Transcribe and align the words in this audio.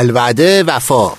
الوعده 0.00 0.62
وفا. 0.62 1.16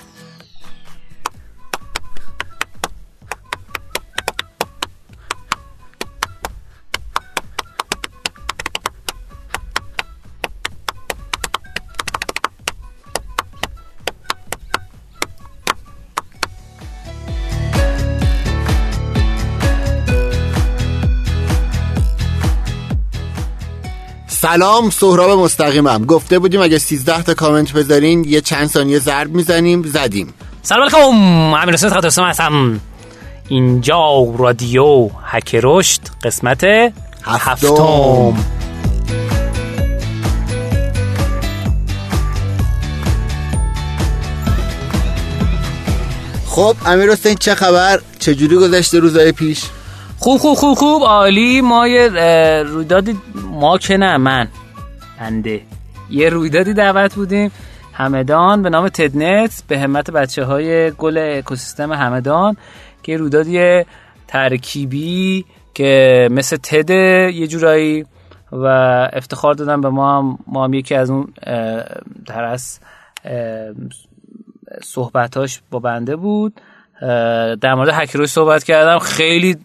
سلام 24.50 24.90
سهراب 24.90 25.38
مستقیمم. 25.38 26.04
گفته 26.04 26.38
بودیم 26.38 26.60
اگه 26.60 26.78
13 26.78 27.22
تا 27.22 27.34
کامنت 27.34 27.72
بذارین 27.72 28.24
یه 28.24 28.40
چند 28.40 28.68
ثانیه 28.68 28.98
ضرب 28.98 29.34
می‌زنیم 29.34 29.82
زدیم. 29.82 30.34
سلام 30.62 30.82
علیکم 30.82 30.98
امیر 31.54 31.74
حسین 31.74 31.90
خاطر 31.90 32.22
هستم. 32.22 32.80
اینجا 33.48 34.34
رادیو 34.38 35.10
هک 35.24 35.60
رشد 35.62 36.00
قسمت 36.24 36.64
هفتم. 36.64 36.92
هفتم. 37.26 38.36
خب 46.46 46.76
امیر 46.86 47.12
حسین 47.12 47.34
چه 47.34 47.54
خبر؟ 47.54 48.00
چجوری 48.18 48.56
گذشته 48.56 48.98
روزای 48.98 49.32
پیش؟ 49.32 49.62
خوب 50.20 50.38
خوب 50.38 50.54
خوب 50.54 50.78
خوب. 50.78 51.02
عالی. 51.02 51.60
ما 51.60 51.88
یه 51.88 52.08
رویدادی 52.62 53.18
ما 53.34 53.78
که 53.78 53.96
نه 53.96 54.16
من. 54.16 54.48
بنده. 55.20 55.60
یه 56.10 56.28
رویدادی 56.28 56.74
دعوت 56.74 57.14
بودیم. 57.14 57.50
همدان 57.92 58.62
به 58.62 58.70
نام 58.70 58.88
تدنت. 58.88 59.62
به 59.68 59.78
همت 59.78 60.10
بچه 60.10 60.44
های 60.44 60.90
گل 60.90 61.18
اکوسیستم 61.18 61.92
همدان. 61.92 62.56
که 63.02 63.16
رویدادی 63.16 63.84
ترکیبی 64.28 65.44
که 65.74 66.28
مثل 66.30 66.56
تد 66.56 66.90
یه 66.90 67.46
جورایی 67.46 68.04
و 68.52 68.66
افتخار 69.12 69.54
دادن 69.54 69.80
به 69.80 69.88
ما 69.88 70.18
هم. 70.18 70.38
ما 70.46 70.64
هم 70.64 70.74
یکی 70.74 70.94
از 70.94 71.10
اون 71.10 71.28
در 72.26 72.44
از 72.44 72.80
صحبتاش 74.82 75.60
با 75.70 75.78
بنده 75.78 76.16
بود. 76.16 76.60
در 77.60 77.74
مورد 77.74 77.88
هکروی 77.92 78.26
صحبت 78.26 78.64
کردم. 78.64 78.98
خیلی 78.98 79.56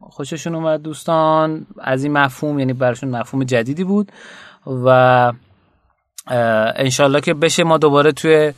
خوششون 0.00 0.54
اومد 0.54 0.82
دوستان. 0.82 1.66
از 1.78 2.04
این 2.04 2.12
مفهوم 2.12 2.58
یعنی 2.58 2.72
براشون 2.72 3.10
مفهوم 3.10 3.44
جدیدی 3.44 3.84
بود 3.84 4.12
و 4.66 5.32
انشالله 6.76 7.20
که 7.20 7.34
بشه 7.34 7.64
ما 7.64 7.78
دوباره 7.78 8.12
توی 8.12 8.52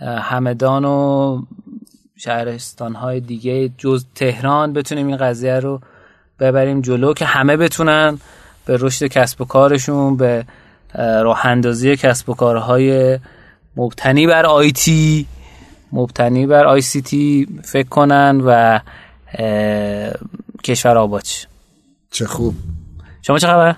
همدان 0.00 0.84
و 0.84 1.42
شهرستان 2.16 2.94
های 2.94 3.20
دیگه 3.20 3.70
جز 3.78 4.04
تهران 4.14 4.72
بتونیم 4.72 5.06
این 5.06 5.16
قضیه 5.16 5.60
رو 5.60 5.80
ببریم 6.40 6.80
جلو 6.80 7.14
که 7.14 7.24
همه 7.24 7.56
بتونن 7.56 8.18
به 8.66 8.76
رشد 8.80 9.06
کسب 9.06 9.40
و 9.40 9.44
کارشون 9.44 10.16
به 10.16 10.44
اه، 10.94 11.22
راه 11.22 11.46
اندازی 11.46 11.96
کسب 11.96 12.28
و 12.28 12.34
کارهای 12.34 13.18
مبتنی 13.76 14.26
بر 14.26 14.46
آیتی 14.46 15.26
مبتنی 15.96 16.46
بر 16.46 16.64
آی 16.64 16.80
سی 16.80 17.02
تی 17.02 17.46
فکر 17.64 17.88
کنن 17.88 18.40
و 18.46 18.80
کشور 20.64 20.96
آباد. 20.96 21.26
چه 22.10 22.26
خوب. 22.26 22.54
شما 23.22 23.38
چه 23.38 23.46
خبر؟ 23.46 23.76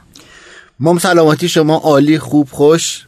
مام 0.80 0.98
سلامتی 0.98 1.48
شما 1.48 1.76
عالی 1.76 2.18
خوب 2.18 2.48
خوش. 2.50 3.06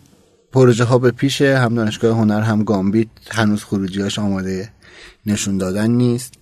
پروژه 0.52 0.84
ها 0.84 0.98
به 0.98 1.10
پیشه. 1.10 1.58
هم 1.58 1.74
دانشگاه 1.74 2.16
هنر 2.16 2.40
هم 2.40 2.64
گامبیت. 2.64 3.08
هنوز 3.30 3.64
خروجیاش 3.64 4.18
آماده 4.18 4.68
نشون 5.26 5.58
دادن 5.58 5.90
نیست. 5.90 6.34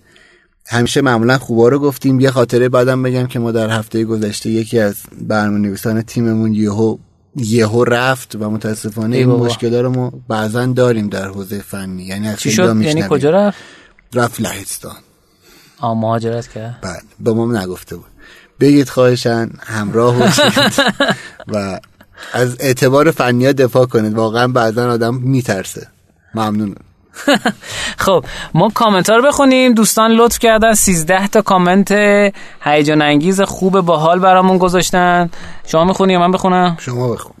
همیشه 0.67 1.01
معمولا 1.01 1.37
خوبا 1.37 1.67
رو 1.67 1.79
گفتیم. 1.79 2.19
یه 2.19 2.31
خاطره 2.31 2.69
بعدم 2.69 3.03
بگم 3.03 3.27
که 3.27 3.39
ما 3.39 3.51
در 3.51 3.69
هفته 3.69 4.05
گذشته 4.05 4.49
یکی 4.49 4.79
از 4.79 4.95
برنامه 5.21 5.59
نویسان 5.59 6.01
تیممون 6.01 6.53
یهو 6.53 6.97
یهو 7.39 7.83
رفت 7.83 8.35
و 8.35 8.49
متاسفانه 8.49 9.17
ای 9.17 9.23
این. 9.23 9.31
مشکل 9.31 9.75
رو 9.75 9.89
ما 9.89 10.13
بعضا 10.27 10.65
داریم 10.65 11.09
در 11.09 11.27
حوزه 11.27 11.59
فنی 11.59 12.03
یعنی 12.03 12.27
از 12.27 12.39
چی 12.39 12.51
شد؟ 12.51 12.81
یعنی. 12.81 13.05
کجا 13.09 13.29
رفت؟ 13.29 13.57
رفت 14.13 14.41
لهستان 14.41 14.95
آه 15.79 15.97
مهاجرت 15.97 16.47
کرد 16.47 16.77
بله 16.81 17.01
به 17.19 17.33
ما 17.33 17.61
نگفته 17.61 17.95
بود 17.95 18.05
بگید 18.59 18.89
خواهشن 18.89 19.49
همراه 19.59 20.15
و 21.53 21.79
از 22.33 22.55
اعتبار 22.59 23.11
فنی 23.11 23.53
دفاع 23.53 23.85
کنید 23.85 24.13
واقعا 24.13 24.47
بعضا 24.47 24.91
آدم 24.91 25.15
میترسه 25.15 25.87
ممنون 26.35 26.75
خب 28.05 28.25
ما 28.53 28.69
کامنت 28.69 29.09
ها 29.09 29.15
رو 29.15 29.23
بخونیم. 29.23 29.73
دوستان 29.73 30.11
لطف 30.11 30.39
کردن. 30.39 30.73
13 30.73 31.27
تا 31.27 31.41
کامنت 31.41 31.91
هیجان 32.61 33.01
انگیز 33.01 33.41
خوب 33.41 33.81
باحال 33.81 34.19
برامون 34.19 34.57
گذاشتن. 34.57 35.29
شما 35.65 35.83
می‌خونی 35.83 36.13
یا 36.13 36.19
من 36.19 36.31
بخونم؟ 36.31 36.77
شما 36.79 37.13
بخون. 37.13 37.35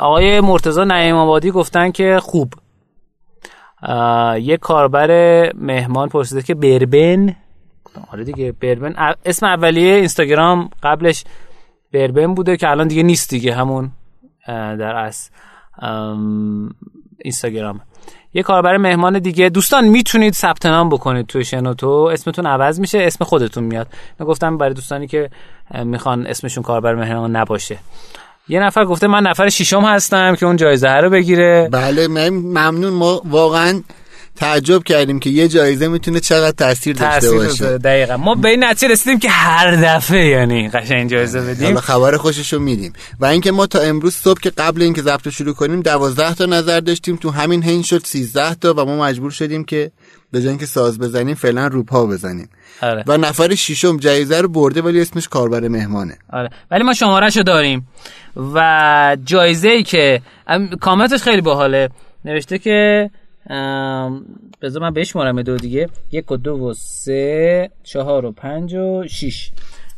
آقای 0.00 0.40
مرتضی 0.40 0.84
نعیم 0.84 1.16
آبادی 1.16 1.50
گفتن 1.50 1.90
که 1.90 2.18
خوب. 2.22 2.52
یه 4.40 4.56
کاربر 4.60 5.10
مهمان 5.54 6.08
پرسیده 6.08 6.42
که 6.42 6.54
بربن. 6.54 7.36
آره 8.12 8.24
دیگه 8.24 8.52
بربن. 8.52 9.14
اسم 9.24 9.46
اولیه 9.46 9.94
اینستاگرام 9.94 10.70
قبلش 10.82 11.24
بربن 11.92 12.34
بوده 12.34 12.56
که 12.56 12.70
الان 12.70 12.88
دیگه 12.88 13.02
نیست 13.02 13.30
دیگه 13.30 13.54
همون 13.54 13.90
در 14.46 14.96
از 14.96 15.30
اینستاگرام 17.18 17.80
یه 18.34 18.42
کاربر 18.42 18.76
مهمان 18.76 19.18
دیگه. 19.18 19.48
دوستان 19.48 19.84
می‌تونید 19.88 20.34
ثبت 20.34 20.66
نام 20.66 20.88
بکنید 20.88 21.26
توی 21.26 21.44
شنوتو. 21.44 21.88
اسمتون 21.88 22.46
عوض 22.46 22.80
میشه 22.80 22.98
اسم 22.98 23.24
خودتون 23.24 23.64
میاد. 23.64 23.86
من 24.20 24.26
گفتم 24.26 24.58
برای 24.58 24.74
دوستانی 24.74 25.06
که 25.06 25.30
می‌خوان 25.84 26.26
اسمشون 26.26 26.62
کاربر 26.62 26.94
مهمان 26.94 27.36
نباشه. 27.36 27.78
یه 28.48 28.60
نفر 28.60 28.84
گفته 28.84 29.06
من 29.06 29.22
نفر 29.22 29.48
ششم 29.48 29.84
هستم 29.84 30.34
که 30.34 30.46
اون 30.46 30.56
جایزه 30.56 30.88
رو 30.88 31.10
بگیره. 31.10 31.68
بله 31.72 32.08
من 32.08 32.28
ممنون. 32.28 32.92
ما 32.92 33.22
واقعا 33.24 33.82
تعجب 34.38 34.82
کردیم 34.82 35.20
که 35.20 35.30
یه 35.30 35.48
جایزه 35.48 35.88
می‌تونه 35.88 36.20
چقدر 36.20 36.50
تاثیر 36.50 36.96
داشته 36.96 37.32
باشه. 37.32 37.78
دقیقا. 37.78 38.16
ما 38.16 38.34
به 38.34 38.48
این 38.48 38.64
نتیجه 38.64 38.92
رسیدیم 38.92 39.18
که 39.18 39.28
هر 39.28 39.76
دفعه 39.76 40.26
یعنی 40.26 40.68
قشنگ 40.68 41.10
جایزه 41.10 41.40
بدیم. 41.40 41.66
حالا 41.66 41.80
خبر 41.80 42.16
خوشش 42.16 42.52
رو 42.52 42.58
میدیم. 42.58 42.92
و 43.20 43.26
اینکه 43.26 43.52
ما 43.52 43.66
تا 43.66 43.78
امروز 43.80 44.14
صبح 44.14 44.40
که 44.40 44.50
قبل 44.50 44.82
اینکه 44.82 45.02
ضبط 45.02 45.22
رو 45.26 45.30
شروع 45.30 45.54
کنیم 45.54 45.80
دوازده 45.80 46.34
تا 46.34 46.46
نظر 46.46 46.80
داشتیم. 46.80 47.16
تو 47.16 47.30
همین 47.30 47.62
هین 47.62 47.82
شد 47.82 48.04
13 48.04 48.54
تا 48.54 48.74
و 48.76 48.84
ما 48.84 49.04
مجبور 49.04 49.30
شدیم 49.30 49.64
که 49.64 49.90
به 50.32 50.40
جای 50.40 50.48
اینکه 50.48 50.66
ساز 50.66 50.98
بزنیم 50.98 51.34
فعلا 51.34 51.66
روپا 51.66 52.06
بزنیم. 52.06 52.48
آره. 52.82 53.04
و 53.06 53.16
نفر 53.16 53.54
ششم 53.54 53.96
جایزه 53.96 54.40
رو 54.40 54.48
برده 54.48 54.82
ولی 54.82 55.00
اسمش 55.00 55.28
کاربر 55.28 55.68
مهمانه. 55.68 56.18
آره. 56.32 56.50
ولی 56.70 56.82
ما 56.82 56.94
شمارش 56.94 57.36
رو 57.36 57.42
داریم. 57.42 57.88
و 58.54 59.16
جایزه 59.24 59.68
ای 59.68 59.82
که 59.82 60.22
ام، 60.46 60.68
کامنتش 60.68 61.22
خیلی 61.22 61.40
باحاله. 61.40 61.88
نوشته 62.24 62.58
که 62.58 63.10
بذار 64.62 64.82
من 64.82 64.90
بشمارم 64.94 65.42
دو 65.42 65.56
دیگه. 65.56 65.88
یک 66.12 66.30
و 66.30 66.36
دو 66.36 66.54
و 66.54 66.74
سه 66.74 67.70
چهار 67.84 68.24
و 68.24 68.32
پنج 68.32 68.74
و 68.74 69.04
شیش. 69.08 69.50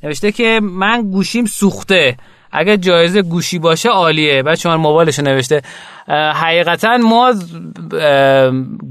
نوشته 0.03 0.33
که 0.33 0.61
من 0.63 1.11
گوشیم 1.11 1.45
سوخته. 1.45 2.17
اگه 2.53 2.77
جایزه 2.77 3.23
گوشی 3.23 3.59
باشه 3.59 3.89
عالیه. 3.89 4.43
بعد 4.43 4.59
شما 4.59 4.77
موبایلش 4.77 5.19
رو 5.19 5.25
نوشته. 5.25 5.63
حقیقتا 6.35 6.97
ما 6.97 7.35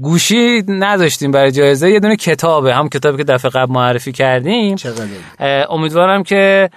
گوشی 0.00 0.62
نداشتیم 0.68 1.30
برای 1.30 1.52
جایزه. 1.52 1.90
یه 1.90 2.00
دونه 2.00 2.16
کتابه. 2.16 2.74
هم 2.74 2.88
کتابی 2.88 3.18
که 3.18 3.24
دفعه 3.24 3.50
قبل 3.50 3.72
معرفی 3.72 4.12
کردیم. 4.12 4.76
چقدر 4.76 5.06
امیدوارم 5.70 6.22
که 6.22 6.70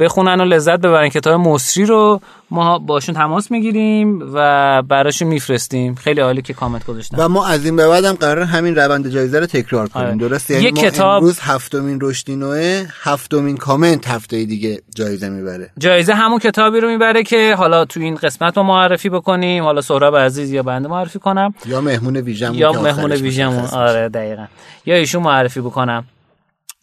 بخونن 0.00 0.40
و 0.40 0.44
لذت 0.44 0.78
ببرن. 0.78 1.08
کتاب 1.08 1.40
مصری 1.40 1.86
رو 1.86 2.20
ما 2.50 2.78
باشون 2.78 3.14
تماس 3.14 3.50
می‌گیریم 3.50 4.30
و 4.34 4.82
براشون 4.82 5.28
میفرستیم. 5.28 5.94
خیلی 5.94 6.20
عالی 6.20 6.42
که 6.42 6.54
کامنت 6.54 6.86
گذاشتن. 6.86 7.16
و 7.18 7.28
ما 7.28 7.46
از 7.46 7.64
این 7.64 7.76
به 7.76 7.88
بعدم 7.88 8.12
قرار 8.12 8.40
همین 8.40 8.76
روند 8.76 9.08
جایزه 9.08 9.40
رو 9.40 9.46
تکرار 9.46 9.88
کنیم. 9.88 10.06
آره. 10.06 10.16
درسته 10.16 10.54
یعنی 10.54 10.70
ما 10.70 10.88
کتاب- 10.88 11.16
امروز 11.16 11.38
هفتمین 11.40 11.98
رشدی 12.02 12.36
نوعه 12.36 12.86
هفتمین 13.02 13.56
کامنت 13.56 14.08
هفته 14.08 14.44
دیگه 14.44 14.82
جایزه 14.94 15.28
می‌بره. 15.28 15.70
جایزه 15.78 16.14
همون 16.14 16.38
کتابی 16.38 16.80
رو 16.80 16.88
می‌بره 16.88 17.22
که 17.22 17.54
حالا 17.58 17.84
تو 17.84 18.00
این 18.00 18.14
قسمت 18.14 18.56
رو 18.56 18.62
معرفی 18.62 19.08
بکنیم. 19.08 19.64
حالا 19.64 19.80
سهراب 19.80 20.16
عزیز 20.16 20.52
یا 20.52 20.62
بنده 20.62 20.88
معرفی 20.88 21.18
کنم. 21.18 21.54
یا 21.66 21.80
مهمون 21.80 22.16
ویژمون 22.16 22.54
یا 22.54 22.72
مهمون 22.72 23.12
ویژمون. 23.12 23.64
آره 23.64 24.08
دقیقا. 24.08 24.46
یا 24.86 24.96
ایشون 24.96 25.22
معرفی 25.22 25.60
بکنم. 25.60 26.04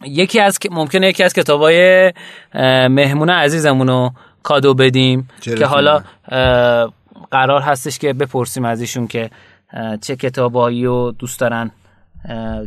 یکی 0.06 0.40
از 0.40 0.60
ممکنه 0.72 1.08
یکی 1.08 1.24
از 1.24 1.34
کتابای 1.34 2.14
مهمون 2.90 3.30
عزیزمون 3.30 3.88
رو 3.88 4.12
کادو 4.44 4.74
بدیم 4.74 5.30
که 5.42 5.66
حالا 5.66 6.02
قرار 7.32 7.62
هستش 7.62 8.00
که 8.00 8.14
بپرسیم 8.14 8.66
از 8.66 8.82
ایشون 8.82 9.08
که 9.08 9.30
چه 10.02 10.16
کتابایی 10.16 10.86
رو 10.86 11.12
دوست 11.20 11.40
دارن 11.40 11.72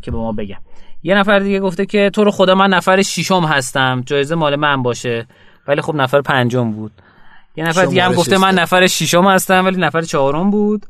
که 0.02 0.10
به 0.10 0.16
ما 0.16 0.32
بگن. 0.32 0.58
یه 1.02 1.14
نفر 1.14 1.38
دیگه 1.38 1.60
گفته 1.60 1.86
که 1.86 2.10
تو 2.10 2.24
رو 2.24 2.30
خدا 2.30 2.54
من 2.54 2.68
نفر 2.68 3.02
ششم 3.02 3.44
هستم 3.44 4.02
جایزه 4.06 4.34
مال 4.34 4.56
من 4.56 4.82
باشه 4.82 5.26
ولی 5.68 5.80
خب 5.80 5.94
نفر 5.94 6.20
پنجم 6.20 6.72
بود. 6.72 6.92
یه 7.56 7.64
نفر 7.64 7.84
دیگه 7.84 8.02
هم 8.02 8.12
گفته 8.12 8.38
من. 8.38 8.54
نفر 8.54 8.86
ششم 8.86 9.26
هستم 9.26 9.64
ولی 9.64 9.76
نفر 9.76 10.02
چهارم 10.02 10.50
بود. 10.50 10.86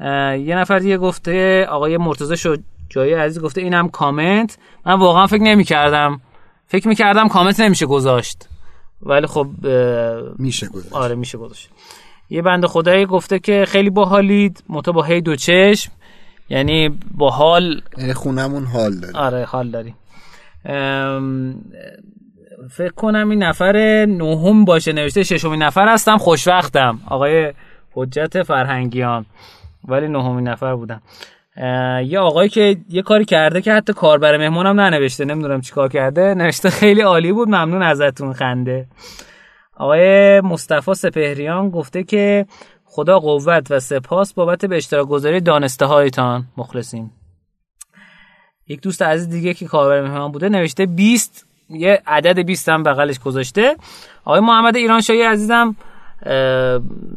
یه 0.00 0.56
نفر 0.56 0.78
دیگه 0.78 0.98
گفته 0.98 1.66
آقای 1.66 1.96
مرتضی 1.96 2.36
شو 2.36 2.56
جایی 2.88 3.14
عزیز 3.14 3.42
گفته 3.42 3.60
اینم 3.60 3.88
کامنت. 3.88 4.58
من 4.86 4.94
واقعا 4.94 5.26
فکر 5.26 5.42
نمی 5.42 5.64
کردم 5.64 6.20
فکر 6.66 6.88
می 6.88 6.94
کردم 6.94 7.28
کامنت 7.28 7.60
نمیشه 7.60 7.86
گذاشت. 7.86 8.48
ولی 9.02 9.26
خب 9.26 9.46
میشه 10.38 10.68
گذاشت. 10.68 10.92
آره 10.92 11.14
میشه 11.14 11.38
گذاشت. 11.38 11.70
یه 12.30 12.42
بند 12.42 12.66
خدایی 12.66 13.06
گفته 13.06 13.38
که 13.38 13.64
خیلی 13.68 13.90
باحالید. 13.90 14.62
متا 14.68 14.92
با 14.92 15.02
هی 15.02 15.20
دو 15.20 15.36
چشم. 15.36 15.92
یعنی 16.48 16.98
با 17.14 17.30
حال. 17.30 17.82
یعنی 17.98 18.14
خونمون 18.14 18.64
حال 18.64 18.94
داره. 18.94 19.18
آره 19.18 19.44
حال 19.44 19.70
داریم 19.70 19.94
فکر 22.70 22.92
کنم 22.96 23.30
این 23.30 23.42
نفر 23.42 24.06
نهم 24.08 24.64
باشه. 24.64 24.92
نوشته 24.92 25.22
ششمین 25.22 25.62
نفر 25.62 25.88
هستم. 25.88 26.18
خوشوقتم. 26.18 27.00
آقای 27.06 27.52
حجت 27.92 28.42
فرهنگیان. 28.42 29.26
ولی 29.88 30.08
نهمین 30.08 30.48
نفر 30.48 30.74
بودم. 30.74 31.02
یه 32.04 32.18
آقایی 32.18 32.48
که 32.48 32.76
یه 32.88 33.02
کاری 33.02 33.24
کرده 33.24 33.60
که 33.60 33.72
حتی 33.72 33.92
کاربر 33.92 34.36
مهمونم 34.36 34.80
ننوشته 34.80 35.24
نمی‌دونم 35.24 35.60
چیکار 35.60 35.88
کرده 35.88 36.34
نوشته 36.34 36.70
خیلی 36.70 37.00
عالی 37.00 37.32
بود 37.32 37.48
ممنون 37.48 37.82
ازتون 37.82 38.32
خنده. 38.32 38.86
آقای 39.76 40.40
مصطفی 40.40 40.94
سپهریان 40.94 41.70
گفته 41.70 42.02
که 42.02 42.46
خدا 42.84 43.18
قوت 43.18 43.70
و 43.70 43.80
سپاس 43.80 44.32
بابت 44.32 44.64
به 44.64 44.76
اشتراک 44.76 45.08
گذاری 45.08 45.40
دانسته 45.40 45.86
هایتان 45.86 46.44
مخلصیم 46.56 47.12
یک 48.68 48.80
دوست 48.80 49.02
عزیز 49.02 49.28
دیگه 49.28 49.54
که 49.54 49.66
کاربر 49.66 50.02
مهمان 50.02 50.32
بوده 50.32 50.48
نوشته 50.48 50.86
20 50.86 51.46
یه 51.70 52.02
عدد 52.06 52.38
20 52.38 52.68
هم 52.68 52.82
بغلش 52.82 53.18
گذاشته. 53.18 53.76
آقای 54.24 54.40
محمد 54.40 54.76
ایرانشاهی 54.76 55.22
عزیزم 55.22 55.76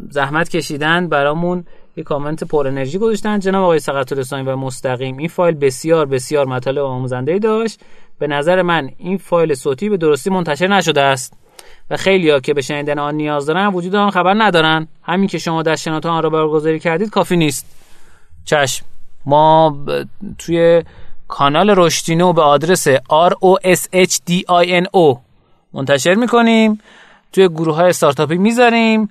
زحمت 0.09 0.49
کشیدن 0.49 1.09
برامون 1.09 1.65
یه 1.95 2.03
کامنت 2.03 2.43
پر 2.43 2.67
انرژی 2.67 2.97
گذاشتن. 2.97 3.39
جناب 3.39 3.63
آقای 3.63 3.79
سقط 3.79 4.13
و 4.31 4.57
مستقیم 4.57 5.17
این 5.17 5.27
فایل 5.27 5.55
بسیار 5.55 6.05
بسیار 6.05 6.45
مطالب 6.45 6.85
آموزنده 6.85 7.39
داشت. 7.39 7.79
به 8.19 8.27
نظر 8.27 8.61
من 8.61 8.89
این 8.97 9.17
فایل 9.17 9.53
صوتی 9.53 9.89
به 9.89 9.97
درستی 9.97 10.29
منتشر 10.29 10.67
نشده 10.67 11.01
است. 11.01 11.33
و 11.89 11.97
خیلی 11.97 12.29
ها 12.29 12.39
که 12.39 12.53
به 12.53 12.61
شنیدن 12.61 12.99
آن 12.99 13.15
نیاز 13.15 13.45
دارن 13.45 13.67
وجود 13.67 13.95
آن 13.95 14.09
خبر 14.09 14.33
ندارن. 14.33 14.87
همین 15.03 15.27
که 15.27 15.37
شما 15.37 15.63
در 15.63 15.75
شنات 15.75 16.05
آن 16.05 16.23
را 16.23 16.29
برگزاری 16.29 16.79
کردید 16.79 17.09
کافی 17.09 17.37
نیست. 17.37 17.65
چشم. 18.45 18.85
ما 19.25 19.77
توی 20.37 20.83
کانال 21.27 21.73
رشدینو 21.77 22.33
به 22.33 22.41
آدرس 22.41 22.87
R 22.89 23.31
O 23.31 23.67
S 23.67 23.79
H 23.93 24.15
D 24.29 24.31
I 24.49 24.83
N 24.83 24.85
O 24.85 25.17
منتشر 25.73 26.13
می‌کنیم. 26.13 26.79
توی 27.33 27.47
گروه 27.47 27.75
های 27.75 27.89
استارتاپی 27.89 28.37
می‌ذاریم. 28.37 29.09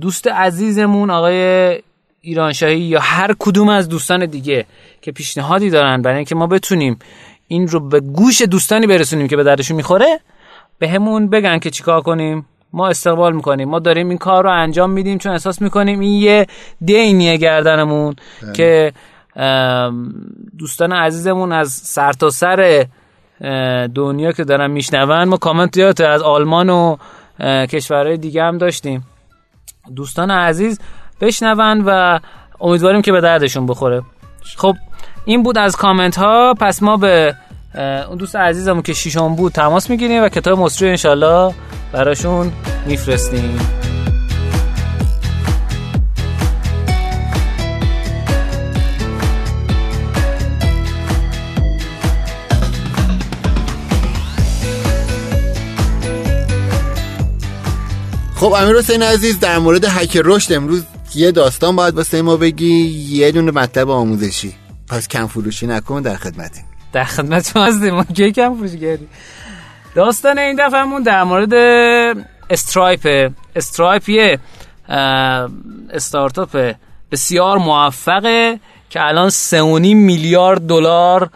دوست 0.00 0.28
عزیزمون 0.28 1.10
آقای 1.10 1.78
ایرانشاهی 2.20 2.78
یا 2.78 3.00
هر 3.00 3.34
کدوم 3.38 3.68
از 3.68 3.88
دوستان 3.88 4.26
دیگه 4.26 4.66
که 5.02 5.12
پیشنهادی 5.12 5.70
دارن 5.70 6.02
برای 6.02 6.16
اینکه 6.16 6.34
ما 6.34 6.46
بتونیم 6.46 6.98
این 7.48 7.68
رو 7.68 7.80
به 7.80 8.00
گوش 8.00 8.42
دوستانی 8.42 8.86
برسونیم 8.86 9.28
که 9.28 9.36
به 9.36 9.42
دردشون 9.42 9.76
می‌خوره 9.76 10.20
به 10.78 10.88
همون 10.88 11.28
بگن 11.28 11.58
که 11.58 11.70
چیکار 11.70 12.00
کنیم 12.00 12.46
ما 12.72 12.88
استقبال 12.88 13.32
می‌کنیم 13.32 13.68
ما 13.68 13.78
داریم 13.78 14.08
این 14.08 14.18
کار 14.18 14.44
رو 14.44 14.50
انجام 14.50 14.90
میدیم 14.90 15.18
چون 15.18 15.32
احساس 15.32 15.62
می‌کنیم 15.62 16.00
این 16.00 16.12
یه 16.12 16.46
دینیه 16.84 17.36
گردنمون 17.36 18.16
بله. 18.42 18.52
که 18.52 18.92
دوستان 20.58 20.92
عزیزمون 20.92 21.52
از 21.52 21.72
سر 21.72 22.12
تا 22.12 22.30
سر 22.30 22.86
دنیا 23.94 24.32
که 24.32 24.44
دارن 24.44 24.70
میشنون 24.70 25.24
ما 25.24 25.36
کامنت 25.36 26.00
از 26.00 26.22
آلمان 26.22 26.70
و 26.70 26.96
کشورهای 27.40 28.16
دیگه 28.16 28.42
هم 28.42 28.58
داشتیم. 28.58 29.06
دوستان 29.96 30.30
عزیز 30.30 30.80
بشنون 31.20 31.84
و 31.86 32.18
امیدواریم 32.60 33.02
که 33.02 33.12
به 33.12 33.20
دردشون 33.20 33.66
بخوره. 33.66 34.02
خب 34.56 34.76
این 35.24 35.42
بود 35.42 35.58
از 35.58 35.76
کامنت 35.76 36.18
ها 36.18 36.54
پس 36.60 36.82
ما 36.82 36.96
به 36.96 37.34
اون 38.08 38.18
دوست 38.18 38.36
عزیزمون 38.36 38.82
که 38.82 38.92
شیشون 38.92 39.36
بود 39.36 39.52
تماس 39.52 39.90
می‌گیریم 39.90 40.22
و 40.22 40.28
کتاب 40.28 40.58
مصری 40.58 40.88
انشالله 40.88 41.54
براشون 41.92 42.52
میفرستیم. 42.86 43.58
خب 58.38 58.52
امیر 58.52 58.76
حسین 58.76 59.02
عزیز 59.02 59.40
در 59.40 59.58
مورد 59.58 59.84
هک 59.84 60.20
رشد 60.24 60.52
امروز 60.52 60.84
یه 61.14 61.32
داستان 61.32 61.76
باید 61.76 61.94
واسه 61.94 62.22
ما 62.22 62.36
بگی 62.36 62.86
یه 63.10 63.32
دونه 63.32 63.50
مطلب 63.50 63.90
آموزشی. 63.90 64.54
پس 64.88 65.08
کم 65.08 65.26
فروشی 65.26 65.66
نکن 65.66 66.02
در 66.02 66.16
خدمتیم. 66.16 66.64
در 66.92 67.04
خدمت 67.04 67.56
ما 67.56 67.64
هستیم. 67.64 67.94
ما 67.94 68.04
کی 68.04 68.32
کم 68.32 68.54
فروشی 68.54 68.78
کردیم؟ 68.78 69.08
داستان 69.94 70.38
این 70.38 70.56
دفعهمون 70.66 71.02
در 71.02 71.24
مورد 71.24 71.54
Stripe. 72.50 73.32
Stripe 73.56 74.08
یه 74.08 74.38
استارتاپ 75.90 76.74
بسیار 77.12 77.58
موفقه 77.58 78.60
که 78.90 79.06
الان 79.06 79.30
3.5 79.30 79.34
میلیارد 79.94 80.66
دلار 80.66 81.30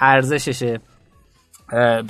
ارزششه. 0.00 0.80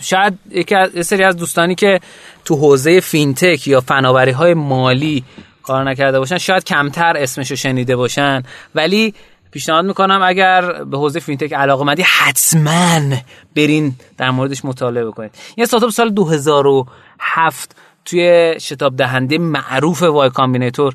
شاید 0.02 0.38
یکی 0.50 0.74
از 0.74 1.06
سری 1.06 1.24
از 1.24 1.36
دوستانی 1.36 1.74
که 1.74 2.00
تو 2.44 2.56
حوزه 2.56 3.00
fintech 3.00 3.68
یا 3.68 3.80
فناوری 3.80 4.30
های 4.30 4.54
مالی 4.54 5.24
کار 5.62 5.84
نکرده 5.84 6.18
باشن 6.18 6.38
شاید 6.38 6.64
کمتر 6.64 7.16
اسمشو 7.16 7.56
شنیده 7.56 7.96
باشن. 7.96 8.42
ولی 8.74 9.14
پیشنهاد 9.50 9.84
می‌کنم 9.84 10.22
اگر 10.22 10.84
به 10.84 10.98
حوزه 10.98 11.20
fintech 11.20 11.52
علاقه 11.52 11.84
مندی 11.84 12.02
حتما 12.02 13.16
برین 13.56 13.94
در 14.18 14.30
موردش 14.30 14.64
مطالعه 14.64 15.04
بکنید. 15.04 15.34
یه 15.56 15.62
استارتاپ 15.62 15.90
سال 15.90 16.10
2007 16.10 17.76
توی 18.04 18.54
شتاب 18.60 18.96
دهنده 18.96 19.38
معروف 19.38 20.02
Y 20.02 20.30
Combinator 20.30 20.94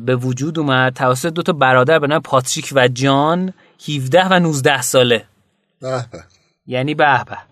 به 0.00 0.16
وجود 0.16 0.58
اومد. 0.58 0.94
توسط 0.94 1.32
دو 1.32 1.42
تا 1.42 1.52
برادر 1.52 1.98
به 1.98 2.06
نام 2.06 2.20
پاتریک 2.20 2.72
و 2.76 2.88
جان 2.88 3.52
17 3.88 4.26
و 4.30 4.38
19 4.38 4.82
ساله. 4.82 5.24
به. 5.80 6.04
یعنی 6.66 6.94
به 6.94 7.24
به. 7.24 7.49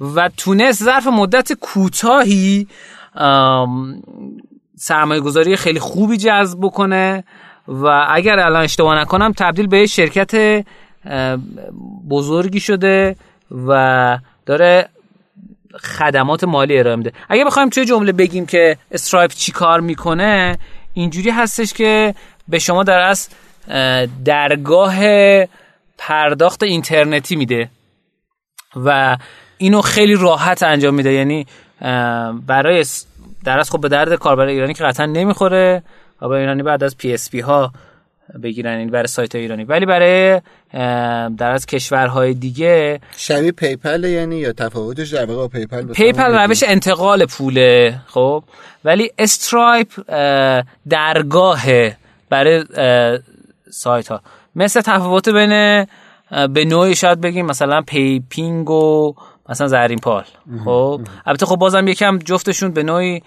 و 0.00 0.28
تونست 0.36 0.84
ظرف 0.84 1.06
مدت 1.06 1.52
کوتاهی 1.52 2.68
سرمایه 4.76 5.20
گذاری 5.20 5.56
خیلی 5.56 5.80
خوبی 5.80 6.16
جذب 6.16 6.58
بکنه 6.62 7.24
و 7.68 8.06
اگر 8.10 8.38
الان 8.38 8.62
اشتباه 8.62 9.00
نکنم 9.00 9.32
تبدیل 9.32 9.66
به 9.66 9.86
شرکت 9.86 10.64
بزرگی 12.10 12.60
شده 12.60 13.16
و 13.66 14.18
داره 14.46 14.88
خدمات 15.80 16.44
مالی 16.44 16.78
ارائه 16.78 16.96
میده. 16.96 17.12
اگه 17.28 17.44
بخوایم 17.44 17.70
یه 17.70 17.84
جمله 17.84 18.12
بگیم 18.12 18.46
که 18.46 18.76
Stripe 18.90 19.30
چی 19.30 19.52
کار 19.52 19.80
می‌کنه 19.80 20.58
اینجوری 20.94 21.30
هستش 21.30 21.72
که 21.72 22.14
به 22.48 22.58
شما 22.58 22.82
در 22.82 22.98
از 22.98 23.28
درگاه 24.24 24.96
پرداخت 25.98 26.62
اینترنتی 26.62 27.36
میده 27.36 27.70
و 28.76 29.16
اینو 29.58 29.80
خیلی 29.80 30.14
راحت 30.14 30.62
انجام 30.62 30.94
میده. 30.94 31.12
یعنی 31.12 31.46
برای 32.46 32.84
در 33.44 33.62
خب 33.62 33.80
به 33.80 33.88
درد 33.88 34.14
کاربر 34.14 34.46
ایرانی 34.46 34.74
که 34.74 34.84
قطعا 34.84 35.06
نمی‌خوره 35.06 35.82
و 36.20 36.32
ایرانی 36.32 36.62
باید 36.62 36.84
از 36.84 36.96
PSP 36.96 37.40
ها 37.40 37.72
بگیرن 38.42 38.78
این 38.78 38.90
برای 38.90 39.06
سایت 39.06 39.34
ایرانی. 39.34 39.64
ولی 39.64 39.86
برای 39.86 40.40
در 41.38 41.50
از 41.50 41.66
کشورهای 41.66 42.34
دیگه 42.34 43.00
شبیه 43.16 43.52
PayPal 43.52 44.04
یعنی 44.04 44.36
یا 44.36 44.52
تفاوتش 44.52 45.08
در 45.08 45.24
واقع 45.24 45.48
PayPal 45.48 45.82
PayPal 45.82 46.38
روش 46.38 46.62
انتقال 46.66 47.26
پوله 47.26 48.00
خب؟ 48.06 48.44
ولی 48.84 49.10
Stripe 49.18 49.88
درگاه 50.88 51.62
برای 52.30 52.64
سایت 53.70 54.08
ها 54.08 54.20
مثل 54.56 54.80
تفاوت 54.80 55.28
بین 55.28 55.86
به 56.30 56.64
نوعی 56.64 56.94
شاید 56.94 57.20
بگیم 57.20 57.46
مثلا 57.46 57.82
پی‌پینگ 57.82 58.70
و 58.70 59.14
مثلا 59.48 59.66
زرین 59.66 59.98
پال. 59.98 60.24
خب؟ 60.64 61.00
البته 61.26 61.46
خب 61.46 61.56
بازم 61.56 61.88
یکم 61.88 62.18
جفتشون 62.18 62.70
به 62.70 62.82
نوعی 62.82 63.22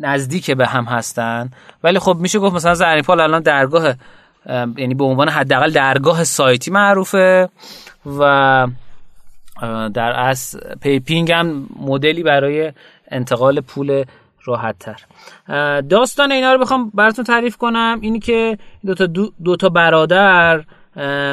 نزدیک 0.00 0.50
به 0.50 0.66
هم 0.66 0.84
هستن. 0.84 1.50
ولی 1.84 1.98
خب 1.98 2.16
میشه 2.20 2.38
گفت 2.38 2.54
مثلا 2.54 2.74
زرین 2.74 3.02
پال 3.02 3.20
الان 3.20 3.42
درگاه 3.42 3.94
یعنی 4.76 4.94
به 4.94 5.04
عنوان 5.04 5.28
حداقل 5.28 5.70
درگاه 5.70 6.24
سایتی 6.24 6.70
معروفه 6.70 7.48
و 8.18 8.66
در 9.94 10.20
از 10.20 10.60
پی‌پینگ 10.80 11.32
هم 11.32 11.66
مدلی 11.80 12.22
برای 12.22 12.72
انتقال 13.10 13.60
پول 13.60 14.04
راحت 14.44 14.76
تر 14.78 15.00
داستان 15.80 16.32
اینا 16.32 16.52
رو 16.52 16.58
بخوام 16.58 16.90
براتون 16.94 17.24
تعریف 17.24 17.56
کنم. 17.56 17.98
اینی 18.00 18.18
که 18.18 18.58
دو 18.86 18.94
تا, 18.94 19.06
دو, 19.44 19.56
تا 19.56 19.68
برادر 19.68 20.64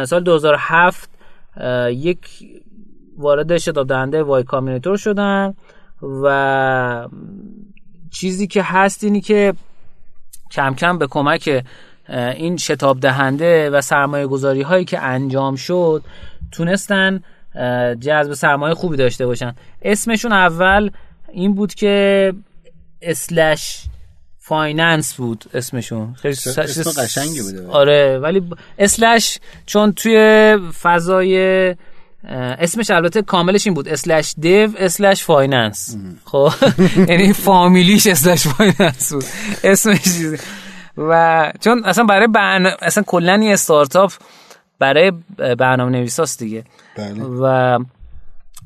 سال 0.06 0.24
2007 0.24 1.10
یک 1.90 2.20
وارد 3.18 3.58
شتاب 3.58 3.88
دهنده 3.88 4.24
Y 4.24 4.44
Combinator 4.44 4.98
شدن 4.98 5.54
و 6.24 7.08
چیزی 8.12 8.48
که 8.48 8.64
هست 8.64 9.04
اینی 9.04 9.22
که 9.22 9.54
کم 10.52 10.76
کم 10.76 10.98
به 10.98 11.08
کمک 11.08 11.66
این 12.10 12.58
شتاب 12.58 13.00
دهنده 13.00 13.70
و 13.70 13.82
سرمایه 13.82 14.28
گذاری 14.28 14.62
هایی 14.62 14.86
که 14.86 15.00
انجام 15.00 15.56
شد 15.56 16.04
تونستن 16.52 17.24
جذب 18.00 18.34
سرمایه 18.34 18.74
خوبی 18.74 18.98
داشته 18.98 19.26
باشن. 19.26 19.56
اسمشون 19.82 20.32
اول 20.32 20.92
این 21.32 21.56
بود 21.56 21.74
که 21.74 22.34
slash 23.02 23.86
finance 24.48 25.14
بود 25.14 25.46
اسمشون. 25.54 26.14
خیلی 26.14 26.36
اسم 26.58 27.02
قشنگی 27.02 27.42
بوده. 27.42 27.68
آره 27.68 28.20
ولی 28.20 28.42
slash 28.80 29.40
چون 29.66 29.92
توی 29.92 30.58
فضای 30.82 31.75
اسمش 32.30 32.92
البته 32.92 33.22
کاملش 33.22 33.68
این 33.68 33.74
بود. 33.74 33.88
slash 33.88 34.36
dev 34.38 34.70
slash 34.78 35.24
finance. 35.24 35.98
خب؟ 36.25 36.52
یعنی 37.10 37.34
فامیلیش 37.34 38.08
slash 38.08 38.48
finance 38.48 39.14
بود. 39.14 39.25
اسمش 39.64 40.02
و 40.98 41.52
چون 41.60 41.84
اصلا 41.86 42.04
برای 42.04 42.28
برنامه 42.28 42.75
اصلا 42.82 43.04
کلا 43.04 43.44
یه 43.44 43.54
استارتاپ 43.54 44.12
برای 44.80 45.12
برنامه 45.58 45.92
نویساست 45.92 46.40
دیگه. 46.40 46.64
بله. 46.98 47.24
و 47.24 47.80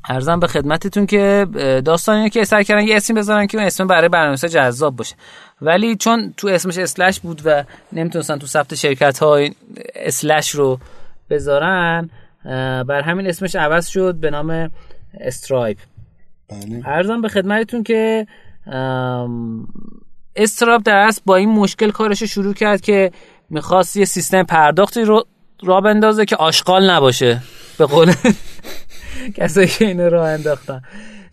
عرضم 0.10 0.40
به 0.40 0.48
خدمتتون 0.48 1.06
که 1.06 1.48
داستانی 1.86 2.30
که 2.30 2.44
سعی 2.44 2.64
کردن 2.64 2.88
یه 2.88 2.96
اسم 2.96 3.14
بذارن 3.14 3.48
که 3.48 3.58
اون 3.58 3.68
اسم 3.68 3.88
برای 3.88 4.10
برنامه‌نویسا 4.10 4.48
جذاب 4.48 4.96
باشه. 4.96 5.16
ولی 5.62 5.96
چون 5.96 6.34
تو 6.38 6.48
اسمش 6.48 6.78
slash 6.78 7.20
بود 7.20 7.42
و 7.46 7.64
نمی‌تونستن 7.94 8.38
تو 8.38 8.48
ثبت 8.48 8.76
شرکت 8.76 9.20
های 9.20 9.52
slash 9.96 10.50
رو 10.50 10.80
بذارن 11.30 12.10
برا 12.88 13.02
همین 13.02 13.28
اسمش 13.28 13.56
عوض 13.56 13.88
شد 13.88 14.16
به 14.16 14.30
نام 14.30 14.72
Stripe 15.20 15.78
بله. 16.50 16.82
عرضم 16.86 17.22
به 17.22 17.30
خدمتتون 17.30 17.84
که 17.84 18.28
Stripe 20.36 20.82
در 20.86 20.98
اصل 20.98 21.22
با 21.26 21.36
این 21.36 21.50
مشکل 21.50 21.92
کارش 21.92 22.24
شروع 22.24 22.54
کرد 22.54 22.82
که 22.82 23.12
می‌خواست 23.50 23.98
یه 23.98 24.06
سیستم 24.06 24.44
پرداختی 24.44 25.02
رو 25.02 25.26
راه 25.64 25.82
بندازه 25.82 26.26
که 26.26 26.36
آشغال 26.36 26.90
نباشه. 26.90 27.42
به 27.78 27.86
قول 27.86 28.14
کسایی 29.38 29.68
که 29.68 29.86
اینو 29.86 30.10
راه 30.10 30.30
انداختن. 30.30 30.82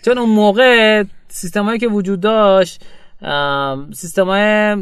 چون 0.05 0.19
اون 0.19 0.31
موقع 0.31 1.05
سیستمایی 1.29 1.79
که 1.79 1.89
وجود 1.89 2.21
داشت 2.21 2.85
سیستم 3.95 4.27
های 4.27 4.77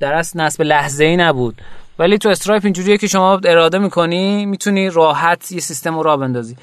در 0.00 0.12
اصل 0.14 0.40
نصب 0.40 0.62
لحظه 0.62 1.04
ای 1.04 1.16
نبود. 1.16 1.54
ولی 1.98 2.18
تو 2.18 2.28
استرایپ 2.28 2.64
اینجوریه 2.64 2.98
که 2.98 3.06
شما 3.06 3.40
اراده 3.44 3.78
می‌کنی 3.78 4.46
می‌تونی 4.46 4.90
راحت 4.90 5.52
یه 5.52 5.60
سیستم 5.60 5.96
رو 5.96 6.02
راه 6.02 6.16
بندازی. 6.16 6.56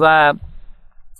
و 0.00 0.34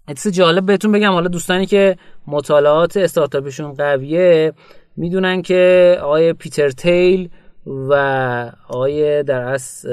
اتس 0.08 0.26
جالب 0.26 0.66
بهتون 0.66 0.92
بگم 0.92 1.12
حالا 1.12 1.28
دوستانی 1.28 1.66
که 1.66 1.96
مطالعات 2.26 2.96
استارتاپشون 2.96 3.74
قویه 3.74 4.52
می‌دونن 4.96 5.42
که 5.42 5.98
آقای 6.02 6.32
پیتر 6.32 6.70
تیل 6.70 7.28
و 7.66 7.94
آقای 8.68 9.22
در 9.22 9.40
اصل 9.40 9.88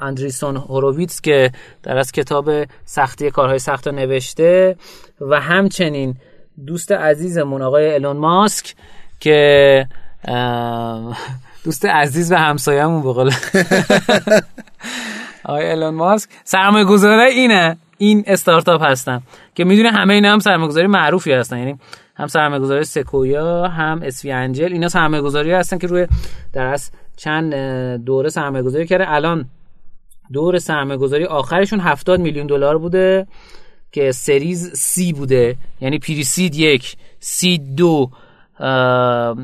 اندریسون 0.00 0.56
هوروویتس 0.56 1.20
که 1.20 1.52
در 1.82 1.98
از 1.98 2.12
کتاب 2.12 2.50
سختی 2.84 3.30
کارهای 3.30 3.58
سخت 3.58 3.86
رو 3.86 3.94
نوشته 3.94 4.76
و 5.20 5.40
همچنین 5.40 6.16
دوست 6.66 6.92
عزیزمون 6.92 7.62
آقای 7.62 7.94
الون 7.94 8.16
ماسک 8.16 8.74
که 9.20 9.86
دوست 11.64 11.84
عزیز 11.84 12.32
و 12.32 12.36
همسایه‌مون 12.36 13.02
به 13.02 13.12
قول 13.12 13.32
آقای 15.44 15.70
الون 15.70 15.94
ماسک 15.94 16.30
سرمایه 16.44 16.84
گذاره 16.84 17.24
اینه. 17.24 17.76
این 17.98 18.24
استارتاپ 18.26 18.82
هستن 18.82 19.22
که 19.54 19.64
می‌دونه 19.64 19.90
همه 19.90 20.14
اینا 20.14 20.32
هم 20.32 20.38
سرمایه 20.38 20.68
گذاری 20.68 20.86
معروفی 20.86 21.32
هستن. 21.32 21.58
یعنی 21.58 21.78
هم 22.16 22.26
سرمایه 22.26 22.60
گذاری 22.60 22.84
سکویا 22.84 23.68
هم 23.68 24.00
اسوی 24.02 24.32
انجل 24.32 24.72
اینا 24.72 24.88
سرمایه 24.88 25.22
گذاری 25.22 25.52
هستن 25.52 25.78
که 25.78 25.86
روی 25.86 26.06
در 26.52 26.66
از 26.66 26.90
چند 27.16 27.54
دوره 28.04 28.28
سرمایه 28.28 28.64
گذاری 28.64 28.86
کرده. 28.86 29.12
الان 29.12 29.44
دور 30.32 30.58
سرمایه 30.58 30.98
گذاری 30.98 31.24
آخرشون 31.24 31.80
70 31.80 32.20
میلیون 32.20 32.46
دلار 32.46 32.78
بوده 32.78 33.26
که 33.92 34.12
سریز 34.12 34.72
سی 34.72 35.12
بوده. 35.12 35.56
یعنی 35.80 35.98
پریسید 35.98 36.54
یک 36.54 36.96
سید 37.20 37.76
دو 37.76 38.10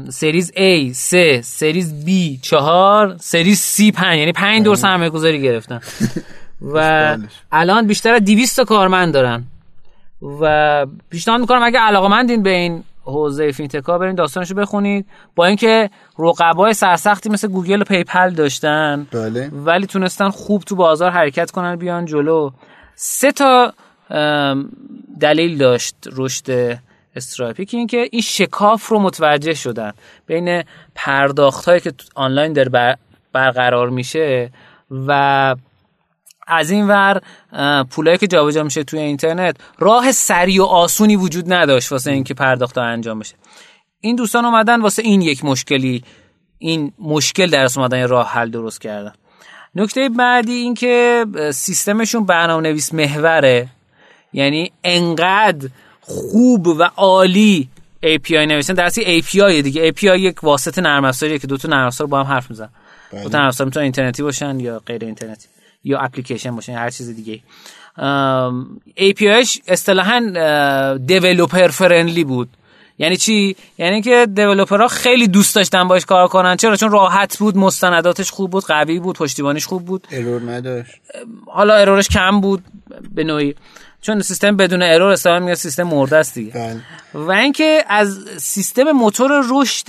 سریز 0.09 0.53
A 0.53 0.93
سه 0.93 1.41
سریز 1.43 2.07
B 2.07 2.41
چهار 2.43 3.17
سریز 3.21 3.77
C 3.77 3.93
پنج. 3.95 4.19
یعنی 4.19 4.33
پنج 4.33 4.65
دور. 4.65 4.77
سرمایه 4.77 5.11
گذاری 5.11 5.43
گرفتن. 5.43 5.81
و 6.75 7.19
الان 7.53 7.87
بیشتر 7.87 8.15
از 8.15 8.25
200 8.25 8.61
کارمند 8.61 9.15
دارن. 9.15 9.45
و 10.41 10.87
پیشنهاد 11.11 11.41
می‌کنم 11.41 11.63
اگه 11.63 11.79
علاقه 11.79 12.37
به 12.37 12.51
این 12.51 12.85
حوزه 13.09 13.53
فینتکا 13.53 13.99
برین 13.99 14.15
داستانشو 14.15 14.55
بخونید. 14.55 15.07
با 15.35 15.47
اینکه 15.47 15.91
رقبای 16.19 16.75
سرسختی 16.75 17.29
مثل 17.29 17.49
گوگل 17.49 17.81
و 17.81 17.85
PayPal 17.85 18.31
داشتن 18.31 19.07
بله. 19.13 19.51
ولی 19.53 19.87
تونستن 19.87 20.31
خوب 20.31 20.63
تو 20.63 20.77
بازار 20.77 21.11
حرکت 21.11 21.51
کنن 21.51 21.77
بیان 21.77 22.05
جلو. 22.05 22.51
سه 22.95 23.33
تا 23.33 23.73
دلیل 25.21 25.59
داشت 25.59 25.97
رشد 26.13 26.79
Stripe 27.17 27.58
ی 27.58 27.65
که 27.65 27.77
اینکه 27.77 28.09
این 28.13 28.23
شکاف 28.23 28.89
رو 28.89 28.99
متوجه 28.99 29.55
شدن. 29.55 29.93
بین 30.27 30.63
پرداخت 30.95 31.65
هایی 31.65 31.81
که 31.81 31.93
آنلاین 32.15 32.53
در 32.53 32.97
برقرار 33.33 33.91
میشه 33.91 34.51
و 35.07 35.55
از 36.49 36.71
این 36.71 36.89
ور 36.89 37.21
پولایی 37.91 38.19
که 38.19 38.27
جابجا 38.27 38.63
میشه 38.63 38.85
توی 38.85 38.99
اینترنت 38.99 39.57
راه 39.79 40.13
سریع 40.13 40.63
و 40.63 40.65
آسونی 40.65 41.17
وجود 41.17 41.53
نداشت 41.53 41.93
واسه 41.93 42.11
اینکه 42.11 42.35
پرداخت 42.35 42.79
انجام 42.79 43.19
بشه. 43.19 43.35
این 44.01 44.17
دوستان 44.17 44.45
اومدن 44.45 44.81
واسه 44.81 45.03
این 45.03 45.23
یک 45.23 45.45
مشکلی 45.45 46.05
این 46.59 46.93
مشکل 46.99 47.51
در 47.51 47.69
اومدن 47.77 48.09
راه 48.09 48.29
حل 48.29 48.51
درست 48.51 48.81
کردن. 48.81 49.13
نکته 49.75 50.09
بعدی 50.09 50.53
این 50.53 50.75
که 50.75 51.27
سیستمشون 51.55 52.27
برنامه 52.27 52.69
نویس 52.69 52.95
محوره. 52.95 53.69
یعنی 54.33 54.73
انقدر 54.85 55.69
خوب 56.01 56.67
و 56.67 56.83
عالی 56.83 57.69
API 58.05 58.33
نوشتن 58.33 58.75
در 58.75 58.85
اصلی 58.85 59.23
API 59.23 59.63
دیگه. 59.63 59.93
API 59.93 60.03
یک 60.03 60.45
واسطه 60.45 60.81
نرم 60.81 61.05
افزاریه 61.05 61.39
که 61.39 61.47
دو 61.47 61.57
تا 61.57 61.69
نرم 61.69 61.87
افزار 61.87 62.07
با 62.07 62.25
هم 62.25 62.27
حرف 62.27 62.51
می‌زنن. 62.51 62.71
دو 63.23 63.29
تا 63.29 63.39
نرم 63.39 63.49
افزار 63.49 63.65
می‌تونن 63.65 63.83
اینترنتی 63.83 64.23
باشن 64.23 64.61
یا 64.61 64.83
غیر 64.87 65.05
اینترنتی. 65.05 65.49
یا 65.89 65.99
اپلیکیشن 65.99 66.55
باشه 66.55 66.73
هر 66.73 66.91
چیز 66.91 67.17
دیگه 67.17 67.41
APIش 68.97 69.61
اصطلاحا 69.69 70.21
دیولپر 71.07 71.69
فرندلی 71.69 72.25
بود. 72.25 72.49
یعنی 72.99 73.17
چی؟ 73.17 73.57
یعنی 73.79 74.03
که 74.03 74.27
دیولپرها 74.35 74.89
خیلی 74.89 75.29
دوست 75.29 75.55
داشتن 75.55 75.89
باش 75.89 76.07
کار 76.07 76.29
کنن. 76.29 76.57
چرا؟ 76.57 76.77
چون 76.77 76.91
راحت 76.91 77.39
بود 77.39 77.57
مستنداتش 77.57 78.31
خوب 78.31 78.51
بود 78.51 78.65
قوی 78.65 79.01
بود 79.01 79.17
پشتیبانیش 79.17 79.67
خوب 79.67 79.85
بود. 79.85 80.07
ارور 80.11 80.51
نداشت. 80.51 80.93
حالا 81.47 81.75
ارورش 81.75 82.09
کم 82.09 82.41
بود 82.41 82.65
به 83.15 83.25
نوعی. 83.25 83.55
چون 84.01 84.21
سیستم 84.21 84.57
بدون 84.57 84.83
ارور 84.83 85.13
استفاده 85.13 85.39
میگه 85.39 85.55
سیستم 85.55 85.83
مرده 85.83 86.17
است 86.17 86.35
دیگه. 86.35 86.53
بله. 86.53 86.81
و 87.15 87.31
اینکه 87.31 87.85
از 87.89 88.19
سیستم 88.37 88.93
موتور 88.93 89.45
رشد 89.51 89.89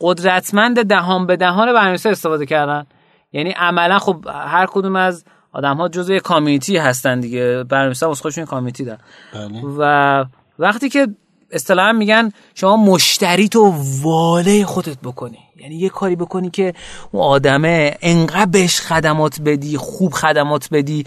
قدرتمند 0.00 0.88
دهان 0.88 1.26
به 1.26 1.36
دهان 1.36 1.66
برنامه‌نویس 1.66 2.06
استفاده 2.06 2.46
کردن. 2.46 2.86
یعنی 3.34 3.50
عملا 3.50 3.98
خب 3.98 4.26
هر 4.28 4.66
کدوم 4.66 4.96
از 4.96 5.24
آدم 5.52 5.76
ها 5.76 5.88
جزء 5.88 6.18
کامیونیتی 6.18 6.76
هستن 6.76 7.20
دیگه 7.20 7.64
برنامه‌نویسا 7.64 8.10
از 8.10 8.20
خودشون 8.20 8.44
کامیونیتی 8.44 8.84
دارن 8.84 9.00
بله. 9.34 9.62
و 9.78 10.24
وقتی 10.58 10.88
که 10.88 11.08
اصطلاحا 11.50 11.92
میگن 11.92 12.32
شما 12.54 12.76
مشتری 12.76 13.48
تو 13.48 13.74
واله 14.02 14.64
خودت 14.64 14.96
بکنی 15.02 15.38
یعنی 15.56 15.74
یه 15.74 15.88
کاری 15.88 16.16
بکنی 16.16 16.50
که 16.50 16.74
اون 17.12 17.22
آدمه 17.22 17.96
انقدر 18.02 18.50
بهش 18.50 18.80
خدمات 18.80 19.40
بدی 19.40 19.76
خوب 19.76 20.12
خدمات 20.12 20.68
بدی 20.72 21.04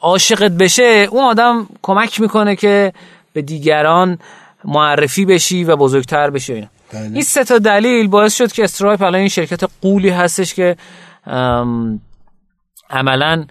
عاشقت 0.00 0.50
بشه 0.50 1.08
اون 1.10 1.24
آدم 1.24 1.66
کمک 1.82 2.20
می‌کنه 2.20 2.56
که 2.56 2.92
به 3.32 3.42
دیگران 3.42 4.18
معرفی 4.64 5.24
بشی 5.24 5.64
و 5.64 5.76
بزرگتر 5.76 6.30
بشی 6.30 6.52
اینا 6.52 6.66
بله. 6.92 7.02
این 7.02 7.22
سه 7.22 7.44
تا 7.44 7.58
دلیل 7.58 8.08
باعث 8.08 8.36
شد 8.36 8.52
که 8.52 8.64
استرایپ 8.64 9.02
الان 9.02 9.14
این 9.14 9.28
شرکت 9.28 9.64
قولی 9.82 10.08
هستش 10.08 10.54
که 10.54 10.76
عملا 12.90 13.46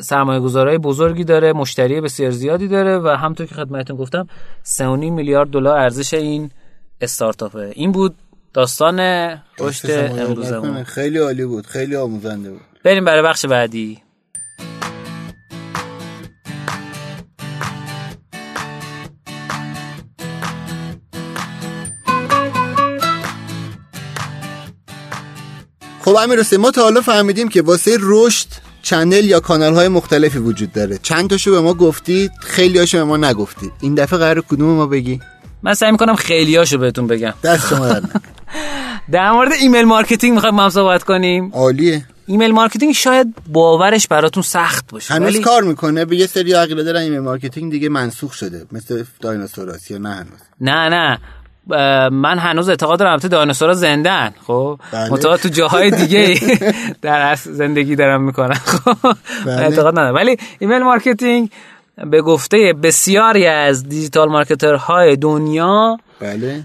سرمایه 0.00 0.40
گذارای 0.40 0.78
بزرگی 0.78 1.24
داره 1.24 1.52
مشتری 1.52 2.00
بسیار 2.00 2.30
زیادی 2.30 2.68
داره 2.68 2.98
و 2.98 3.08
همطور 3.08 3.46
که 3.46 3.54
خدمتتون 3.54 3.96
گفتم 3.96 4.26
3.5 4.64 4.82
میلیارد 4.84 5.50
دلار 5.50 5.78
ارزش 5.78 6.14
این 6.14 6.50
استارتاپه. 7.00 7.72
این 7.74 7.92
بود 7.92 8.14
داستان 8.52 9.00
رشد 9.58 9.90
امروزمون. 10.18 10.84
خیلی 10.84 11.18
عالی 11.18 11.44
بود 11.44 11.66
خیلی 11.66 11.96
آموزنده 11.96 12.50
بود. 12.50 12.60
بریم 12.84 13.04
برای 13.04 13.22
بخش 13.22 13.46
بعدی. 13.46 14.02
خب 26.08 26.16
امیر 26.16 26.58
ما 26.58 26.70
تا 26.70 26.82
حالا 26.82 27.00
فهمیدیم 27.00 27.48
که 27.48 27.62
واسه 27.62 27.96
رشد 28.00 28.46
channel 28.82 29.24
یا 29.24 29.40
کانال 29.40 29.74
های 29.74 29.88
مختلفی 29.88 30.38
وجود 30.38 30.72
داره. 30.72 30.98
چند 31.02 31.30
تاشو 31.30 31.50
به 31.50 31.60
ما 31.60 31.74
گفتی 31.74 32.30
خیلی 32.40 32.78
هاشو 32.78 32.98
به 32.98 33.04
ما 33.04 33.16
نگفتی 33.16 33.70
این 33.80 33.94
دفعه 33.94 34.18
قراره 34.18 34.40
کدومو 34.40 34.66
به 34.66 34.74
ما 34.74 34.86
بگی؟ 34.86 35.20
من 35.62 35.74
سعی 35.74 35.92
می‌کنم 35.92 36.14
خیلیاشو 36.16 36.78
بهتون 36.78 37.06
بگم. 37.06 37.34
دست 37.44 37.68
شما 37.68 38.00
در 39.12 39.32
مورد 39.36 39.52
email 39.60 39.84
marketing 39.84 40.34
می‌خوایم 40.34 40.56
با 40.56 40.62
هم 40.62 40.70
صحبت 40.70 41.02
کنیم. 41.02 41.50
عالیه. 41.54 42.04
email 42.26 42.52
marketing 42.52 42.94
شاید 42.94 43.34
باورش 43.52 44.08
براتون 44.08 44.42
سخت 44.42 44.90
باشه 44.90 45.14
هنوز 45.14 45.28
ولی 45.28 45.40
کار 45.40 45.62
می‌کنه. 45.62 46.04
یه 46.04 46.26
سری 46.26 46.52
عقیده 46.52 46.82
دارن 46.82 47.00
email 47.00 47.20
marketing 47.20 47.72
دیگه 47.72 47.88
منسوخ 47.88 48.32
شده. 48.32 48.66
مثل 48.72 49.04
دایناسوراس 49.20 49.90
یا 49.90 49.98
نه 49.98 50.08
هنوز. 50.10 50.40
نه 50.60 50.88
نه. 50.88 51.18
من 52.10 52.38
هنوز 52.38 52.68
اعتقاد 52.68 52.98
دارم 52.98 53.12
البته 53.12 53.28
دایناسورا 53.28 53.74
زندن 53.74 54.34
خب 54.46 54.80
بله. 54.92 55.36
تو 55.36 55.48
جاهای 55.48 55.90
دیگه 55.90 56.34
در 57.02 57.34
زندگی 57.34 57.96
دارم 57.96 58.22
می‌کنن 58.22 58.54
خب 58.54 58.96
بله. 59.46 59.62
اعتقاد 59.62 59.98
ندارم 59.98 60.14
ولی 60.14 60.36
email 60.58 60.82
marketing 60.82 61.50
به 62.10 62.22
گفته 62.22 62.74
بسیاری 62.82 63.46
از 63.46 63.88
digital 63.88 64.28
marketer 64.28 64.98
های 64.98 65.16
دنیا 65.16 65.98
بله 66.20 66.64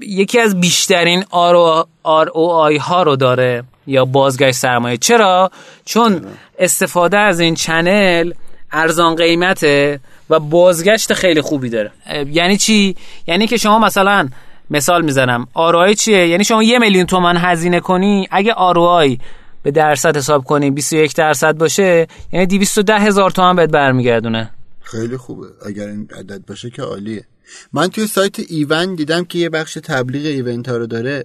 یکی 0.00 0.40
از 0.40 0.60
بیشترین 0.60 1.22
ROI 1.22 2.80
ها 2.80 3.02
رو 3.02 3.16
داره 3.16 3.64
یا 3.86 4.04
بازگشت 4.04 4.56
سرمایه 4.56 4.96
چرا؟ 4.96 5.50
چون 5.84 6.26
استفاده 6.58 7.18
از 7.18 7.40
این 7.40 7.54
channel 7.54 8.32
ارزان 8.72 9.14
قیمته 9.14 10.00
و 10.30 10.40
بازگشت 10.40 11.12
خیلی 11.12 11.40
خوبی 11.40 11.70
داره. 11.70 11.92
یعنی 12.26 12.56
چی؟ 12.56 12.96
یعنی 13.26 13.46
که 13.46 13.56
شما 13.56 13.78
مثلا 13.78 14.28
مثال 14.70 15.04
می‌زنم 15.04 15.48
ROI 15.56 15.94
چیه؟ 15.94 16.28
یعنی 16.28 16.44
شما 16.44 16.62
یه 16.62 16.78
میلیون 16.78 17.06
تومن 17.06 17.36
هزینه 17.36 17.80
کنی 17.80 18.28
اگه 18.30 18.52
ROI 18.52 19.18
به 19.62 19.70
درصد 19.70 20.16
حساب 20.16 20.44
کنی 20.44 20.70
21 20.70 21.14
درصد 21.14 21.56
باشه 21.56 22.06
یعنی 22.32 22.46
210 22.46 22.94
هزار 22.94 23.30
تومن 23.30 23.56
بهت 23.56 23.70
برمیگردونه. 23.70 24.50
خیلی 24.80 25.16
خوبه. 25.16 25.46
اگر 25.66 25.86
این 25.86 26.08
عدد 26.18 26.46
باشه 26.46 26.70
که 26.70 26.82
عالیه. 26.82 27.24
من 27.72 27.88
توی 27.88 28.06
سایت 28.06 28.38
ایون 28.38 28.94
دیدم 28.94 29.24
که 29.24 29.38
یه 29.38 29.48
بخش 29.48 29.78
تبلیغ 29.84 30.26
event 30.26 30.68
ها 30.68 30.76
رو 30.76 30.86
داره. 30.86 31.24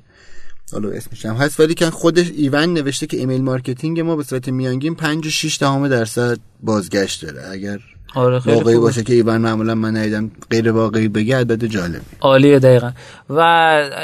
حالا 0.74 0.90
اسمش 0.90 1.26
هم 1.26 1.36
هست 1.36 1.60
ولی 1.60 1.74
که 1.74 1.90
خودش 1.90 2.32
ایوند 2.32 2.74
نوشته 2.74 3.08
که 3.08 3.18
email 3.18 3.42
marketing 3.42 4.00
ما 4.00 4.16
به 4.16 4.24
صورت 4.24 4.50
میانگین 4.50 4.96
5 4.96 5.28
و 5.28 5.30
6 5.30 5.60
دهم 5.60 5.88
درصد 5.88 6.38
بازگشت 6.64 7.26
داره. 7.26 7.50
اگر 7.52 7.80
آره 8.16 8.40
خیلی 8.40 8.56
واقعی 8.56 8.76
خوبه. 8.76 8.88
باشه 8.88 9.04
که 9.04 9.14
ایوند 9.14 9.38
معمولا 9.38 9.76
من 9.76 9.98
ندیدم 9.98 10.32
غیر 10.50 10.72
واقعی 10.72 11.08
بگه 11.08 11.38
عدد 11.38 11.66
جالبی 11.66 12.06
عالیه 12.22 12.60
دقیقا. 12.60 12.92
و 13.30 13.40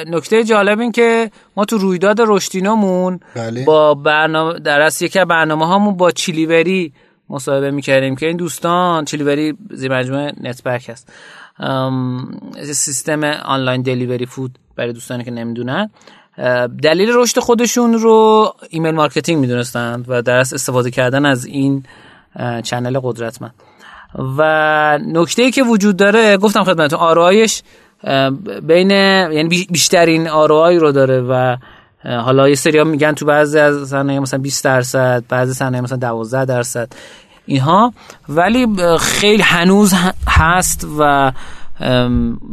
نکته 0.08 0.44
جالب 0.44 0.80
این 0.80 0.92
که 0.92 1.32
ما 1.58 1.66
تو 1.66 1.78
رویداد 1.78 2.18
رشدینامون 2.28 3.20
بله. 3.36 3.66
با 3.66 3.94
برنامه 3.94 4.60
در 4.60 4.82
اصل 4.82 5.06
یکی 5.06 5.26
برنامه 5.26 5.68
هامون 5.68 5.98
با 5.98 6.12
چیلیوری 6.12 6.94
مصاحبه 7.30 7.72
می‌کردیم 7.72 8.16
که 8.16 8.26
این 8.26 8.38
دوستان 8.38 9.06
چیلیوری 9.06 9.54
زیر 9.72 10.00
مجموعه 10.00 10.34
نت‌برگ 10.42 10.90
هست. 10.90 11.14
سیستم 12.74 13.24
آنلاین 13.24 13.82
delivery 13.82 14.26
food 14.26 14.60
برای 14.76 14.94
دوستانی 14.94 15.24
که 15.24 15.32
نمی‌دونن. 15.32 15.90
دلیل 16.84 17.10
رشد 17.14 17.40
خودشون 17.40 17.94
رو 17.94 18.54
email 18.70 18.96
marketing 18.96 19.42
می‌دونستند 19.42 20.06
و 20.08 20.22
در 20.22 20.38
استفاده 20.38 20.92
کردن 20.92 21.26
از 21.26 21.46
این 21.46 21.84
چنل 22.64 23.00
قدرتمند. 23.04 23.54
و 24.38 24.42
نکته 25.08 25.42
ای 25.42 25.52
که 25.52 25.64
وجود 25.64 25.98
داره 25.98 26.38
گفتم 26.38 26.64
خدمتتون 26.64 27.00
آرایش 27.00 27.62
بین 28.64 28.92
یعنی 28.92 29.50
بی- 29.50 29.68
بیشترین 29.72 30.28
آرای 30.28 30.78
رو 30.78 30.92
داره 30.92 31.22
و 31.22 31.58
حالا 32.06 32.50
یه 32.50 32.56
سری 32.56 32.84
میگن 32.84 33.12
تو 33.12 33.26
بعضی 33.26 33.60
از 33.60 33.90
صنایع 33.90 34.20
مثلا 34.20 34.40
20 34.40 34.64
درصد 34.64 35.24
بعضی 35.30 35.54
صنایع 35.54 35.84
مثلا 35.84 35.98
12 35.98 36.46
درصد 36.46 36.94
اینها. 37.46 37.94
ولی 38.30 38.68
خیلی 39.00 39.44
هنوز 39.44 39.94
هست 40.28 40.88
و 41.00 41.32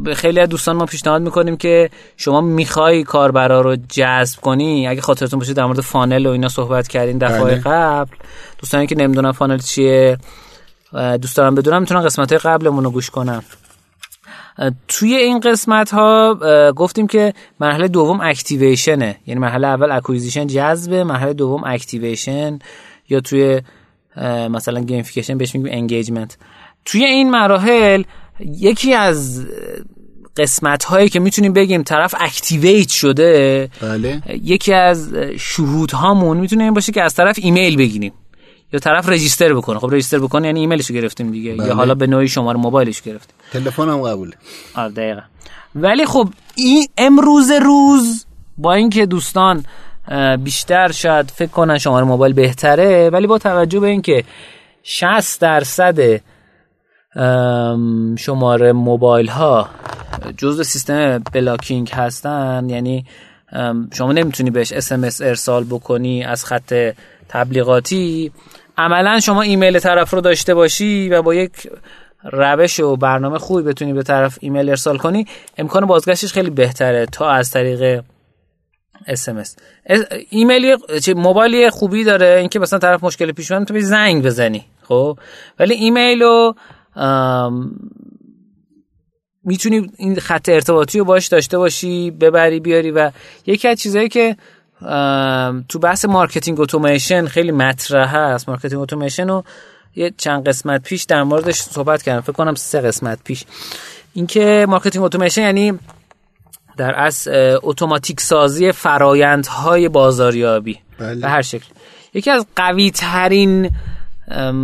به 0.05 0.15
خیلی 0.15 0.41
از 0.41 0.49
دوستان 0.49 0.77
ما 0.77 0.87
پیشنهاد 0.87 1.23
می‌کنیم 1.23 1.57
که 1.57 1.91
شما 2.17 2.41
می‌خوای 2.41 3.03
کاربرا 3.03 3.61
رو 3.61 3.77
جذب 3.77 4.41
کنی 4.41 4.89
اگه 4.89 5.01
خاطرتون 5.01 5.39
باشه 5.39 5.53
در 5.53 5.65
مورد 5.65 5.81
فانل 5.81 6.27
و 6.27 6.31
اینا 6.31 6.49
صحبت 6.49 6.89
کردین 6.89 7.19
دفعه 7.19 7.45
بله. 7.45 7.61
قبل. 7.61 8.17
دوستانی 8.59 8.87
که 8.87 8.95
نمی‌دونن 8.95 9.33
funnel 9.33 9.59
چیه 9.59 10.19
دوست 10.93 11.37
دارم 11.37 11.55
بدونم 11.55 11.81
می‌تونن 11.81 12.03
قسمت 12.03 12.33
های 12.33 12.39
قبلمون 12.39 12.85
رو 12.85 12.91
گوش 12.91 13.11
کنن 13.11 13.43
اه، 14.59 14.71
توی 14.89 15.15
این 15.15 15.41
قسمت 15.41 15.91
ها 15.91 16.35
گفتیم 16.77 17.07
که 17.07 17.35
مرحله 17.61 17.89
دوم 17.89 18.21
activation 18.21 19.01
ه. 19.01 19.17
یعنی 19.27 19.41
مرحله 19.41 19.67
اول 19.67 19.93
acquisition 19.93 20.47
جذبه 20.47 21.05
مرحله 21.05 21.33
دوم 21.33 21.65
activation. 21.65 22.59
یا 23.09 23.21
توی 23.21 23.61
مثلا 24.51 24.81
gamification 24.81 25.39
بهش 25.39 25.55
میگیم 25.55 25.73
engagement 25.73 26.37
توی 26.85 27.05
این 27.05 27.31
مراحل 27.31 28.03
یکی 28.41 28.95
از 28.95 29.47
قسمت 30.37 30.85
هایی 30.85 31.09
که 31.09 31.21
می‌تونیم 31.21 31.53
بگیم 31.53 31.83
طرف 31.83 32.15
activate 32.21 32.89
شده 32.89 33.69
بله. 33.81 34.23
یکی 34.43 34.75
از 34.75 35.15
شهود 35.39 35.91
هامون 35.91 36.37
می‌تونه 36.37 36.65
این 36.65 36.75
باشه 36.75 36.93
که 36.93 37.03
از 37.03 37.15
طرف 37.15 37.39
ایمیل 37.39 37.77
بگیریم 37.77 38.13
یا 38.73 38.81
طرف 38.81 39.09
رجیستر 39.09 39.55
بکنه. 39.55 39.79
خب 39.79 39.89
رجیستر 39.93 40.19
بکنه 40.19 40.47
یعنی 40.47 40.61
ایمیلشو 40.61 40.95
گرفتیم 40.95 41.31
دیگه. 41.31 41.55
بله. 41.55 41.67
یا 41.67 41.75
حالا 41.75 41.95
به 41.95 42.07
نوعی 42.07 42.29
شماره 42.29 42.59
موبایلش 42.59 43.03
گرفتیم. 43.03 43.37
تلفن 43.53 43.89
هم 43.89 44.03
قبوله. 44.03 44.33
آره 44.75 44.93
دقیقا. 44.93 45.21
ولی 45.75 46.07
خب 46.07 46.29
این 46.55 46.87
امروز 46.99 47.51
روز 47.51 48.27
با 48.59 48.75
اینکه 48.75 49.07
دوستان 49.07 49.65
بیشتر 50.45 50.93
شاید 50.93 51.31
فکر 51.31 51.51
کنن 51.51 51.79
شماره 51.79 52.05
موبایل 52.05 52.33
بهتره 52.33 53.11
ولی 53.11 53.27
با 53.27 53.39
توجه 53.39 53.81
به 53.81 53.87
اینکه 53.87 54.25
60 54.83 55.41
درصد 55.41 56.21
شماره 58.19 58.73
موبایل 58.73 59.29
ها 59.29 59.69
جزء 60.37 60.63
سیستم 60.63 61.19
بلاکینگ 61.19 61.91
هستن. 61.91 62.67
یعنی 62.69 63.05
شما 63.93 64.13
نمی‌تونی 64.13 64.51
بهش 64.51 64.73
اسمس 64.73 65.21
ارسال 65.21 65.65
بکنی 65.65 66.25
از 66.25 66.45
خط 66.45 66.95
تبلیغاتی. 67.29 68.33
عملا 68.79 69.21
شما 69.21 69.43
ایمیل 69.43 69.79
طرف 69.79 70.15
رو 70.15 70.21
داشته 70.21 70.55
باشی 70.55 71.09
و 71.09 71.23
با 71.23 71.35
یک 71.35 71.53
روش 72.33 72.81
و 72.81 72.97
برنامه 72.97 73.39
خوبی 73.39 73.63
بتونی 73.63 73.93
به 73.93 74.03
طرف 74.03 74.39
ایمیل 74.41 74.69
ارسال 74.69 74.99
کنی. 74.99 75.27
امکان 75.59 75.87
بازگشتش 75.87 76.33
خیلی 76.33 76.51
بهتره 76.51 77.07
تا 77.07 77.31
از 77.31 77.51
طریق 77.51 78.03
اسمس 79.07 79.57
ایمیل 80.31 80.77
موبایل 81.17 81.71
خوبی 81.71 82.05
داره. 82.05 82.37
اینکه 82.41 82.59
مثلا 82.59 82.79
طرف 82.79 83.05
مشکل 83.05 83.33
پیش 83.33 83.53
اومد 83.53 83.67
تو 83.67 83.81
زنگ 83.81 84.25
بزنی 84.25 84.65
خب؟ 84.83 85.19
ولی 85.59 85.75
ایمیل 85.75 86.23
رو 86.23 86.55
می‌تونی 89.45 89.91
این 89.97 90.21
خط 90.21 90.49
ارتباطی 90.49 90.99
رو 90.99 91.05
باش 91.05 91.27
داشته 91.27 91.59
باشی 91.59 92.11
ببری 92.11 92.61
بیاری 92.61 92.91
و 92.91 93.11
یکی 93.47 93.69
از 93.69 93.81
چیزهایی 93.81 94.09
که 94.09 94.37
تو 95.69 95.79
بحث 95.79 96.05
marketing 96.05 96.61
اتوماسیون 96.61 97.29
خیلی 97.29 97.53
مطرح 97.53 98.17
هست. 98.17 98.49
marketing 98.49 98.83
اتوماسیون 98.83 99.29
رو 99.29 99.45
یه 99.95 100.13
چند 100.17 100.49
قسمت 100.49 100.83
پیش 100.83 101.05
در 101.05 101.23
موردش 101.23 101.61
صحبت 101.61 102.03
کردم. 102.03 102.21
فکر 102.21 102.33
کنم 102.33 102.55
سه 102.55 102.81
قسمت 102.81 103.19
پیش. 103.25 103.45
اینکه 104.13 104.67
marketing 104.69 105.05
اتوماسیون 105.05 105.47
یعنی 105.47 105.79
در 106.77 106.95
اه، 107.01 107.13
اتوماتیک 107.63 108.21
سازی 108.21 108.73
فرایندهای 108.73 109.89
بازاریابی. 109.89 110.79
بله. 110.99 111.21
به 111.21 111.29
هر 111.29 111.43
شکل. 111.43 111.67
یکی 112.15 112.31
از 112.31 112.47
قوی 112.57 112.91
ترین 112.91 113.71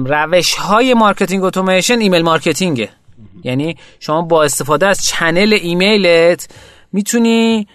روش 0.06 0.54
های 0.54 0.94
marketing 0.94 1.44
اتوماسیون 1.44 2.00
email 2.00 2.22
marketing 2.22 2.76
ه. 2.76 2.88
یعنی 3.44 3.76
شما 4.00 4.22
با 4.22 4.44
استفاده 4.44 4.86
از 4.86 5.04
channel 5.04 5.58
ایمیلت 5.62 6.48
می‌تونی 6.92 7.66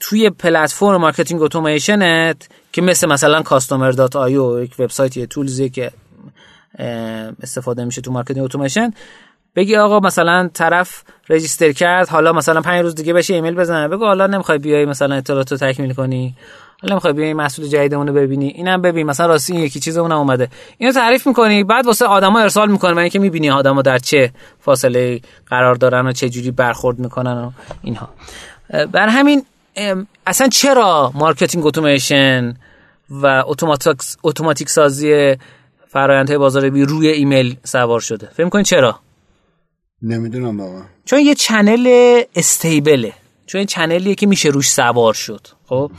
توی 0.00 0.30
پلتفرم 0.30 0.96
marketing 0.96 1.42
اتوماسیونت 1.42 2.48
که 2.72 2.82
مثل 2.82 3.08
مثلا 3.08 3.42
Customer 3.42 3.90
dot 3.90 4.16
io 4.16 4.62
یک 4.62 4.74
وبسایت 4.78 5.16
یه 5.16 5.26
tools 5.26 5.56
یه 5.56 5.68
که 5.68 5.90
استفاده 7.42 7.84
میشه 7.84 8.00
تو 8.00 8.12
marketing 8.12 8.44
اتوماسیون 8.44 8.94
بگی 9.56 9.76
آقا 9.76 10.00
مثلا 10.00 10.50
طرف 10.54 11.02
register 11.28 11.72
کرد 11.72 12.08
حالا 12.08 12.32
مثلا 12.32 12.60
پنج 12.60 12.82
روز 12.82 12.94
دیگه 12.94 13.12
بهش 13.12 13.34
ایمیل 13.34 13.54
بزنه. 13.54 13.88
بگو 13.88 14.04
حالا 14.04 14.26
نمی‌خوای 14.26 14.58
بیای 14.58 14.84
مثلا 14.84 15.14
اطلاعات 15.14 15.52
رو 15.52 15.58
تکمیل 15.58 15.92
کنی. 15.94 16.34
حالا 16.82 16.92
نمی‌خوای 16.92 17.12
بیای 17.12 17.34
محصول 17.34 17.66
جدیدمون 17.66 18.06
رو 18.06 18.14
ببینی؟ 18.14 18.48
اینم 18.48 18.82
ببین 18.82 19.06
مثلا 19.06 19.26
راستی 19.26 19.52
این 19.52 19.62
یکی 19.62 19.80
چیزمون 19.80 20.12
اومده. 20.12 20.48
اینو 20.78 20.92
تعریف 20.92 21.26
می‌کنی؟ 21.26 21.64
بعد 21.64 21.86
واسه 21.86 22.06
آدما 22.06 22.40
ارسال 22.40 22.70
می‌کنی. 22.70 22.92
برای 22.92 23.02
اینکه 23.02 23.18
می‌بینی 23.18 23.50
آدما 23.50 23.82
در 23.82 23.98
چه 23.98 24.32
فاصله 24.60 25.20
قرار 25.46 25.74
دارن 25.74 26.06
و 26.06 26.12
چه 26.12 26.28
جوری 26.28 26.50
برخورد 26.50 26.98
می‌کنن 26.98 27.32
و 27.32 27.50
اینها. 27.82 28.08
برا 28.92 29.08
همین 29.08 29.42
اصلا 30.26 30.48
چرا 30.48 31.12
marketing 31.14 31.66
اتوماسیون 31.66 32.56
و 33.10 33.42
اتوماتیک 33.46 33.96
اتوماتیک 34.22 34.68
سازی 34.68 35.36
فرآیندهای 35.88 36.38
بازاریابی 36.38 36.82
روی 36.82 37.08
ایمیل 37.08 37.56
سوار 37.64 38.00
شده؟ 38.00 38.28
فکر 38.34 38.48
کنید 38.48 38.66
چرا؟ 38.66 38.98
نمی‌دونم 40.02 40.56
بابا. 40.56 40.80
چون 41.04 41.18
یه 41.18 41.34
channel 41.34 42.22
stable 42.36 42.93
ه. 42.93 43.12
چون 43.46 43.60
یه 43.60 43.66
channel 43.66 44.03
یه 44.03 44.14
که 44.14 44.26
میشه 44.26 44.48
روش 44.48 44.70
سوار 44.70 45.14
شد. 45.14 45.46
خب؟ 45.66 45.90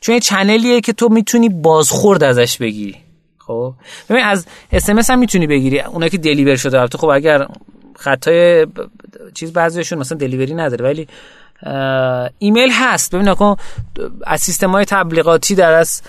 چون 0.00 0.14
یه 0.14 0.20
channel 0.20 0.67
یه 0.67 0.80
که 0.80 0.92
تو 0.92 1.08
می‌تونی 1.08 1.48
بازخورد 1.48 2.22
ازش 2.22 2.58
بگیری. 2.58 2.96
خب؟ 3.38 3.74
ببین 4.08 4.24
از 4.24 4.46
اس‌ام‌اس 4.72 5.10
هم 5.10 5.18
می‌تونی 5.18 5.46
بگیری. 5.46 5.80
اونایی 5.80 6.10
که 6.10 6.18
deliver 6.18 6.56
شده. 6.56 6.80
البته 6.80 6.98
خب 6.98 7.08
اگر 7.08 7.46
خطای 7.96 8.66
چیز 9.34 9.52
بعضیشون 9.52 9.98
مثلا 9.98 10.18
delivery 10.18 10.54
نداره. 10.54 10.84
ولی 10.84 11.08
ایمیل 12.38 12.70
هست. 12.72 13.14
ببین 13.14 13.28
نکن 13.28 13.56
از 14.26 14.40
سیستم 14.40 14.70
های 14.70 14.84
تبلیغاتی 14.84 15.54
در 15.54 15.72
از 15.72 16.02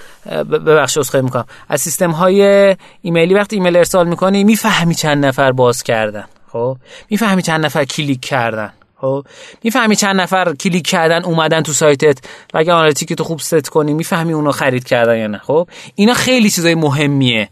ببخش 0.52 0.97
عذرخواهی 0.97 1.21
می‌کنم. 1.21 1.45
از 1.69 1.82
سیستم 1.82 2.12
های 2.12 2.76
ایمیلی 3.02 3.34
وقتی 3.34 3.56
ایمیل 3.56 3.78
ارسال 3.78 4.08
می‌کنی 4.08 4.43
می‌فهمی 4.43 4.95
چند 4.95 5.26
نفر 5.26 5.52
باز 5.52 5.84
کردن. 5.84 6.26
خب؟ 6.52 6.78
می‌فهمی 7.10 7.41
چند 7.41 7.65
نفر 7.65 7.86
کلیک 7.86 8.21
کردن. 8.21 8.73
خب 9.01 9.25
می‌فهمی 9.63 9.95
چند 9.95 10.21
نفر 10.21 10.55
کلیک 10.55 10.88
کردن 10.88 11.23
اومدن 11.23 11.62
تو 11.62 11.73
سایتت 11.73 12.17
و 12.53 12.57
اگه 12.57 12.73
analytic 12.73 13.13
تو 13.13 13.23
خوب 13.23 13.39
ست 13.39 13.69
کنی 13.69 13.93
می‌فهمی 13.93 14.33
اونا 14.33 14.51
خرید 14.51 14.83
کردن 14.83 15.17
یا 15.17 15.27
نه. 15.27 15.38
خب 15.38 15.67
اینا 15.95 16.13
خیلی 16.13 16.49
چیزای 16.49 16.75
مهمیه. 16.75 17.49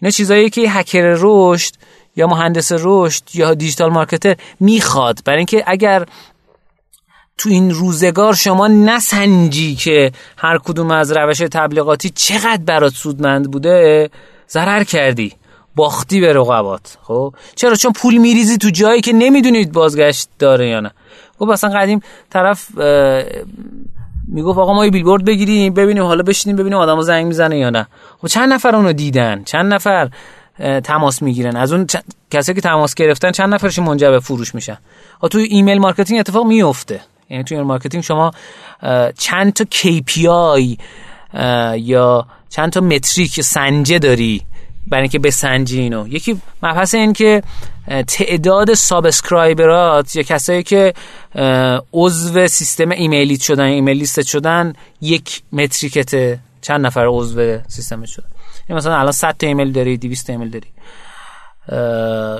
اینا 0.00 0.10
چیزایی 0.10 0.50
که 0.50 0.60
هکر 0.70 1.14
رشد 1.18 1.72
یا 2.16 2.26
مهندس 2.26 2.72
رشد 2.72 3.22
یا 3.34 3.54
digital 3.54 3.90
marketer 3.90 4.36
می‌خواد. 4.60 5.18
برای 5.24 5.38
اینکه 5.38 5.64
اگر 5.66 6.06
تو 7.38 7.48
این 7.48 7.70
روزگار 7.70 8.34
شما 8.34 8.68
نسنجی 8.68 9.74
که 9.74 10.12
هر 10.36 10.58
کدوم 10.58 10.90
از 10.90 11.12
روش 11.12 11.38
تبلیغاتی 11.38 12.10
چقدر 12.10 12.62
برات 12.66 12.92
سودمند 12.92 13.50
بوده 13.50 14.10
ضرر 14.50 14.84
کردی. 14.84 15.32
باختی 15.76 16.20
به 16.20 16.32
رقبات. 16.32 16.98
خب؟ 17.02 17.34
چرا؟ 17.54 17.74
چون 17.74 17.92
پول 17.92 18.16
میریزی 18.16 18.58
تو 18.58 18.70
جایی 18.70 19.00
که 19.00 19.12
نمی‌دونید 19.12 19.72
بازگشت 19.72 20.28
داره 20.38 20.68
یا 20.68 20.80
نه. 20.80 20.90
خب 21.38 21.50
اصلا 21.50 21.70
قدیم 21.70 22.00
طرف 22.30 22.70
می‌گفت 24.28 24.58
آقا 24.58 24.74
ما 24.74 24.84
یه 24.84 24.90
بیلبورد 24.90 25.24
بگیریم 25.24 25.74
ببینیم 25.74 26.02
حالا 26.02 26.22
بشینیم 26.22 26.56
ببینیم 26.56 26.78
آدمو 26.78 27.02
زنگ 27.02 27.26
می‌زنه 27.26 27.58
یا 27.58 27.70
نه. 27.70 27.86
خب 28.22 28.28
چند 28.28 28.52
نفر 28.52 28.76
اونو 28.76 28.92
دیدن؟ 28.92 29.42
چند 29.44 29.74
نفر 29.74 30.10
تماس 30.84 31.22
می‌گیرن؟ 31.22 31.56
از 31.56 31.72
اون 31.72 31.86
کسایی 32.30 32.54
که 32.54 32.60
تماس 32.60 32.94
گرفتن 32.94 33.32
چند 33.32 33.54
نفرش 33.54 33.78
منجر 33.78 34.10
به 34.10 34.20
فروش 34.20 34.54
میشن؟ 34.54 34.78
تو 35.30 35.38
email 35.38 35.78
marketing 35.78 36.20
اتفاق 36.20 36.46
میفته 36.46 37.00
یعنی 37.30 37.44
تو 37.44 37.54
email 37.54 37.68
marketing 37.68 38.04
شما 38.04 38.32
چند 39.18 39.52
تا 39.52 39.64
KPI 39.64 40.76
یا 41.76 42.26
چند 42.48 42.72
تا 42.72 42.80
metric 42.80 43.40
سنجه 43.40 43.98
داری؟ 43.98 44.42
برای 44.86 45.02
اینکه 45.02 45.18
بسنجی 45.18 45.80
اینو 45.80 46.08
یکی 46.08 46.40
مبحث 46.62 46.94
این 46.94 47.12
که 47.12 47.42
تعداد 48.06 48.74
subscriber 48.74 50.03
ات 50.03 50.16
یا 50.16 50.22
کسایی 50.22 50.62
که 50.62 50.94
عضو 51.92 52.46
سیستم 52.46 52.90
ایمیلیت 52.90 53.40
شدن 53.40 53.64
email 53.64 53.96
list 53.96 54.22
شدن 54.22 54.72
یک 55.00 55.42
metric 55.52 56.26
ت 56.26 56.38
چند 56.60 56.86
نفر 56.86 57.06
عضو 57.08 57.58
سیستم 57.68 58.04
شدن. 58.04 58.28
یعنی 58.68 58.78
مثلا 58.78 58.98
الان 58.98 59.12
100 59.12 59.36
تا 59.38 59.46
ایمیل 59.46 59.72
داری 59.72 59.96
200 59.96 60.30
ایمیل 60.30 60.50
داری. 60.50 60.66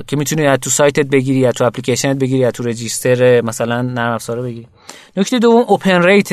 که 0.06 0.16
می‌تونی 0.16 0.42
یا 0.42 0.56
تو 0.56 0.70
سایتت 0.70 1.06
بگیری 1.06 1.38
یا 1.38 1.52
تو 1.52 1.64
اپلیکیشنت 1.64 2.18
بگیری 2.18 2.38
یا 2.38 2.50
تو 2.50 2.62
register 2.62 3.40
مثلا 3.40 3.82
نرم 3.82 4.12
افزار 4.12 4.42
بگیری. 4.42 4.66
نکته 5.16 5.38
دوم 5.38 5.64
open 5.68 6.02
rate 6.02 6.32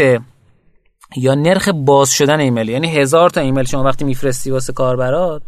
یا 1.16 1.36
نرخ 1.36 1.70
باز 1.70 2.12
شدن 2.12 2.40
ایمیل. 2.40 2.70
یعنی 2.70 2.96
هزار 2.96 3.30
تا 3.30 3.42
ایمیل 3.42 3.66
شما 3.66 3.84
وقتی 3.84 4.06
میفرستی 4.06 4.52
واسه 4.52 4.74
کاربرات 4.74 5.42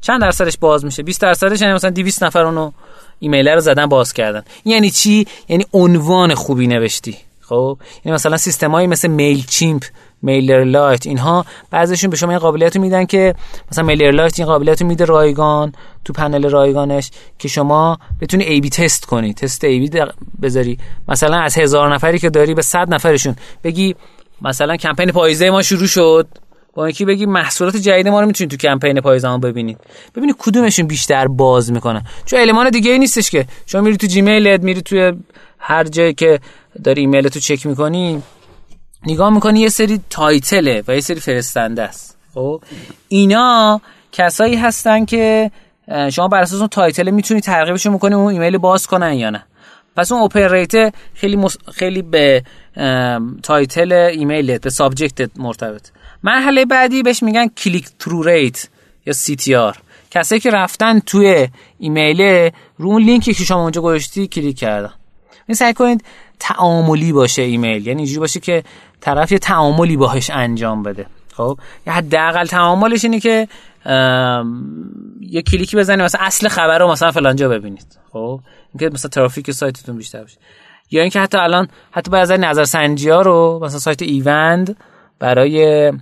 چند 0.00 0.20
درصدش 0.20 0.58
باز 0.58 0.84
میشه؟ 0.84 1.02
20 1.02 1.20
درصدش 1.20 1.60
یعنی 1.60 1.74
مثلا 1.74 1.90
200 1.90 2.24
نفر 2.24 2.44
اونو 2.44 2.70
ایمیل 3.18 3.48
رو 3.48 3.60
زدن 3.60 3.86
باز 3.86 4.12
کردن. 4.12 4.42
یعنی 4.64 4.90
چی؟ 4.90 5.26
یعنی 5.48 5.66
عنوان 5.72 6.34
خوبی 6.34 6.66
نوشتی. 6.66 7.16
خب؟ 7.40 7.78
یعنی 8.04 8.14
مثلا 8.14 8.36
سیستمایی 8.36 8.86
مثل 8.86 9.08
Mailchimp 9.08 9.84
MailerLite 10.22 11.06
اینها 11.06 11.44
بعضیشون 11.70 12.10
به 12.10 12.16
شما 12.16 12.30
این 12.30 12.38
قابلیت 12.38 12.76
رو 12.76 12.82
میدن 12.82 13.04
که 13.04 13.34
مثلا 13.72 13.84
MailerLite 13.84 14.38
این 14.38 14.48
قابلیت 14.48 14.82
رو 14.82 14.88
میده 14.88 15.04
رایگان 15.04 15.72
تو 16.04 16.12
پنل 16.12 16.50
رایگانش 16.50 17.10
که 17.38 17.48
شما 17.48 17.98
بتونی 18.20 18.44
A/B 18.44 18.70
test 18.70 19.06
کنی. 19.06 19.34
تست 19.34 19.64
A/B 19.64 20.00
بذاری. 20.42 20.78
مثلا 21.08 21.38
از 21.38 21.58
هزار 21.58 21.94
نفری 21.94 22.18
که 22.18 22.30
داری 22.30 22.54
به 22.54 22.62
صد 22.62 22.94
نفرشون. 22.94 23.36
بگی 23.64 23.96
مثلا 24.42 24.76
کمپین 24.76 25.10
پاییزه 25.10 25.50
ما 25.50 25.62
شروع 25.62 25.86
شد. 25.86 26.28
با 26.78 26.84
اینکه 26.84 27.06
بگی 27.06 27.26
محصولات 27.26 27.76
جدید 27.76 28.08
ما 28.08 28.20
رو 28.20 28.26
می‌تونید 28.26 28.50
تو 28.50 28.56
کمپین 28.56 29.00
پاییزه 29.00 29.38
ببینید. 29.38 29.78
ببینید 30.14 30.36
کدومشون 30.38 30.86
بیشتر 30.86 31.26
باز 31.26 31.72
می‌کنه 31.72 32.02
چون 32.24 32.40
المان 32.40 32.70
دیگه 32.70 32.90
ای 32.90 32.98
نیستش 32.98 33.30
که. 33.30 33.46
شما 33.66 33.80
میری 33.80 33.96
تو 33.96 34.06
جیمیلت 34.06 34.62
میری 34.62 34.82
توی 34.82 35.12
هر 35.58 35.84
جایی 35.84 36.14
که 36.14 36.40
داری 36.84 37.00
ایمیل 37.00 37.28
تو 37.28 37.40
چک 37.40 37.66
می‌کنی 37.66 38.22
نگاه 39.06 39.30
می‌کنی 39.30 39.60
یه 39.60 39.68
سری 39.68 40.00
تایتله 40.10 40.84
و 40.88 40.94
یه 40.94 41.00
سری 41.00 41.20
فرستنده 41.20 41.82
است. 41.82 42.18
خب؟ 42.34 42.62
اینا 43.08 43.80
کسایی 44.12 44.56
هستن 44.56 45.04
که 45.04 45.50
شما 46.12 46.28
بر 46.28 46.40
اساس 46.40 46.58
اون 46.58 46.68
title 46.68 47.10
می‌تونی 47.10 47.40
ترغیبشون 47.40 47.92
می‌کنی 47.92 48.14
اون 48.14 48.32
ایمیل 48.32 48.58
باز 48.58 48.86
کنن 48.86 49.12
یا 49.12 49.30
نه. 49.30 49.44
پس 49.96 50.12
اون 50.12 50.20
open 50.20 50.66
خیلی 51.14 51.46
خیلی 51.74 52.02
به 52.02 52.42
title 53.42 53.92
ایمیلت 53.92 54.60
به 54.60 54.70
subject 54.70 55.30
مرتبط. 55.38 55.90
مرحله 56.22 56.64
بعدی 56.64 57.02
بهش 57.02 57.22
میگن 57.22 57.48
click-through 57.48 58.22
rate 58.22 58.68
یا 59.06 59.12
CTR 59.12 59.76
کسایی 60.10 60.40
که 60.40 60.50
رفتن 60.50 61.00
توی 61.00 61.48
ایمیل 61.78 62.50
رو 62.78 62.88
اون 62.88 63.02
لینکی 63.02 63.34
که 63.34 63.44
شما 63.44 63.62
اونجا 63.62 63.80
گذاشتی 63.80 64.26
کلیک 64.26 64.58
کردن. 64.58 64.92
این 65.46 65.54
سعی 65.54 65.74
کنید 65.74 66.04
تعاملی 66.38 67.12
باشه 67.12 67.42
ایمیل. 67.42 67.86
یعنی 67.86 67.98
اینجوری 67.98 68.18
باشه 68.18 68.40
که 68.40 68.64
طرف 69.00 69.32
یه 69.32 69.38
تعاملی 69.38 69.96
باهاش 69.96 70.30
انجام 70.30 70.82
بده. 70.82 71.06
خب؟ 71.34 71.58
یا 71.86 71.92
حداقل 71.92 72.46
تعاملش 72.46 73.04
اینه 73.04 73.20
که 73.20 73.48
یه 75.20 75.42
کلیکی 75.42 75.76
بزنید 75.76 76.00
مثلا 76.00 76.20
اصل 76.24 76.48
خبر 76.48 76.78
رو 76.78 76.90
مثلا 76.90 77.10
فلانجا 77.10 77.48
ببینید. 77.48 77.98
خب؟ 78.12 78.40
اینکه 78.72 78.94
مثلا 78.94 79.08
ترافیک 79.08 79.50
سایتتون 79.50 79.96
بیشتر 79.96 80.24
بشه 80.24 80.38
یا 80.90 81.02
اینکه 81.02 81.20
حتی 81.20 81.38
الان 81.38 81.68
حتی 81.90 82.10
بعضی 82.10 82.34
نظر 82.38 82.88
ها 83.10 83.22
رو 83.22 83.60
مثلا 83.62 83.78
سایت 83.78 84.02
ایوند 84.02 84.76
برای 85.18 85.92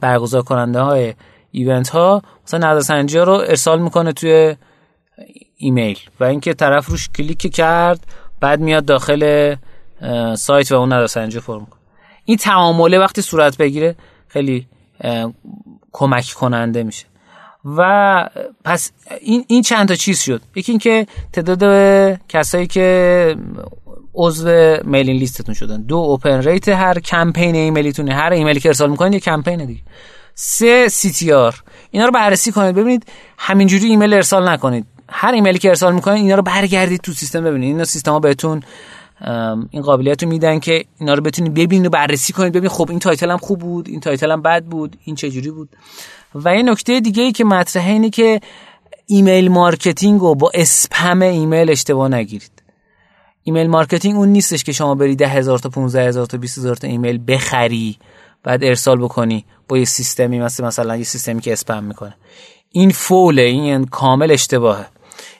برگزار 0.00 0.42
کننده 0.42 0.80
های 0.80 1.14
event 1.50 1.88
ها 1.88 2.22
مثلا 2.44 2.70
نظر 2.70 2.80
سنجی 2.80 3.18
ها 3.18 3.24
رو 3.24 3.32
ارسال 3.32 3.82
می‌کنه 3.82 4.12
توی 4.12 4.56
ایمیل 5.56 5.98
و 6.20 6.24
اینکه 6.24 6.54
طرف 6.54 6.86
روش 6.86 7.08
کلیک 7.08 7.54
کرد 7.54 8.06
بعد 8.40 8.60
میاد 8.60 8.84
داخل 8.84 9.54
سایت 10.34 10.72
و 10.72 10.74
اون 10.74 10.92
نظر 10.92 11.06
سنجی 11.06 11.40
فرم 11.40 11.66
کنه 11.66 11.80
این 12.24 12.36
تعامله 12.36 12.98
وقتی 12.98 13.22
صورت 13.22 13.56
بگیره 13.56 13.96
خیلی 14.28 14.66
کمک 15.92 16.32
کننده 16.36 16.82
میشه. 16.82 17.06
و 17.64 18.28
پس 18.64 18.92
این 19.20 19.44
این 19.48 19.62
چند 19.62 19.88
تا 19.88 19.94
چیز 19.94 20.20
شد. 20.20 20.42
یکی 20.54 20.72
اینکه 20.72 21.06
تعداد 21.32 22.18
کسایی 22.28 22.66
که 22.66 23.36
عضو 24.14 24.76
mailing 24.84 25.16
list 25.16 25.38
تون 25.38 25.54
شدن. 25.54 25.82
دو 25.82 25.96
open 25.96 26.42
rate 26.42 26.68
هر 26.68 26.98
کمپین 26.98 27.54
ایمیلیتونه 27.54 28.14
هر 28.14 28.32
ایمیلی 28.32 28.60
که 28.60 28.68
ارسال 28.68 28.90
می‌کنید 28.90 29.12
یه 29.12 29.20
کمپین 29.20 29.64
دیگه. 29.64 29.80
سه 30.34 30.88
CTR. 30.88 31.62
اینا 31.90 32.06
رو 32.06 32.12
بررسی 32.12 32.52
کنید. 32.52 32.74
ببینید 32.74 33.06
همینجوری 33.38 33.86
ایمیل 33.86 34.14
ارسال 34.14 34.48
نکنید. 34.48 34.86
هر 35.08 35.32
ایمیلی 35.32 35.58
که 35.58 35.68
ارسال 35.68 35.94
می‌کنید 35.94 36.22
اینا 36.22 36.34
رو 36.34 36.42
برگردید 36.42 37.00
تو 37.00 37.12
سیستم 37.12 37.44
ببینید. 37.44 37.68
اینا 37.68 37.84
سیستما 37.84 38.20
بهتون 38.20 38.62
این 39.70 39.82
قابلیت 39.82 40.22
رو 40.22 40.28
میدن 40.28 40.58
که 40.58 40.84
اینا 41.00 41.14
رو 41.14 41.22
بتونید 41.22 41.54
ببینید 41.54 41.86
و 41.86 41.90
بررسی 41.90 42.32
کنید. 42.32 42.52
ببینید 42.52 42.70
خب 42.70 42.86
این 42.90 42.98
title 42.98 43.30
هم 43.30 43.38
خوب 43.38 43.58
بود 43.58 43.88
این 43.88 44.00
title 44.00 44.30
هم 44.30 44.42
بد 44.42 44.64
بود 44.64 44.96
این 45.04 45.16
چجوری 45.16 45.50
بود. 45.50 45.68
و 46.34 46.56
یه 46.56 46.62
نکته 46.62 47.00
دیگه 47.00 47.22
ای 47.22 47.32
که 47.32 47.44
مطرحه 47.44 47.92
اینه 47.92 48.10
که 48.10 48.40
email 49.06 49.48
marketing 49.48 50.20
رو 50.20 50.34
با 50.34 50.50
spam 50.54 51.22
email 51.22 51.70
اشتباه 51.70 52.08
نگیرید. 52.08 52.61
email 53.44 53.66
marketing 53.66 54.16
اون 54.16 54.28
نیستش 54.28 54.64
که 54.64 54.72
شما 54.72 54.94
بری 54.94 55.16
ده 55.16 55.28
هزار 55.28 55.58
تا 55.58 55.68
15 55.68 56.08
هزار 56.08 56.26
تا 56.26 56.38
20 56.38 56.58
هزار 56.58 56.76
تا 56.76 56.88
ایمیل 56.88 57.20
بخری 57.28 57.98
بعد 58.42 58.64
ارسال 58.64 58.98
بکنی 58.98 59.44
با 59.68 59.78
یه 59.78 59.84
سیستمی 59.84 60.40
مثل 60.40 60.64
مثلا 60.64 60.96
یه 60.96 61.04
سیستمی 61.04 61.40
که 61.40 61.52
اسپم 61.52 61.84
می‌کنه. 61.84 62.14
این 62.70 62.90
فوله 62.90 63.42
این 63.42 63.84
کامل 63.84 64.30
اشتباهه. 64.30 64.86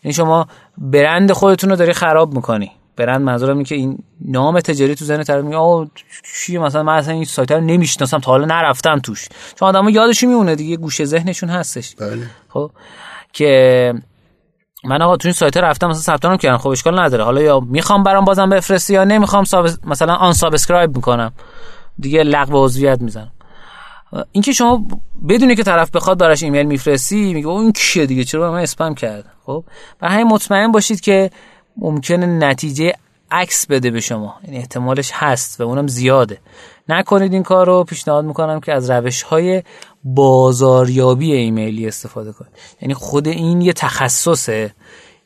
یعنی 0.04 0.12
شما 0.14 0.46
برند 0.78 1.32
خودتون 1.32 1.70
رو 1.70 1.76
داری 1.76 1.92
خراب 1.92 2.34
می‌کنی. 2.34 2.70
برند 2.96 3.20
منظورم 3.20 3.56
اینه 3.56 3.64
که 3.64 3.74
این 3.74 3.98
نام 4.20 4.60
تجاری 4.60 4.94
تو 4.94 5.04
ذهن 5.04 5.22
طرف 5.22 5.44
میگه 5.44 5.56
آ 5.56 5.84
چیه 6.34 6.58
مثلا 6.58 6.82
من 6.82 6.96
اصلا 6.96 7.14
این 7.14 7.24
سایت 7.24 7.52
رو 7.52 7.60
نمی‌شناسم. 7.60 8.18
تا 8.18 8.30
حالا 8.30 8.44
نرفتم 8.44 8.98
توش. 8.98 9.28
چون 9.54 9.68
آدمو 9.68 9.90
یادش 9.90 10.24
میمونه 10.24 10.54
دیگه 10.54 10.76
گوشه 10.76 11.04
ذهنشون 11.04 11.48
هستش. 11.48 11.94
بله. 11.96 12.26
خب 12.48 12.70
که 13.32 13.94
من 14.84 15.02
آقا 15.02 15.16
تو 15.16 15.28
این 15.28 15.32
سایت 15.32 15.56
رفتم 15.56 15.86
مثلا 15.86 16.02
ثبت 16.02 16.24
نام 16.24 16.36
کردم. 16.36 16.58
خب 16.58 16.68
اشکال 16.68 17.00
نداره. 17.00 17.24
حالا 17.24 17.42
یا 17.42 17.60
می‌خوام 17.60 18.02
برام 18.02 18.24
بازم 18.24 18.50
بفرستی 18.50 18.94
یا 18.94 19.04
نمی‌خوام 19.04 19.44
sub... 19.44 19.68
مثلا 19.84 20.14
unsubscribe 20.14 20.96
می‌کنم. 20.96 21.32
دیگه 21.98 22.22
لغو 22.22 22.64
عضویت 22.64 23.00
می‌زنم. 23.00 23.32
اینکه 24.32 24.52
شما 24.52 24.86
بدونی 25.28 25.56
که 25.56 25.62
طرف 25.62 25.90
بخواد 25.90 26.18
براش 26.18 26.42
ایمیل 26.42 26.66
میفرستی 26.66 27.34
میگه 27.34 27.48
اون 27.48 27.72
کیه 27.72 28.06
دیگه؟ 28.06 28.24
چرا 28.24 28.52
من 28.52 28.58
اسپم 28.58 28.94
کرد 28.94 29.24
خب؟ 29.44 29.64
برای 30.00 30.14
همین 30.14 30.26
مطمئن 30.26 30.72
باشید 30.72 31.00
که 31.00 31.30
ممکنه 31.76 32.26
نتیجه 32.26 32.92
عکس 33.32 33.66
بده 33.66 33.90
به 33.90 34.00
شما. 34.00 34.34
این 34.42 34.52
یعنی 34.52 34.58
احتمالش 34.58 35.10
هست 35.14 35.60
و 35.60 35.64
اونم 35.64 35.86
زیاده. 35.86 36.38
نکنید 36.88 37.32
این 37.32 37.42
کار 37.42 37.66
رو 37.66 37.84
پیشنهاد 37.84 38.24
می‌کنم 38.24 38.60
که 38.60 38.72
از 38.72 38.90
روش 38.90 39.22
های 39.22 39.62
بازاریابی 40.04 41.32
ایمیلی 41.32 41.88
استفاده 41.88 42.32
کنید. 42.32 42.52
یعنی 42.80 42.94
خود 42.94 43.28
این 43.28 43.60
یه 43.60 43.72
تخصصه. 43.72 44.74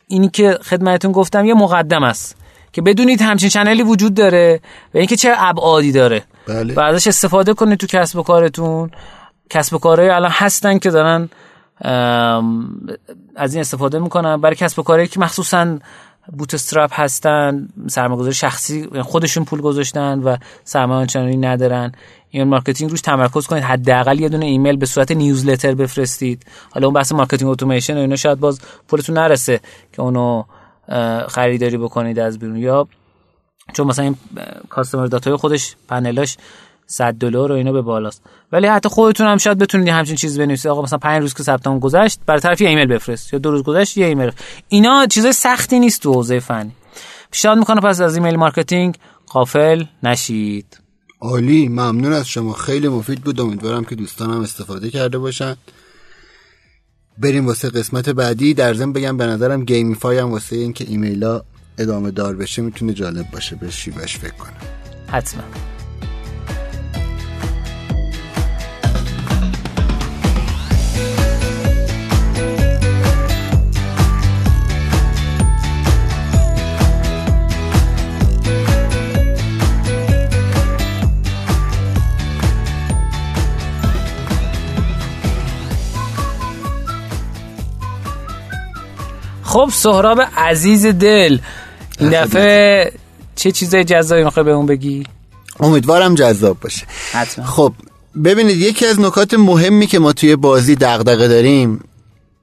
اینی 0.09 0.29
که 0.29 0.59
خدمتتون 0.63 1.13
گفتم 1.13 1.45
یه 1.45 1.55
مقدم 1.55 2.03
است 2.03 2.37
که 2.73 2.83
بدونید 2.83 3.23
همچین 3.23 3.49
چنلی 3.49 3.83
وجود 3.83 4.15
داره 4.15 4.61
و 4.95 4.99
اینکه 4.99 5.17
چه 5.17 5.35
ابعادی 5.37 5.93
داره. 5.93 6.25
بله. 6.49 6.75
و 6.75 6.81
ازش 6.81 7.07
استفاده 7.07 7.55
کنید 7.55 7.79
تو 7.79 7.87
کسب 7.87 8.19
و 8.19 8.23
کارتون. 8.23 8.91
کسب 9.51 9.75
و 9.75 9.79
کارهای 9.79 10.09
الان 10.09 10.31
هستن 10.35 10.79
که 10.79 10.91
دارن 10.91 11.29
از 13.37 13.55
این 13.55 13.61
استفاده 13.61 13.99
می‌کنن. 13.99 14.41
برای 14.41 14.57
کسب 14.57 14.79
و 14.79 14.83
کارهایی 14.83 15.09
که 15.09 15.21
مخصوصا 15.21 15.79
bootstrap 16.33 16.91
هستن 16.93 17.69
سرمایه‌گذاری 17.87 18.35
شخصی 18.35 18.81
یعنی 18.81 19.03
خودشون 19.03 19.45
پول 19.45 19.61
گذاشتن 19.61 20.19
و 20.19 20.37
سرمایه 20.65 21.01
آنچنانی 21.01 21.37
ندارن. 21.37 21.93
این 22.31 22.45
marketing 22.45 22.91
روش 22.91 23.01
تمرکز 23.01 23.47
کنید 23.47 23.63
حداقل 23.63 24.21
یه 24.21 24.29
دونه 24.29 24.47
ایمیل 24.47 24.77
به 24.77 24.87
صورت 24.87 25.13
newsletter 25.13 25.75
بفرستید. 25.75 26.47
حالا 26.71 26.87
اون 26.87 26.95
بحث 26.95 27.13
marketing 27.13 27.51
اتوماسیون 27.51 27.99
و 27.99 28.01
اینا 28.01 28.17
شاید 28.17 28.41
باز 28.41 28.61
پولتون 28.89 29.19
نرسه 29.19 29.61
که 29.93 30.03
اونو 30.03 30.45
خریداری 31.29 31.77
بکنید 31.77 32.19
از 32.19 32.39
بیرون. 32.39 32.57
یا 32.57 32.89
چون 33.73 33.87
مثلا 33.87 34.05
این 34.05 34.17
Customer.io 34.69 35.37
خودش 35.37 35.77
پلناش 35.89 36.37
100 36.87 37.15
دلار 37.15 37.53
و 37.53 37.55
اینا 37.55 37.73
به 37.73 37.83
بالاست. 37.83 38.23
ولی 38.53 38.67
حتی 38.67 38.89
خودتون 38.89 39.27
هم 39.27 39.37
شاید 39.37 39.59
بتونید 39.59 39.89
همچین 39.89 40.17
چیز 40.17 40.39
بنویسید. 40.39 40.71
آقا 40.71 40.83
مثلا 40.83 40.99
5 40.99 41.23
روز 41.23 41.35
که 41.35 41.43
ثبت 41.43 41.69
گذشت 41.81 42.21
برای 42.27 42.41
طرف 42.41 42.61
یه 42.61 42.69
ایمیل 42.69 42.87
بفرست 42.87 43.33
یا 43.33 43.39
دو 43.39 43.51
روز 43.51 43.63
گذشت 43.63 43.97
یه 43.97 44.07
ایمیل. 44.07 44.31
اینا 44.69 45.07
چیزای 45.07 45.33
سختی 45.33 45.79
نیست 45.79 46.03
تو 46.03 46.13
حوزه 46.13 46.41
فنی. 46.41 46.73
پیشنهاد 47.31 47.59
می‌کنه 47.59 47.81
پس 47.81 48.01
از 48.01 48.17
email 48.17 48.37
marketing 48.37 48.97
غافل 49.27 49.85
نشید. 50.03 50.79
عالی 51.21 51.69
ممنون 51.69 52.13
از 52.13 52.29
شما. 52.29 52.53
خیلی 52.53 52.89
مفید 52.89 53.21
بود. 53.21 53.41
امیدوارم 53.41 53.85
که 53.85 53.95
دوستانم 53.95 54.41
استفاده 54.41 54.91
کرده 54.91 55.19
باشن. 55.19 55.57
بریم 57.19 57.47
واسه 57.47 57.71
قسمت 57.71 58.09
بعدی. 58.09 58.55
در 58.55 58.75
ضمن 58.75 58.93
بگم 58.93 59.17
به 59.17 59.27
نظرم 59.27 59.65
gamify 59.65 60.19
هم 60.19 60.31
واسه 60.31 60.57
اینکه 60.57 60.85
ایمیلا 60.89 61.43
ادامه 61.79 62.11
دار 62.11 62.37
بشه 62.37 62.63
می‌تونه 62.63 62.93
جالب 62.93 63.31
باشه. 63.31 63.57
به 63.57 63.71
شیوهش 63.71 64.17
فکر 64.17 64.35
کنم. 64.35 64.57
حتما. 65.09 65.43
خب 89.57 89.71
سهراب 89.73 90.21
عزیز 90.37 90.87
دل 90.87 91.39
این 92.01 92.11
دفعه 92.11 92.93
چه 93.37 93.53
چیزای 93.53 93.85
جذابی 93.85 94.25
می‌خوای 94.25 94.45
به 94.45 94.53
اون 94.53 94.67
بگی؟ 94.67 95.05
امیدوارم 95.61 96.15
جذاب 96.15 96.61
باشه. 96.61 96.87
حتما. 97.13 97.45
خب 97.45 97.73
ببینید 98.25 98.57
یکی 98.57 98.87
از 98.87 99.01
نکات 99.01 99.35
مهمی 99.35 99.87
که 99.87 99.99
ما 99.99 100.13
توی 100.13 100.37
بازی 100.37 100.75
دغدغه 100.75 101.29
داریم 101.29 101.85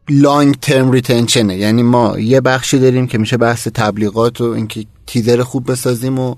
لانگ 0.09 0.55
ترم 0.59 0.91
ریتنشنه 0.91 1.57
یعنی 1.57 1.83
ما 1.83 2.19
یه 2.19 2.41
بخشی 2.41 2.79
داریم 2.79 3.07
که 3.07 3.17
میشه 3.17 3.37
بحث 3.37 3.67
تبلیغات 3.67 4.41
و 4.41 4.43
اینکه 4.43 4.85
تیزر 5.07 5.43
خوب 5.43 5.71
بسازیم 5.71 6.19
و 6.19 6.35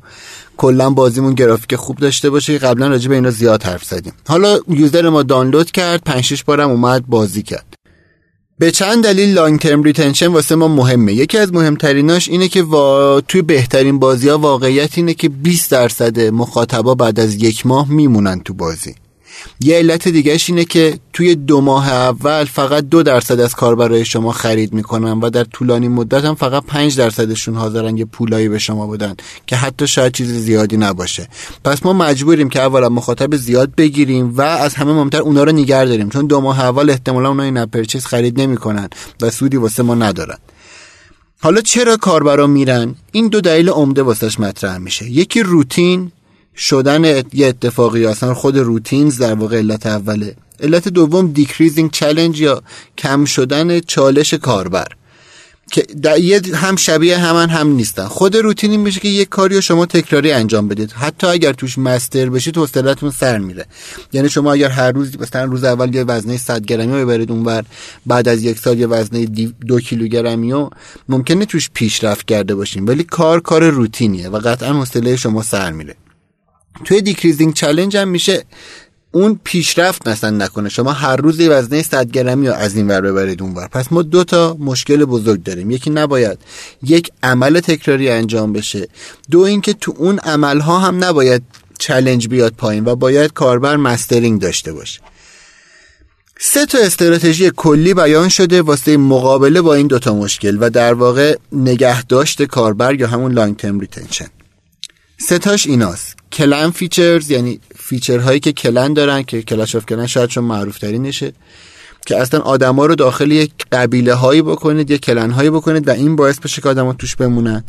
کلا 0.57 0.89
بازیمون 0.89 1.33
گرافیک 1.33 1.75
خوب 1.75 1.97
داشته 1.97 2.29
باشه. 2.29 2.57
قبلا 2.57 2.87
راجع 2.87 3.09
به 3.09 3.15
اینا 3.15 3.29
زیاد 3.29 3.63
حرف 3.63 3.83
زدیم. 3.83 4.13
حالا 4.27 4.59
یوزر 4.67 5.09
ما 5.09 5.23
دانلود 5.23 5.71
کرد 5.71 6.03
5 6.03 6.23
6 6.23 6.43
بارم 6.43 6.69
اومد 6.69 7.07
بازی 7.07 7.43
کرد. 7.43 7.74
به 8.59 8.71
چند 8.71 9.03
دلیل 9.03 9.33
long-term 9.33 9.83
retention 9.83 10.27
واسه 10.27 10.55
ما 10.55 10.67
مهمه. 10.67 11.13
یکی 11.13 11.37
از 11.37 11.53
مهمتریناش 11.53 12.29
اینه 12.29 12.47
که 12.47 12.63
وا... 12.63 13.21
توی 13.27 13.41
بهترین 13.41 13.99
بازی 13.99 14.29
ها 14.29 14.37
واقعیت 14.37 14.97
اینه 14.97 15.13
که 15.13 15.29
20 15.29 15.71
درصد 15.71 16.19
مخاطبا 16.19 16.95
بعد 16.95 17.19
از 17.19 17.35
یک 17.43 17.65
ماه 17.65 17.91
میمونن 17.91 18.39
تو 18.39 18.53
بازی. 18.53 18.95
یه 19.59 19.75
علت 19.75 20.07
دیگهش 20.07 20.49
اینه 20.49 20.65
که 20.65 20.99
توی 21.13 21.35
دو 21.35 21.61
ماه 21.61 21.91
اول 21.91 22.43
فقط 22.45 22.83
دو 22.83 23.03
درصد 23.03 23.39
از 23.39 23.55
کاربرای 23.55 24.05
شما 24.05 24.31
خرید 24.31 24.73
می‌کنن 24.73 25.19
و 25.19 25.29
در 25.29 25.43
طولانی 25.43 25.87
مدت 25.87 26.25
هم 26.25 26.35
فقط 26.35 26.63
پنج 26.65 26.97
درصدشون 26.97 27.55
حاضرن 27.55 27.97
یه 27.97 28.05
پولایی 28.05 28.49
به 28.49 28.59
شما 28.59 28.87
بدن 28.87 29.15
که 29.47 29.55
حتی 29.55 29.87
شاید 29.87 30.11
چیز 30.11 30.31
زیادی 30.31 30.77
نباشه. 30.77 31.27
پس 31.63 31.85
ما 31.85 31.93
مجبوریم 31.93 32.49
که 32.49 32.61
اولا 32.61 32.89
مخاطب 32.89 33.35
زیاد 33.35 33.75
بگیریم 33.75 34.33
و 34.37 34.41
از 34.41 34.75
همه 34.75 34.93
مهمتر 34.93 35.21
اونا 35.21 35.43
رو 35.43 35.51
نگر 35.51 35.85
داریم 35.85 36.09
چون 36.09 36.27
دو 36.27 36.41
ماه 36.41 36.59
اول 36.59 36.89
احتمالا 36.89 37.29
اونا 37.29 37.43
in-app 37.43 37.57
purchase 37.57 38.05
خرید 38.05 38.41
نمی‌کنن 38.41 38.89
و 39.21 39.29
سودی 39.29 39.57
واسه 39.57 39.83
ما 39.83 39.95
ندارن. 39.95 40.37
حالا 41.41 41.61
چرا 41.61 41.97
کاربرا 41.97 42.47
میرن؟ 42.47 42.95
این 43.11 43.27
دو 43.27 43.41
دلیل 43.41 43.69
عمده 43.69 44.01
واسش 44.03 44.39
مطرح 44.39 44.77
میشه. 44.77 45.09
یکی 45.09 45.43
روتین 45.43 46.11
شدن 46.57 47.23
یه 47.33 47.47
اتفاقی 47.47 48.05
اصلا 48.05 48.33
خود 48.33 48.57
routines 48.57 49.17
در 49.17 49.33
واقع 49.33 49.57
علت 49.57 49.85
اوله. 49.85 50.35
علت 50.59 50.87
دوم 50.87 51.31
decreasing 51.31 51.91
challenge 51.91 52.41
یا 52.41 52.63
کم 52.97 53.25
شدن 53.25 53.79
چالش 53.79 54.33
کاربر. 54.33 54.87
که 55.71 55.85
هم 56.53 56.75
شبیه 56.75 57.17
همان 57.17 57.49
هم 57.49 57.67
نیستن. 57.67 58.05
خود 58.05 58.35
روتینی 58.35 58.77
میشه 58.77 58.99
که 58.99 59.07
یک 59.07 59.29
کاری 59.29 59.55
رو 59.55 59.61
شما 59.61 59.85
تکراری 59.85 60.31
انجام 60.31 60.67
بدید. 60.67 60.91
حتی 60.91 61.27
اگر 61.27 61.53
توش 61.53 61.77
master 61.77 62.29
بشید 62.29 62.57
حوصلتون 62.57 63.11
سر 63.11 63.37
میره. 63.37 63.65
یعنی 64.13 64.29
شما 64.29 64.53
اگر 64.53 64.69
هر 64.69 64.91
روز 64.91 65.19
مثلا 65.19 65.43
روز 65.43 65.63
اول 65.63 65.95
یه 65.95 66.03
وزنه 66.03 66.37
100 66.37 66.65
گرمی 66.65 66.93
رو 66.93 67.05
ببرید 67.05 67.31
اونور 67.31 67.63
بعد 68.05 68.27
از 68.27 68.43
یک 68.43 68.59
سال 68.59 68.79
یه 68.79 68.87
وزنه 68.87 69.25
دو 69.67 69.79
کیلوگرمی 69.79 70.51
و 70.51 70.69
ممکنه 71.09 71.45
توش 71.45 71.69
پیشرفت 71.73 72.25
کرده 72.25 72.55
باشین. 72.55 72.85
ولی 72.85 73.03
کار 73.03 73.39
کار 73.39 73.69
روتینیه 73.69 74.29
و 74.29 74.39
قطعا 74.39 74.73
حوصله 74.73 75.15
شما 75.15 75.43
سر 75.43 75.71
میره. 75.71 75.95
توی 76.83 77.01
decreasing 77.01 77.53
چالش 77.53 77.95
هم 77.95 78.07
میشه 78.07 78.43
اون 79.15 79.39
پیشرفت 79.43 80.07
مثلا 80.07 80.29
نکنه. 80.29 80.69
شما 80.69 80.91
هر 80.91 81.15
روز 81.15 81.39
یه 81.39 81.49
وزنه 81.49 81.81
100 81.81 82.11
گرمی 82.11 82.47
از 82.47 82.75
این 82.75 82.87
ور 82.87 83.01
ببرید 83.01 83.41
اون 83.41 83.53
ور. 83.53 83.67
پس 83.67 83.91
ما 83.91 84.01
دو 84.01 84.23
تا 84.23 84.57
مشکل 84.59 85.05
بزرگ 85.05 85.43
داریم. 85.43 85.71
یکی 85.71 85.89
نباید 85.89 86.39
یک 86.83 87.11
عمل 87.23 87.59
تکراری 87.59 88.09
انجام 88.09 88.53
بشه. 88.53 88.87
دو 89.31 89.39
اینکه 89.39 89.73
تو 89.73 89.93
اون 89.97 90.19
عمل 90.19 90.59
ها 90.59 90.79
هم 90.79 91.03
نباید 91.03 91.43
challenge 91.79 92.27
بیاد 92.27 92.53
پایین 92.53 92.85
و 92.85 92.95
باید 92.95 93.33
کاربر 93.33 93.75
mastering 93.75 94.41
داشته 94.41 94.73
باشه. 94.73 95.01
سه 96.39 96.65
تا 96.65 96.77
استراتژی 96.77 97.51
کلی 97.55 97.93
بیان 97.93 98.29
شده 98.29 98.61
واسه 98.61 98.97
مقابله 98.97 99.61
با 99.61 99.73
این 99.73 99.87
دوتا 99.87 100.13
مشکل 100.13 100.57
و 100.59 100.69
در 100.69 100.93
واقع 100.93 101.37
نگهداشت 101.51 102.43
کاربر 102.43 102.95
یا 102.95 103.07
همون 103.07 103.31
long-term 103.31 103.79
retention 103.79 104.27
ستاش 105.17 105.67
ایناست. 105.67 106.15
clan 106.31 106.71
features 106.71 107.31
یعنی 107.31 107.59
feature 107.75 108.20
هایی 108.20 108.39
که 108.39 108.51
clan 108.51 108.93
دارن 108.93 109.23
که 109.23 109.41
Clash 109.41 109.75
of 109.75 109.85
Clans 109.85 110.07
شاید 110.07 110.29
چون 110.29 110.43
معروف 110.43 110.79
ترینشه 110.79 111.33
که 112.05 112.17
اصلا 112.17 112.39
آدما 112.39 112.85
رو 112.85 112.95
داخل 112.95 113.31
یک 113.31 113.51
قبیله 113.71 114.13
هایی 114.13 114.41
بکنید 114.41 114.91
یا 114.91 114.97
clan 114.97 115.31
هایی 115.31 115.49
بکنید 115.49 115.87
و 115.87 115.91
این 115.91 116.15
باعث 116.15 116.39
بشه 116.39 116.61
که 116.61 116.69
آدما 116.69 116.93
توش 116.93 117.15
بمونن. 117.15 117.63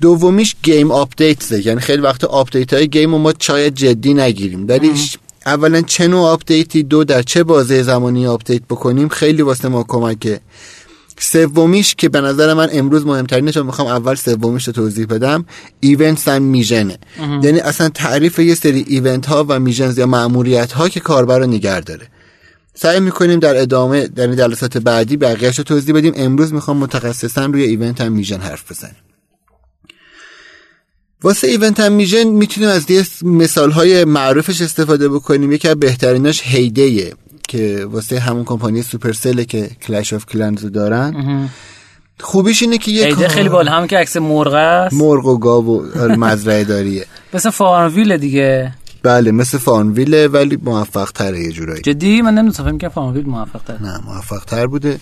دومیش 0.00 0.56
game 0.62 0.90
update 0.90 1.52
یعنی 1.52 1.80
خیلی 1.80 2.02
وقت 2.02 2.24
update 2.24 2.74
های 2.74 2.88
game 2.88 3.12
رو 3.12 3.18
ما 3.18 3.32
شاید 3.32 3.70
جدی 3.70 4.14
نگیریم. 4.14 4.66
دلیلش 4.66 5.18
اولا 5.46 5.82
چه 5.82 6.08
نوع 6.08 6.28
update 6.28 6.74
ی 6.74 6.82
دو 6.82 7.04
در 7.04 7.22
چه 7.22 7.44
بازه 7.44 7.82
زمانی 7.82 8.26
update 8.26 8.62
بکنیم 8.62 9.08
خیلی 9.08 9.42
واسه 9.42 9.68
ما 9.68 9.84
کمکه. 9.88 10.40
سومیش 11.18 11.94
که 11.94 12.08
به 12.08 12.20
نظر 12.20 12.54
من 12.54 12.68
امروز 12.72 13.06
مهمترینه 13.06 13.52
چون 13.52 13.66
می‌خوام 13.66 13.88
اول 13.88 14.14
سومیش 14.14 14.66
رو 14.66 14.72
توضیح 14.72 15.06
بدم 15.06 15.46
event 15.80 16.22
و 16.26 16.40
mission 16.40 16.85
ه. 16.85 16.98
یعنی 17.42 17.60
اصلا 17.60 17.88
تعریف 17.88 18.38
یه 18.38 18.54
سری 18.54 18.84
event 18.88 19.26
ها 19.26 19.46
و 19.48 19.60
missions 19.60 19.98
یا 19.98 20.06
ماموریت 20.06 20.72
ها 20.72 20.88
که 20.88 21.00
کاربر 21.00 21.38
رو 21.38 21.46
نگر 21.46 21.80
داره. 21.80 22.08
سعی 22.74 23.00
می‌کنیم 23.00 23.38
در 23.38 23.56
ادامه 23.56 24.06
در 24.06 24.34
جلسات 24.34 24.78
بعدی 24.78 25.16
بقیهش 25.16 25.58
رو 25.58 25.64
توضیح 25.64 25.94
بدیم. 25.94 26.12
امروز 26.16 26.52
می‌خوام 26.52 26.76
مختصرا 26.76 27.46
روی 27.46 27.62
event 27.62 28.00
and 28.00 28.12
mission 28.12 28.40
حرف 28.40 28.72
بزنیم. 28.72 28.96
واسه 31.22 31.46
event 31.46 31.80
and 31.80 31.92
mission 31.92 32.24
می‌تونیم 32.24 32.68
از 32.68 32.90
یه 32.90 33.04
مثال 33.22 33.70
های 33.70 34.04
معروفش 34.04 34.60
استفاده 34.60 35.08
بکنیم. 35.08 35.52
یکی 35.52 35.68
از 35.68 35.76
بهتریناش 35.76 36.42
Hay 36.44 36.74
Day 36.74 37.04
ه 37.04 37.14
که 37.46 37.86
واسه 37.90 38.20
همون 38.20 38.44
کمپانی 38.44 38.82
Supercell 38.82 39.42
که 39.42 39.70
Clash 39.82 40.12
of 40.12 40.26
Clans 40.26 40.64
دارن. 40.64 41.48
خوبیش 42.20 42.62
اینه 42.62 42.78
که 42.78 42.90
یه 42.90 43.28
خیلی 43.28 43.48
بالا. 43.48 43.72
هم 43.72 43.86
که 43.86 43.98
عکس 43.98 44.16
مرغ 44.16 44.54
است. 44.54 44.94
مرغ 44.94 45.26
و 45.26 45.38
گاو 45.38 45.66
و 45.66 46.08
مزرعه 46.08 46.64
داریه. 46.64 47.06
مثل 47.34 47.50
FarmVille 47.50 48.16
دیگه. 48.16 48.74
بله 49.02 49.30
مثل 49.30 49.58
FarmVille 49.58 50.28
ولی 50.32 50.58
موفق 50.62 51.10
تره 51.10 51.40
یه 51.40 51.52
جورایی. 51.52 51.82
جدی؟ 51.82 52.22
من 52.22 52.34
نمی‌دونم 52.34 52.78
که 52.78 52.88
FarmVille 52.88 53.26
موفق 53.26 53.60
تره 53.66 53.82
نه 53.82 54.00
موفق 54.06 54.44
تر 54.44 54.66
بوده. 54.66 54.98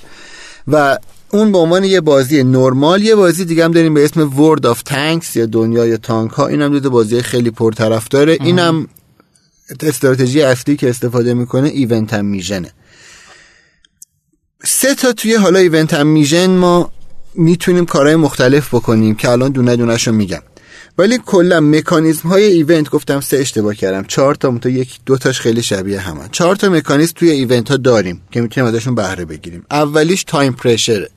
و 0.69 0.99
اون 1.31 1.53
به 1.53 1.59
عنوان 1.59 1.85
یه 1.85 2.01
بازی 2.01 2.43
نرمال 2.43 3.03
یه 3.03 3.15
بازی 3.15 3.45
دیگه 3.45 3.65
هم 3.65 3.73
داریم 3.73 3.95
به 3.95 4.05
اسم 4.05 4.41
World 4.41 4.67
of 4.67 4.83
Tanks 4.83 5.37
یا 5.37 5.47
دنیای 5.47 5.99
تانک 5.99 6.31
ها 6.31 6.47
اینم 6.47 6.79
دو 6.79 6.91
بازی 6.91 7.23
خیلی 7.23 7.51
پرطرفداره. 7.51 8.39
اینم 8.41 8.89
استراتژی 9.81 10.43
اصلی 10.43 10.77
که 10.77 10.91
استفاده 10.91 11.35
می‌کنه 11.35 11.69
event 11.69 12.15
and 12.15 12.25
mission 12.25 12.67
ه 12.67 12.73
سه 14.65 14.95
تا 14.95 15.13
توی 15.13 15.35
حالا 15.35 15.59
event 15.59 15.95
and 15.95 16.07
mission 16.07 16.51
ما 16.51 16.93
می‌تونیم 17.35 17.87
کارهای 17.87 18.17
مختلف 18.17 18.75
بکنیم 18.75 19.15
که 19.15 19.29
الان 19.29 19.53
دونه 19.53 19.77
دونهشو 19.77 20.13
میگم. 20.13 20.43
ولی 20.99 21.19
کلا 21.27 21.61
مکانیزم 21.61 22.29
های 22.29 22.45
event 22.45 22.91
گفتم 22.91 23.21
سه 23.21 23.37
اشتباه 23.37 23.75
کردم. 23.75 24.05
چهار 24.05 24.35
تا 24.35 24.59
تو 24.59 24.69
یک 24.69 24.99
دو 25.07 25.19
تاش 25.19 25.41
خیلی 25.41 25.63
شبیه 25.63 26.01
همه. 26.01 26.29
چهار 26.33 26.57
تا 26.57 26.69
مکانیزم 26.69 27.13
توی 27.17 27.31
event 27.31 27.71
ها 27.71 27.77
داریم 27.77 28.21
که 28.31 28.41
می‌تونیم 28.41 28.69
ازشون 28.69 28.95
بهره 28.95 29.25
بگیریم. 29.25 29.65
اولیش 29.71 30.25
time 30.25 30.53
pressure 30.53 31.04
ه 31.04 31.11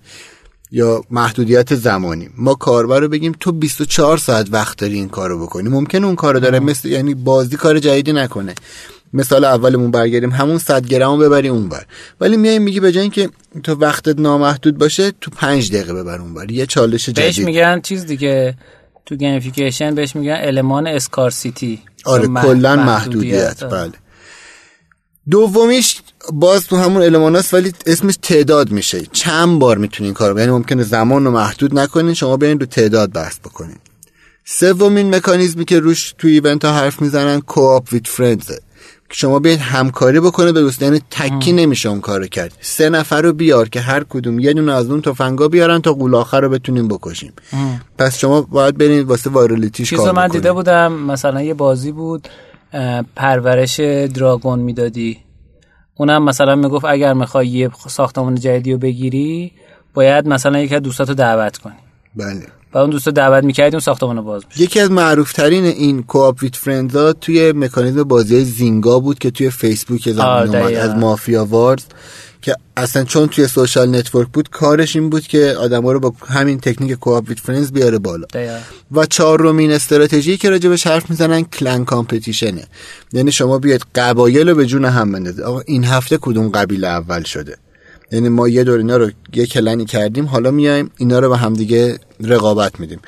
یا 0.71 1.03
محدودیت 1.09 1.75
زمانی. 1.75 2.29
ما 2.37 2.53
کاربر 2.53 2.99
رو 2.99 3.07
بگیم 3.07 3.35
تو 3.39 3.51
24 3.51 4.17
ساعت 4.17 4.47
وقت 4.51 4.77
داری 4.77 4.95
این 4.95 5.09
کارو 5.09 5.41
بکنی. 5.41 5.69
ممکن 5.69 6.03
اون 6.03 6.15
کارو 6.15 6.39
داره 6.39 6.59
مثل 6.59 6.89
یعنی 6.89 7.13
بازی 7.13 7.55
کار 7.55 7.79
جدیدی 7.79 8.13
نکنه. 8.13 8.55
مثال 9.13 9.45
اولمون 9.45 9.91
برگردیم 9.91 10.31
همون 10.31 10.57
100 10.57 10.85
گرم 10.85 11.19
ببری 11.19 11.47
اونور 11.47 11.85
ولی 12.21 12.37
میایم 12.37 12.61
میگی 12.61 12.79
به 12.79 12.91
جای 12.91 13.09
که 13.09 13.29
تو 13.63 13.75
وقتت 13.75 14.19
نامحدود 14.19 14.77
باشه 14.77 15.11
تو 15.21 15.31
5 15.31 15.71
دقیقه 15.71 15.93
ببر 15.93 16.19
اونور 16.19 16.51
یه 16.51 16.65
چالش 16.65 17.09
جدید. 17.09 17.15
بهش 17.15 17.39
میگن 17.39 17.81
چیز 17.81 18.05
دیگه. 18.05 18.57
تو 19.05 19.15
gamification 19.15 19.95
بهش 19.95 20.15
میگن 20.15 20.37
المان 20.39 20.87
scarcity 20.87 21.79
آره 22.05 22.27
کلا 22.27 22.75
محدودیت. 22.75 23.63
بله. 23.63 23.91
دومیش 25.29 26.01
باز 26.33 26.67
تو 26.67 26.77
همون 26.77 27.01
الماناست 27.01 27.53
ولی 27.53 27.73
اسمش 27.85 28.15
تعداد 28.21 28.71
میشه. 28.71 29.01
چند 29.11 29.59
بار 29.59 29.77
می‌تونین 29.77 30.13
کار 30.13 30.39
یعنی 30.39 30.51
ممکنه 30.51 30.83
زمان 30.83 31.25
رو 31.25 31.31
محدود 31.31 31.79
نکنین 31.79 32.13
شما 32.13 32.37
بیاین 32.37 32.59
رو 32.59 32.65
تعداد 32.65 33.11
بحث 33.13 33.39
بکنین. 33.39 33.77
سومین 34.45 35.15
مکانیزمی 35.15 35.65
که 35.65 35.79
روش 35.79 36.13
تو 36.17 36.27
ایونت 36.27 36.65
ها 36.65 36.73
حرف 36.73 37.01
می‌زنن 37.01 37.39
کوآپ 37.41 37.93
ویت 37.93 38.07
فرندزه 38.07 38.59
شما 39.09 39.39
بیاید 39.39 39.59
همکاری 39.59 40.19
بکنه 40.19 40.51
به 40.51 40.61
دوست 40.61 40.81
یعنی 40.81 41.01
تکی 41.11 41.51
نمیشه 41.51 41.89
اون 41.89 42.01
کارو 42.01 42.27
کرد. 42.27 42.53
سه 42.61 42.89
نفر 42.89 43.21
رو 43.21 43.33
بیار 43.33 43.69
که 43.69 43.81
هر 43.81 44.03
کدوم 44.03 44.39
یه 44.39 44.53
دونه 44.53 44.73
از 44.73 44.89
اون 44.89 45.01
تفنگا 45.01 45.47
بیارن 45.47 45.81
تا 45.81 45.93
قول 45.93 46.15
آخر 46.15 46.41
رو 46.41 46.49
بتونیم 46.49 46.87
بکشیم. 46.87 47.33
پس 47.97 48.17
شما 48.17 48.41
باید 48.41 48.77
برید 48.77 49.07
واسه 49.07 49.29
وایرالیتیش 49.29 49.93
کار 49.93 50.11
من 50.11 50.27
دیده 50.27 50.53
بودم 50.53 50.93
مثلا 50.93 51.41
یه 51.41 51.53
بازی 51.53 51.91
بود 51.91 52.27
پرورش 53.15 53.79
dragon 53.79 54.59
می‌دادی. 54.59 55.26
اونم 55.97 56.23
مثلا 56.23 56.55
می‌گفت 56.55 56.85
اگر 56.85 57.13
می‌خوای 57.13 57.47
یه 57.47 57.69
ساختمان 57.87 58.35
جدیدی 58.35 58.71
رو 58.71 58.77
بگیری 58.77 59.51
باید 59.93 60.27
مثلا 60.27 60.59
یکی 60.59 60.75
از 60.75 60.81
دوستاتو 60.81 61.13
دعوت 61.13 61.57
کنی. 61.57 61.73
بله. 62.15 62.47
و 62.73 62.77
اون 62.77 62.89
دوستا 62.89 63.11
دعوت 63.11 63.43
می‌کردی 63.43 63.75
اون 63.75 63.79
ساختمان 63.79 64.21
باز 64.21 64.45
بشه. 64.45 64.61
یکی 64.61 64.79
از 64.79 64.91
معروف 64.91 65.33
ترین 65.33 65.65
این 65.65 66.03
co-op 66.03 66.43
with 66.43 66.55
friends 66.55 67.06
ا 67.06 67.13
توی 67.13 67.51
مکانیزم 67.51 68.03
بازی 68.03 68.43
Zynga 68.43 68.99
بود 68.99 69.19
که 69.19 69.31
توی 69.31 69.49
فیسبوک 69.49 70.13
اومد 70.17 70.55
از 70.55 70.95
Mafia 70.95 71.45
Wars 71.45 71.83
که 72.41 72.55
اصلا 72.77 73.03
چون 73.03 73.27
توی 73.27 73.47
social 73.47 73.95
network 73.95 74.27
بود 74.33 74.49
کارش 74.49 74.95
این 74.95 75.09
بود 75.09 75.27
که 75.27 75.55
آدما 75.59 75.91
رو 75.91 75.99
با 75.99 76.13
همین 76.27 76.59
تکنیک 76.59 76.91
co-op 76.93 77.29
with 77.29 77.39
friends 77.39 77.71
بیاره 77.71 77.97
بالا. 77.97 78.27
دیا. 78.33 78.57
و 78.91 79.05
چهارمین 79.05 79.71
استراتژی 79.71 80.37
که 80.37 80.49
راجبش 80.49 80.87
حرف 80.87 81.09
می‌زنن 81.09 81.43
clan 81.43 81.85
competition 81.85 82.57
ه 82.57 82.63
یعنی 83.13 83.31
شما 83.31 83.59
بیاید 83.59 83.85
قبایل 83.95 84.49
رو 84.49 84.55
به 84.55 84.65
جون 84.65 84.85
هم 84.85 85.11
بندازید. 85.11 85.41
آقا 85.41 85.59
این 85.65 85.83
هفته 85.83 86.17
کدوم 86.21 86.49
قبیله 86.49 86.87
اول 86.87 87.23
شده؟ 87.23 87.57
یعنی 88.11 88.29
ما 88.29 88.47
یه 88.47 88.63
دور 88.63 88.77
اینا 88.77 88.97
رو 88.97 89.11
یه 89.33 89.45
کلنی 89.45 89.85
کردیم 89.85 90.25
حالا 90.25 90.51
میایم 90.51 90.91
اینا 90.97 91.19
رو 91.19 91.29
به 91.29 91.37
همدیگه 91.37 91.99
رقابت 92.23 92.79
میدیم. 92.79 92.99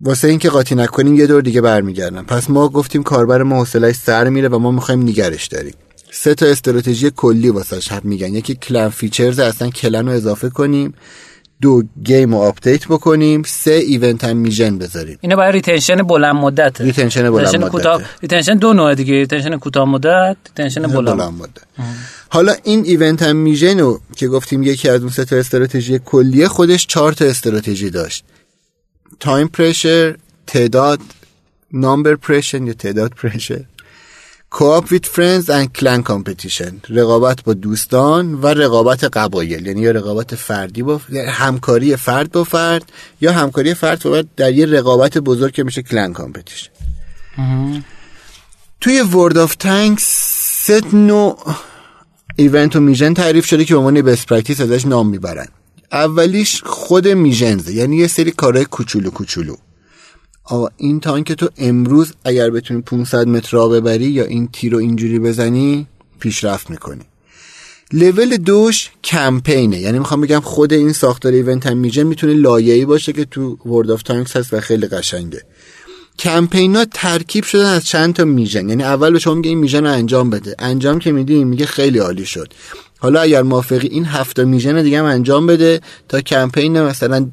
واسه 0.00 0.28
اینکه 0.28 0.50
قاطی 0.50 0.74
نکنیم 0.74 1.14
یه 1.14 1.26
دور 1.26 1.42
دیگه 1.42 1.60
برمیگردن 1.60 2.22
پس 2.22 2.50
ما 2.50 2.68
گفتیم 2.68 3.02
کاربر 3.02 3.42
ما 3.42 3.58
حوصله‌اش 3.58 3.94
سر 3.94 4.28
میره 4.28 4.48
و 4.48 4.58
ما 4.58 4.70
می‌خوایم 4.70 5.02
نگهش 5.02 5.46
داریم. 5.46 5.74
سه 6.10 6.34
تا 6.34 6.46
استراتژی 6.46 7.10
کلی 7.16 7.50
واسه 7.50 7.94
حرف 7.94 8.04
میگن. 8.04 8.34
یکی 8.34 8.54
clan 8.54 8.88
features 8.88 9.38
اصلا 9.38 9.70
clan 9.70 10.08
رو 10.08 10.12
اضافه 10.12 10.48
کنیم. 10.48 10.94
دو 11.60 11.82
game 12.04 12.34
رو 12.34 12.40
update 12.40 12.86
بکنیم. 12.86 13.42
سه 13.46 13.70
event 13.70 14.24
and 14.24 14.36
mission 14.36 14.78
بذاریم. 14.78 15.18
اینا 15.20 15.36
برای 15.36 15.52
retention 15.52 16.02
بلند 16.02 16.34
مدت. 16.34 16.80
retention 16.80 17.30
بلند 17.30 17.56
مدت. 17.56 18.00
retention 18.22 18.54
دو 18.54 18.72
نوع 18.72 18.94
دیگه. 18.94 19.12
retention 19.14 19.56
کوتاه 19.56 19.84
مدت 19.84 20.36
retention 20.46 20.82
بلند 20.96 21.20
مدت. 21.20 21.62
حالا 22.28 22.54
این 22.62 22.84
event 22.84 23.22
and 23.22 23.36
mission 23.36 23.78
رو 23.78 24.00
که 24.16 24.28
گفتیم 24.28 24.62
یکی 24.62 24.88
از 24.88 25.00
اون 25.00 25.10
سه 25.10 25.24
تا 25.24 25.36
استراتژی 25.36 25.98
کلیه 26.04 26.48
خودش 26.48 26.86
چهار 26.86 27.12
تا 27.12 27.24
استراتژی 27.24 27.90
داشت. 27.90 28.24
time 29.20 29.48
pressure 29.48 30.16
تعداد 30.46 31.00
number 31.72 32.14
pressure 32.14 32.66
یا 32.66 32.72
تعداد 32.72 33.10
pressure 33.10 33.64
co-op 34.50 34.92
with 34.92 35.06
friends 35.06 35.50
and 35.50 35.72
clan 35.72 36.02
competition 36.02 36.80
رقابت 36.88 37.44
با 37.44 37.54
دوستان 37.54 38.34
و 38.34 38.46
رقابت 38.46 39.04
قبایل. 39.04 39.66
یعنی 39.66 39.80
یا 39.80 39.90
رقابت 39.90 40.34
فردی 40.34 40.82
با 40.82 41.00
همکاری 41.28 41.96
فرد 41.96 42.32
با 42.32 42.44
فرد 42.44 42.92
یا 43.20 43.32
همکاری 43.32 43.74
فرد 43.74 44.02
با 44.02 44.10
فرد 44.10 44.26
در 44.36 44.52
یه 44.52 44.66
رقابت 44.66 45.18
بزرگ 45.18 45.52
که 45.52 45.64
میشه 45.64 45.82
clan 45.82 46.12
competition 46.12 46.68
توی 48.80 49.00
World 49.00 49.38
of 49.38 49.54
Tanks 49.54 50.04
سه 50.64 50.94
نوع 50.94 51.54
event 52.36 52.76
و 52.76 52.80
mission 52.80 53.14
تعریف 53.14 53.46
شده 53.46 53.64
که 53.64 53.74
به 53.74 53.78
عنوان 53.78 54.02
best 54.02 54.26
practice 54.26 54.60
ازش 54.60 54.86
نام 54.86 55.08
می‌برن. 55.08 55.48
اولیش 55.92 56.62
خود 56.62 57.08
missions 57.08 57.61
ه. 57.61 57.74
یعنی 57.74 57.96
یه 57.96 58.06
سری 58.06 58.30
کارهای 58.30 58.64
کوچولو 58.64 59.10
کوچولو. 59.10 59.56
آقا 60.50 60.68
این 60.76 61.00
تانک 61.00 61.32
تو 61.32 61.48
امروز 61.58 62.12
اگر 62.24 62.50
بتونی 62.50 62.80
500 62.80 63.28
متر 63.28 63.48
را 63.50 63.68
ببری 63.68 64.04
یا 64.04 64.24
این 64.24 64.48
تیر 64.52 64.72
رو 64.72 64.78
اینجوری 64.78 65.18
بزنی 65.18 65.86
پیشرفت 66.20 66.70
می‌کنی. 66.70 67.02
لول 67.92 68.36
دوش 68.36 68.90
کمپینه. 69.04 69.80
یعنی 69.80 69.98
می‌خوام 69.98 70.20
بگم 70.20 70.40
خود 70.40 70.72
این 70.72 70.92
ساختار 70.92 71.32
event 71.32 71.66
and 71.66 71.76
mission 71.76 72.02
می‌تونه 72.02 72.34
لایه‌ای 72.34 72.84
باشه 72.84 73.12
که 73.12 73.24
تو 73.24 73.56
World 73.66 73.90
of 73.90 74.02
Tanks 74.02 74.36
هست 74.36 74.54
و 74.54 74.60
خیلی 74.60 74.86
قشنگه. 74.86 75.42
کمپین 76.18 76.76
ها 76.76 76.84
ترکیب 76.94 77.44
شدن 77.44 77.66
از 77.66 77.86
چند 77.86 78.14
تا 78.14 78.24
mission. 78.24 78.68
یعنی 78.68 78.82
اول 78.82 79.12
به 79.12 79.18
شما 79.18 79.34
میگه 79.34 79.48
این 79.48 79.58
mission 79.58 79.84
رو 79.84 79.92
انجام 79.92 80.30
بده. 80.30 80.54
انجام 80.58 80.98
که 80.98 81.12
میدی 81.12 81.44
میگه 81.44 81.66
خیلی 81.66 81.98
عالی 81.98 82.26
شد. 82.26 82.52
حالا 82.98 83.20
اگر 83.20 83.42
موافقی 83.42 83.88
این 83.88 84.04
هفت 84.04 84.34
تا 84.34 84.44
mission 84.44 84.82
دیگه 84.82 84.98
هم 84.98 85.04
انجام 85.04 85.46
بده 85.46 85.80
تا 86.08 86.20
کمپین 86.20 86.80
مثلا 86.82 87.30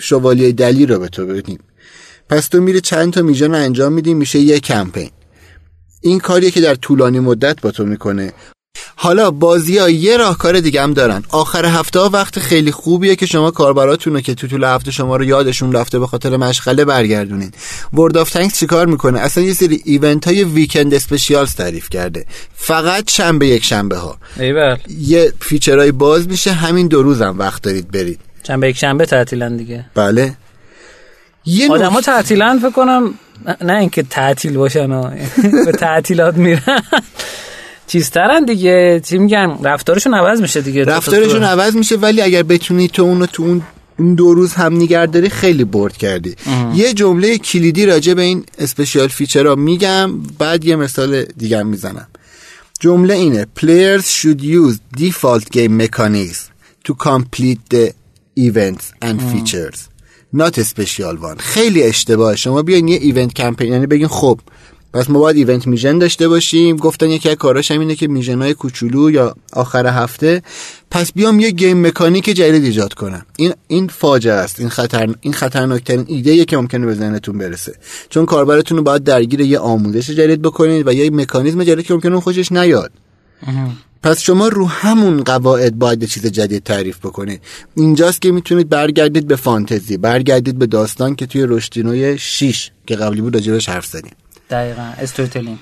شوالیه 0.00 0.52
دلیر 0.52 0.86
رو 0.86 0.98
به 0.98 1.08
تو 1.08 1.26
بدیم. 1.26 1.58
پس 2.28 2.48
تو 2.48 2.60
میری 2.60 2.80
چند 2.80 3.12
تا 3.12 3.20
رو 3.20 3.54
انجام 3.54 3.92
میدی 3.92 4.14
میشه 4.14 4.38
یه 4.38 4.60
کمپین. 4.60 5.10
این 6.00 6.18
کاریه 6.18 6.50
که 6.50 6.60
در 6.60 6.74
طولانی 6.74 7.20
مدت 7.20 7.60
با 7.60 7.70
تو 7.70 7.84
می‌کنه. 7.84 8.32
حالا 8.96 9.30
بازی 9.30 9.78
ها 9.78 9.90
یه 9.90 10.16
راهکار 10.16 10.60
دیگه 10.60 10.82
هم 10.82 10.92
دارن. 10.92 11.22
آخر 11.28 11.64
هفته 11.64 12.00
ها 12.00 12.08
وقت 12.08 12.38
خیلی 12.38 12.72
خوبیه 12.72 13.16
که 13.16 13.26
شما 13.26 13.50
کاربراتون 13.50 14.14
رو 14.14 14.20
که 14.20 14.34
تو 14.34 14.46
طول 14.46 14.64
هفته 14.64 14.90
شما 14.90 15.16
رو 15.16 15.24
یادشون 15.24 15.72
رفته 15.72 15.98
به 15.98 16.06
خاطر 16.06 16.36
مشغله 16.36 16.84
برگردونین. 16.84 17.52
World 17.92 18.16
of 18.16 18.30
Tanks 18.30 18.58
چیکار 18.58 18.86
می‌کنه؟ 18.86 19.20
اصلا 19.20 19.44
یه 19.44 19.52
سری 19.52 19.82
event 19.84 20.26
های 20.26 20.44
weekend 20.44 20.94
specials 20.94 21.54
تعریف 21.54 21.88
کرده. 21.90 22.26
فقط 22.54 23.10
شنبه 23.10 23.46
یک 23.46 23.64
شنبه 23.64 23.96
ها. 23.96 24.18
ایول. 24.40 24.76
یه 24.98 25.32
feature 25.40 25.80
های 25.80 25.92
باز 25.92 26.28
میشه. 26.28 26.52
همین 26.52 26.88
دو 26.88 27.02
روز 27.02 27.22
هم 27.22 27.38
وقت 27.38 27.62
دارید 27.62 27.90
برید. 27.90 28.20
شنبه 28.46 28.68
یک 28.68 28.76
شنبه 28.76 29.06
تعطیلن 29.06 29.56
دیگه. 29.56 29.84
بله. 29.94 30.36
یه 31.44 31.70
آدم 31.70 31.92
ها 31.92 32.00
تعطیلن 32.00 32.58
فکر 32.58 32.70
کنم 32.70 33.14
نه 33.60 33.72
اینکه 33.72 34.02
تعطیل 34.02 34.52
باشن 34.52 35.00
به 35.64 35.72
تعطیلات 35.72 36.36
میرن. 36.36 36.82
چیزترن 37.86 38.44
دیگه. 38.44 39.00
چی 39.04 39.18
میگن؟ 39.18 39.58
رفتارشون 39.62 40.14
عوض 40.14 40.40
میشه 40.40 40.60
دیگه. 40.60 40.84
رفتارشون 40.84 41.42
عوض 41.42 41.76
میشه 41.76 41.96
ولی 41.96 42.22
اگر 42.22 42.42
بتونی 42.42 42.88
تو 42.88 43.02
اونو 43.02 43.26
تو 43.26 43.42
اون 43.42 43.62
این 43.98 44.14
دو 44.14 44.34
روز 44.34 44.54
هم 44.54 44.76
نگه 44.76 45.02
داری 45.02 45.28
خیلی 45.28 45.64
برد 45.64 45.96
کردی. 45.96 46.34
یه 46.74 46.92
جمله 46.92 47.38
کلیدی 47.38 47.86
راجع 47.86 48.14
به 48.14 48.22
این 48.22 48.44
special 48.58 49.08
feature 49.08 49.54
میگم 49.54 50.20
بعد 50.38 50.64
یه 50.64 50.76
مثال 50.76 51.22
دیگه 51.24 51.62
می‌زنم. 51.62 52.06
جمله 52.80 53.14
اینه 53.14 53.46
players 53.60 54.02
should 54.02 54.40
use 54.40 55.00
default 55.00 55.44
game 55.44 55.82
mechanisms 55.82 56.50
to 56.88 56.94
complete 56.94 57.74
the 57.74 57.92
events 58.36 58.84
and 59.04 59.16
features. 59.32 59.78
Not 60.36 60.54
special 60.54 61.16
one. 61.22 61.38
خیلی 61.38 61.82
اشتباه. 61.82 62.36
شما 62.36 62.62
بیاین 62.62 62.88
یه 62.88 62.96
event 62.96 63.34
کمپین 63.34 63.72
یعنی 63.72 63.86
بگین 63.86 64.08
خب 64.08 64.40
پس 64.94 65.10
ما 65.10 65.18
باید 65.18 65.36
event 65.36 65.66
mission 65.66 65.98
داشته 65.98 66.28
باشیم. 66.28 66.76
گفتن 66.76 67.10
یکی 67.10 67.28
از 67.28 67.36
کاراش 67.36 67.70
هم 67.70 67.80
اینه 67.80 67.94
که 67.94 68.08
mission 68.08 68.52
کوچولو 68.52 69.10
یا 69.10 69.34
آخر 69.52 69.86
هفته. 69.86 70.42
پس 70.90 71.12
بیام 71.12 71.40
یه 71.40 71.50
game 71.50 71.86
mechanic 71.86 72.24
جدید 72.24 72.64
ایجاد 72.64 72.94
کنم. 72.94 73.26
این 73.36 73.54
این 73.68 73.88
فاجعه 73.88 74.34
است. 74.34 74.60
این 74.60 74.68
خطر 74.68 75.14
این 75.20 75.32
خطرناکترین 75.32 76.04
ایده 76.08 76.44
که 76.44 76.56
ممکنه 76.56 76.86
به 76.86 76.94
ذهنتون 76.94 77.38
برسه. 77.38 77.74
چون 78.08 78.26
کاربرتون 78.26 78.78
رو 78.78 78.84
باید 78.84 79.04
درگیر 79.04 79.40
یه 79.40 79.58
آموزش 79.58 80.10
جدید 80.10 80.42
بکنید 80.42 80.88
و 80.88 80.92
یه 80.92 81.10
مکانیزم 81.10 81.64
جدید 81.64 81.86
که 81.86 81.94
ممکنه 81.94 82.20
خوشش 82.20 82.52
نیاد. 82.52 82.92
پس 84.02 84.20
شما 84.20 84.48
رو 84.48 84.66
همون 84.66 85.24
قواعد 85.24 85.78
باید 85.78 86.04
چیز 86.04 86.26
جدید 86.26 86.62
تعریف 86.62 86.98
بکنید. 86.98 87.40
اینجاست 87.74 88.22
که 88.22 88.32
می‌تونید 88.32 88.68
برگردید 88.68 89.26
به 89.26 89.36
فانتزی 89.36 89.96
برگردید 89.96 90.58
به 90.58 90.66
داستان 90.66 91.14
که 91.14 91.26
توی 91.26 91.46
رشدینوی 91.48 92.18
6 92.18 92.70
که 92.86 92.96
قبلی 92.96 93.20
بود 93.20 93.34
راجبش 93.34 93.68
حرف 93.68 93.86
زدیم. 93.86 94.12
دقیقا 94.50 94.92
استوری 94.98 95.58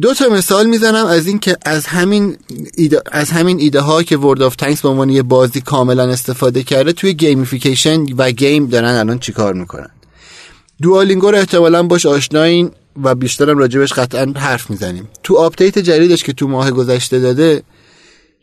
دو 0.00 0.14
تا 0.14 0.28
مثال 0.28 0.66
می‌زنم 0.66 1.06
از 1.06 1.26
این 1.26 1.38
که 1.38 1.56
از 1.64 1.86
همین 1.86 2.36
ایده 2.76 3.02
از 3.12 3.30
همین 3.30 3.60
ایده 3.60 3.80
ها 3.80 4.02
که 4.02 4.16
World 4.16 4.42
of 4.42 4.56
Tanks 4.56 4.80
به 4.80 4.88
عنوان 4.88 5.10
یه 5.10 5.22
بازی 5.22 5.60
کاملا 5.60 6.10
استفاده 6.10 6.62
کرده 6.62 6.92
توی 6.92 7.14
gamification 7.14 8.04
و 8.16 8.30
game 8.30 8.66
دارن 8.66 8.94
الان 8.94 9.18
چیکار 9.18 9.54
می‌کنن. 9.54 9.90
Duolingo 10.82 11.30
رو 11.30 11.38
احتمالا 11.38 11.82
باش 11.82 12.06
آشنایین. 12.06 12.70
و 13.04 13.14
بیشترم 13.14 13.58
راجبش 13.58 13.92
قطعا 13.92 14.32
حرف 14.36 14.70
می‌زنیم. 14.70 15.08
تو 15.22 15.36
update 15.36 15.78
جدیدش 15.78 16.24
که 16.24 16.32
تو 16.32 16.48
ماه 16.48 16.70
گذشته 16.70 17.20
داده 17.20 17.62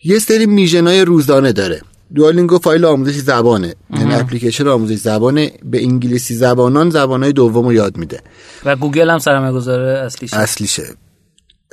یه 0.04 0.20
سری 0.20 0.46
mission 0.46 0.95
ای 0.95 1.02
روزانه 1.06 1.52
داره. 1.52 1.82
Duolingo 2.16 2.60
فایل 2.60 2.86
آموزش 2.86 3.16
زبانه. 3.16 3.76
یعنی 3.98 4.14
اپلیکیشن 4.14 4.68
آموزش 4.68 4.96
زبانه. 4.96 5.52
به 5.64 5.84
انگلیسی 5.84 6.36
زبانان 6.36 6.90
زبانهای 6.90 7.34
دوم 7.34 7.66
رو 7.66 7.74
یاد 7.74 7.98
میده. 7.98 8.22
و 8.66 8.76
گوگل 8.76 9.10
هم 9.10 9.20
سرمایه 9.20 9.54
گذاره 9.54 10.00
اصلیشه. 10.00 10.38
اصلیشه. 10.38 10.84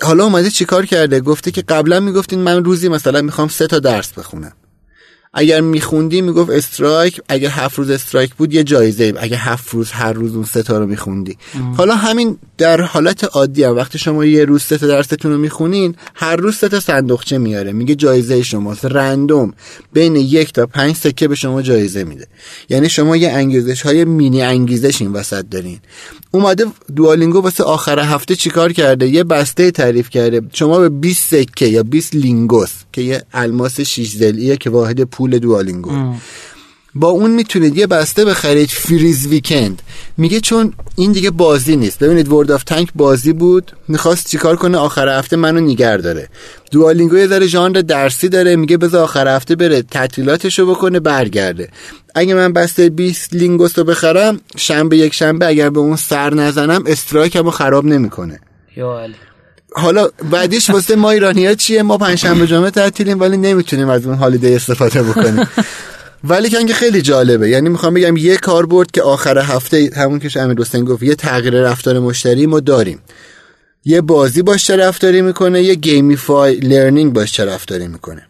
حالا 0.02 0.24
اومده 0.24 0.50
چیکار 0.50 0.86
کرده؟ 0.86 1.20
گفته 1.20 1.50
که 1.50 1.62
قبلا 1.62 2.00
می‌گفتین 2.00 2.38
من 2.38 2.64
روزی 2.64 2.88
مثلا 2.88 3.22
می‌خوام 3.22 3.48
سه 3.48 3.66
تا 3.66 3.78
درس 3.78 4.12
بخونم. 4.12 4.52
اگر 5.38 5.60
میخوندی 5.60 6.20
می‌گفت 6.20 6.50
streak 6.50 7.20
اگر 7.28 7.48
هفت 7.48 7.78
روز 7.78 7.90
streak 7.90 8.34
بود 8.34 8.54
یه 8.54 8.64
جایزه 8.64 9.14
اگر 9.16 9.36
هفت 9.36 9.74
روز 9.74 9.90
هر 9.90 10.12
روز 10.12 10.34
اون 10.34 10.44
ستا 10.44 10.78
رو 10.78 10.86
میخوندی. 10.86 11.36
حالا 11.76 11.94
همین 11.94 12.38
در 12.58 12.80
حالت 12.80 13.24
عادی 13.24 13.64
هم 13.64 13.76
وقتی 13.76 13.98
شما 13.98 14.24
یه 14.24 14.44
روز 14.44 14.62
سه 14.62 14.78
تا 14.78 14.86
درستون 14.86 15.32
رو 15.32 15.38
می‌خونین 15.38 15.94
هر 16.14 16.36
روز 16.36 16.56
سه 16.56 16.68
تا 16.68 16.80
صندوقچه 16.80 17.38
میاره. 17.38 17.72
میگه 17.72 17.94
جایزه 17.94 18.42
شماست 18.42 18.84
رندوم. 18.84 19.52
بین 19.92 20.16
یک 20.16 20.52
تا 20.52 20.66
پنج 20.66 20.96
سکه 20.96 21.28
به 21.28 21.34
شما 21.34 21.62
جایزه 21.62 22.04
میده. 22.04 22.26
یعنی 22.68 22.88
شما 22.88 23.16
یه 23.16 23.30
انگیزش 23.30 23.82
های 23.82 24.04
مینی 24.04 24.42
انگیزش 24.42 25.02
این 25.02 25.12
وسط 25.12 25.44
دارین. 25.50 25.78
اومده 26.30 26.66
دوالینگو 26.96 27.40
واسه 27.40 27.64
آخر 27.64 27.98
هفته 27.98 28.36
چیکار 28.36 28.72
کرده؟ 28.72 29.08
یه 29.08 29.24
بسته 29.24 29.70
تعریف 29.70 30.10
کرده. 30.10 30.40
شما 30.52 30.78
به 30.78 30.88
20 30.88 31.30
سکه 31.30 31.66
یا 31.66 31.82
20 31.82 32.14
لینگوس 32.14 32.85
که 32.96 33.02
یه 33.02 33.22
الماس 33.32 33.80
6 33.80 34.08
زلیه 34.08 34.56
که 34.56 34.70
واحد 34.70 35.02
پول 35.02 35.38
دوالینگو 35.38 36.14
با 36.94 37.08
اون 37.08 37.30
می‌تونید 37.30 37.76
یه 37.76 37.86
بسته 37.86 38.24
بخرید 38.24 38.68
freeze 38.68 39.26
weekend. 39.26 39.82
میگه 40.16 40.40
چون 40.40 40.72
این 40.96 41.12
دیگه 41.12 41.30
بازی 41.30 41.76
نیست. 41.76 41.98
ببینید 41.98 42.32
World 42.32 42.50
of 42.50 42.64
Tanks 42.64 42.88
بازی 42.94 43.32
بود. 43.32 43.72
می‌خواست 43.88 44.30
چیکار 44.30 44.56
کنه؟ 44.56 44.78
آخر 44.78 45.18
هفته 45.18 45.36
منو 45.36 45.60
نیگر 45.60 45.96
داره. 45.96 46.28
Duolingo 46.70 47.16
یه 47.16 47.26
ذره 47.26 47.46
ژانر 47.46 47.80
درسی 47.80 48.28
داره. 48.28 48.56
میگه 48.56 48.76
بذار 48.76 49.02
آخر 49.02 49.36
هفته 49.36 49.56
بره 49.56 49.82
تعطیلاتشو 49.82 50.66
بکنه 50.66 51.00
برگرده. 51.00 51.68
اگه 52.14 52.34
من 52.34 52.52
بسته 52.52 52.90
20 52.90 53.34
lingots 53.34 53.78
رو 53.78 53.84
بخرم 53.84 54.40
شنبه 54.56 54.96
یک 54.96 55.14
شنبه 55.14 55.46
اگر 55.46 55.70
به 55.70 55.80
اون 55.80 55.96
سر 55.96 56.34
نزنم 56.34 56.84
streak 56.86 57.34
مو 57.34 57.50
خراب 57.50 57.84
نمی‌کنه. 57.84 58.40
یا 58.76 59.06
حالا 59.78 60.08
بعدیش 60.30 60.70
واسه 60.70 60.96
ما 60.96 61.10
ایرانی 61.10 61.46
ها 61.46 61.54
چیه؟ 61.54 61.82
ما 61.82 61.98
پنجشنبه 61.98 62.46
جمعه 62.46 62.70
تعطیلیم 62.70 63.20
ولی 63.20 63.36
نمی‌تونیم 63.36 63.88
از 63.88 64.06
اون 64.06 64.14
holiday 64.14 64.54
استفاده 64.54 65.02
بکنیم. 65.02 65.48
ولی 66.30 66.48
که 66.48 66.74
خیلی 66.74 67.02
جالبه. 67.02 67.48
یعنی 67.48 67.68
می‌خوام 67.68 67.94
بگم 67.94 68.16
یه 68.16 68.36
کاربرد 68.36 68.90
که 68.90 69.02
آخر 69.02 69.38
هفته 69.38 69.90
همون 69.96 70.18
که 70.18 70.40
امیر 70.40 70.60
حسین 70.60 70.84
گفت 70.84 71.02
یه 71.02 71.14
تغییر 71.14 71.54
رفتار 71.54 71.98
مشتری 71.98 72.46
ما 72.46 72.60
داریم. 72.60 72.98
یه 73.84 74.00
بازی 74.00 74.42
باش 74.42 74.66
چه 74.66 74.76
رفتاری 74.76 75.22
می‌کنه 75.22 75.62
یه 75.62 75.74
gamified 75.74 76.56
learning 76.56 77.12
باش 77.12 77.32
چه 77.32 77.44
رفتاری 77.44 77.88
می‌کنه. 77.88 78.26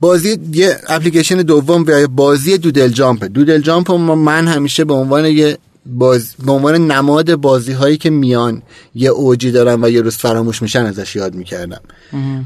بازی 0.00 0.38
یه 0.52 0.78
اپلیکیشن 0.88 1.36
دوم 1.36 1.84
بازی 2.06 2.58
Doodle 2.58 2.88
Jump. 2.88 3.24
Doodle 3.24 3.60
Jump 3.60 3.90
من 3.90 4.48
همیشه 4.48 4.84
به 4.84 4.94
عنوان 4.94 5.26
یه 5.26 5.58
باز 5.86 6.34
به 6.46 6.52
عنوان 6.52 6.90
نماد 6.90 7.34
بازی 7.34 7.72
هایی 7.72 7.96
که 7.96 8.10
میان 8.10 8.62
یه 8.94 9.10
اوجی 9.10 9.50
دارن 9.50 9.84
و 9.84 9.90
یه 9.90 10.00
روز 10.00 10.16
فراموش 10.16 10.62
میشن 10.62 10.86
ازش 10.86 11.16
یاد 11.16 11.34
می‌کردم. 11.34 11.80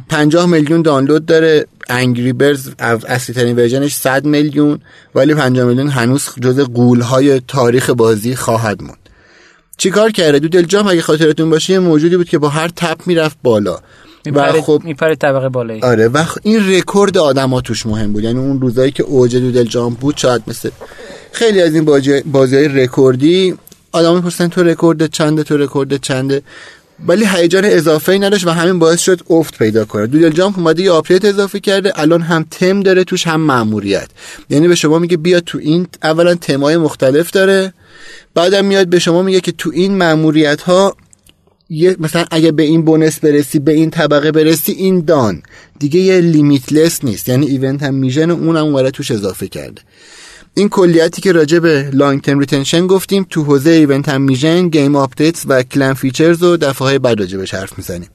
50 0.08 0.46
میلیون 0.46 0.82
دانلود 0.82 1.26
داره. 1.26 1.66
Angry 1.88 2.32
Birds 2.32 2.70
اصلی 2.78 3.34
ترین 3.34 3.56
version 3.56 3.86
ش 3.86 3.94
100 3.94 4.24
میلیون 4.24 4.78
ولی 5.14 5.34
50 5.34 5.66
میلیون 5.66 5.88
هنوز 5.88 6.28
جز 6.42 6.60
غول 6.60 7.00
های 7.00 7.40
تاریخ 7.40 7.90
بازی 7.90 8.36
خواهد 8.36 8.82
موند. 8.82 8.98
چیکار 9.76 10.10
کرده؟ 10.10 10.38
Doodle 10.38 10.62
Jump 10.62 10.86
اگه 10.86 11.02
خاطرتون 11.02 11.50
باشه 11.50 11.72
یه 11.72 11.78
موجودی 11.78 12.16
بود 12.16 12.28
که 12.28 12.38
با 12.38 12.48
هر 12.48 12.68
tap 12.68 13.06
می‌رفت 13.06 13.36
بالا. 13.42 13.78
و 14.26 14.52
خب 14.52 14.82
میپره 14.84 15.14
طبقه 15.14 15.48
بالایی. 15.48 15.82
آره 15.82 16.08
و 16.08 16.24
این 16.42 16.70
رکورد 16.70 17.18
آدما 17.18 17.60
توش 17.60 17.86
مهم 17.86 18.12
بود. 18.12 18.24
یعنی 18.24 18.38
اون 18.38 18.60
روزایی 18.60 18.92
که 18.92 19.02
اوج 19.02 19.36
Doodle 19.36 19.64
Jump 19.64 19.98
بود 19.98 20.16
شاید 20.16 20.42
مثل 20.46 20.70
خیلی 21.32 21.62
از 21.62 21.74
این 21.74 21.84
بازی, 21.84 22.20
بازی 22.20 22.56
های 22.56 22.68
رکوردی 22.68 23.54
آدم 23.92 24.14
می‌پرسن 24.14 24.48
تو 24.48 24.62
رکورد 24.62 25.06
چنده 25.06 25.42
تو 25.42 25.56
رکورد 25.56 25.96
چنده. 25.96 26.42
ولی 27.06 27.26
هیجان 27.26 27.64
اضافه 27.64 28.12
ای 28.12 28.18
نداشت 28.18 28.46
و 28.46 28.50
همین 28.50 28.78
باعث 28.78 29.00
شد 29.00 29.20
افت 29.30 29.58
پیدا 29.58 29.84
کنه. 29.84 30.06
Doodle 30.06 30.30
Jump 30.30 30.58
اومده 30.58 30.82
یه 30.82 30.90
update 30.90 31.24
اضافه 31.24 31.60
کرده 31.60 31.92
الان 32.00 32.22
هم 32.22 32.46
تم 32.50 32.82
داره 32.82 33.04
توش 33.04 33.26
هم 33.26 33.40
ماموریت 33.40 34.08
یعنی 34.50 34.68
به 34.68 34.74
شما 34.74 34.98
میگه 34.98 35.16
بیا 35.16 35.40
تو 35.40 35.58
این 35.58 35.86
اولا 36.02 36.34
تمای 36.34 36.76
مختلف 36.76 37.30
داره 37.30 37.72
بعدم 38.34 38.64
میاد 38.64 38.86
به 38.86 38.98
شما 38.98 39.22
میگه 39.22 39.40
که 39.40 39.52
تو 39.52 39.70
این 39.74 39.98
ماموریت 39.98 40.60
ها 40.60 40.96
یه 41.70 41.96
مثلا 41.98 42.24
اگه 42.30 42.52
به 42.52 42.62
این 42.62 42.82
bonus 42.82 43.18
برسی 43.18 43.58
به 43.58 43.72
این 43.72 43.90
طبقه 43.90 44.32
برسی 44.32 44.72
این 44.72 45.00
done. 45.00 45.42
دیگه 45.78 46.00
یه 46.00 46.20
limitless 46.20 47.04
نیست. 47.04 47.28
یعنی 47.28 47.46
event 47.46 47.82
هم 47.82 47.94
mission 47.94 48.30
اونم 48.30 48.72
وارد 48.72 48.90
توش 48.90 49.10
اضافه 49.10 49.48
کرده. 49.48 49.82
این 50.54 50.68
کلیتی 50.68 51.22
که 51.22 51.32
راجع 51.32 51.58
به 51.58 51.90
long 51.92 52.20
term 52.20 52.38
retention 52.38 52.86
گفتیم 52.86 53.26
تو 53.30 53.44
حوزه 53.44 53.70
event 53.70 54.08
هم 54.08 54.22
mission 54.22 54.68
game 54.68 54.96
updates 54.96 55.44
و 55.46 55.62
کلا 55.62 55.92
features 55.94 56.42
و 56.42 56.56
دفعه 56.56 56.88
های 56.88 56.98
بعد 56.98 57.20
راجع 57.20 57.38
بهش 57.38 57.54
حرف 57.54 57.78
می‌زنیم. 57.78 58.08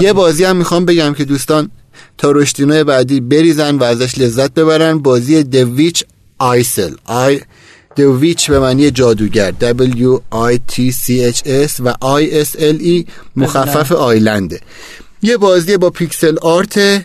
یه 0.00 0.12
بازی 0.12 0.44
هم 0.44 0.56
می‌خوام 0.56 0.84
بگم 0.84 1.14
که 1.14 1.24
دوستان 1.24 1.70
تا 2.18 2.30
رشدینای 2.30 2.84
بعدی 2.84 3.20
بریزن 3.20 3.74
و 3.74 3.84
ازش 3.84 4.18
لذت 4.18 4.54
ببرن 4.54 4.98
بازی 4.98 5.42
The 5.42 5.61
Witch's 5.61 6.04
Isle 6.38 6.94
ای 7.04 7.40
The 7.98 8.18
Witch 8.18 8.50
به 8.50 8.58
معنی 8.58 8.90
جادوگر. 8.90 9.54
W 9.60 10.20
I 10.32 10.72
T 10.72 10.74
C 10.74 11.34
H 11.34 11.40
S 11.46 11.80
و 11.80 11.92
I 11.92 12.44
S 12.46 12.60
L 12.60 12.82
E 12.82 13.10
مخفف 13.36 13.92
island 13.92 14.50
ه 14.50 14.60
یه 15.22 15.36
بازی 15.36 15.76
با 15.76 15.90
pixel 15.90 16.38
art 16.42 17.04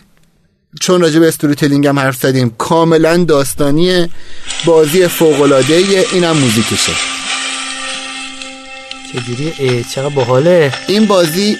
چون 0.80 1.00
راجع 1.00 1.20
به 1.20 1.28
storytelling 1.28 1.86
هم 1.86 1.98
حرف 1.98 2.16
زدیم 2.16 2.54
کاملا 2.58 3.16
داستانی 3.16 4.08
بازی 4.64 5.08
فوق 5.08 5.40
العاده 5.42 6.04
اینم 6.12 6.36
موزیکشه. 6.36 6.92
چجوری؟ 9.12 9.84
چقدر 9.94 10.08
باحاله. 10.08 10.72
این 10.88 11.06
بازی 11.06 11.56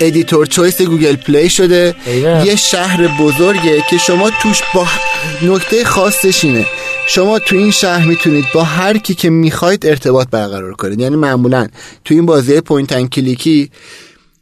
editor 0.00 0.46
choice 0.46 0.82
Google 0.82 1.16
Play 1.16 1.50
شده. 1.50 1.94
ایوه. 2.06 2.46
یه 2.46 2.56
شهر 2.56 3.08
بزرگه 3.20 3.84
که 3.90 3.98
شما 3.98 4.30
توش 4.42 4.62
با 4.74 4.86
نکته 5.42 5.84
خاصش 5.84 6.44
اینه. 6.44 6.66
شما 7.10 7.38
تو 7.38 7.56
این 7.56 7.70
شهر 7.70 8.06
می‌تونید 8.06 8.44
با 8.54 8.62
هر 8.62 8.98
کی 8.98 9.14
که 9.14 9.30
می‌خواید 9.30 9.86
ارتباط 9.86 10.28
برقرار 10.30 10.72
کنید. 10.72 11.00
یعنی 11.00 11.16
معمولا 11.16 11.68
تو 12.04 12.14
این 12.14 12.26
بازی 12.26 12.60
point 12.60 12.92
and 12.92 13.08
click 13.08 13.60
ی 13.60 13.70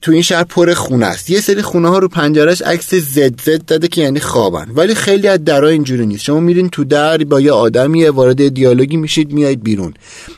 تو 0.03 0.13
این 0.13 0.23
شهر 0.23 0.45
پر 0.45 0.75
خونه 0.75 1.07
است. 1.07 1.31
یه 1.31 1.41
سری 1.41 1.63
خونه 1.63 1.89
ها 1.89 1.99
رو 1.99 2.09
پنجرش 2.09 2.63
عکس 2.63 2.95
Z 2.95 3.41
Z 3.41 3.65
داده 3.65 3.89
که 3.89 4.01
یعنی 4.01 4.21
خوابن. 4.21 4.71
ولی 4.75 4.95
خیلی 4.95 5.29
از 5.29 5.45
درا 5.45 5.69
اینجوری 5.69 6.07
نیست. 6.07 6.25
شما 6.25 6.41
میرین 6.41 6.69
تو 6.69 6.85
در 6.85 7.19
با 7.19 7.41
یه 7.41 7.53
آدمی 7.53 8.05
وارد 8.05 8.49
دیالوگی 8.49 8.97
میشید 8.97 9.33
میایید 9.33 9.63
بیرون. 9.63 9.95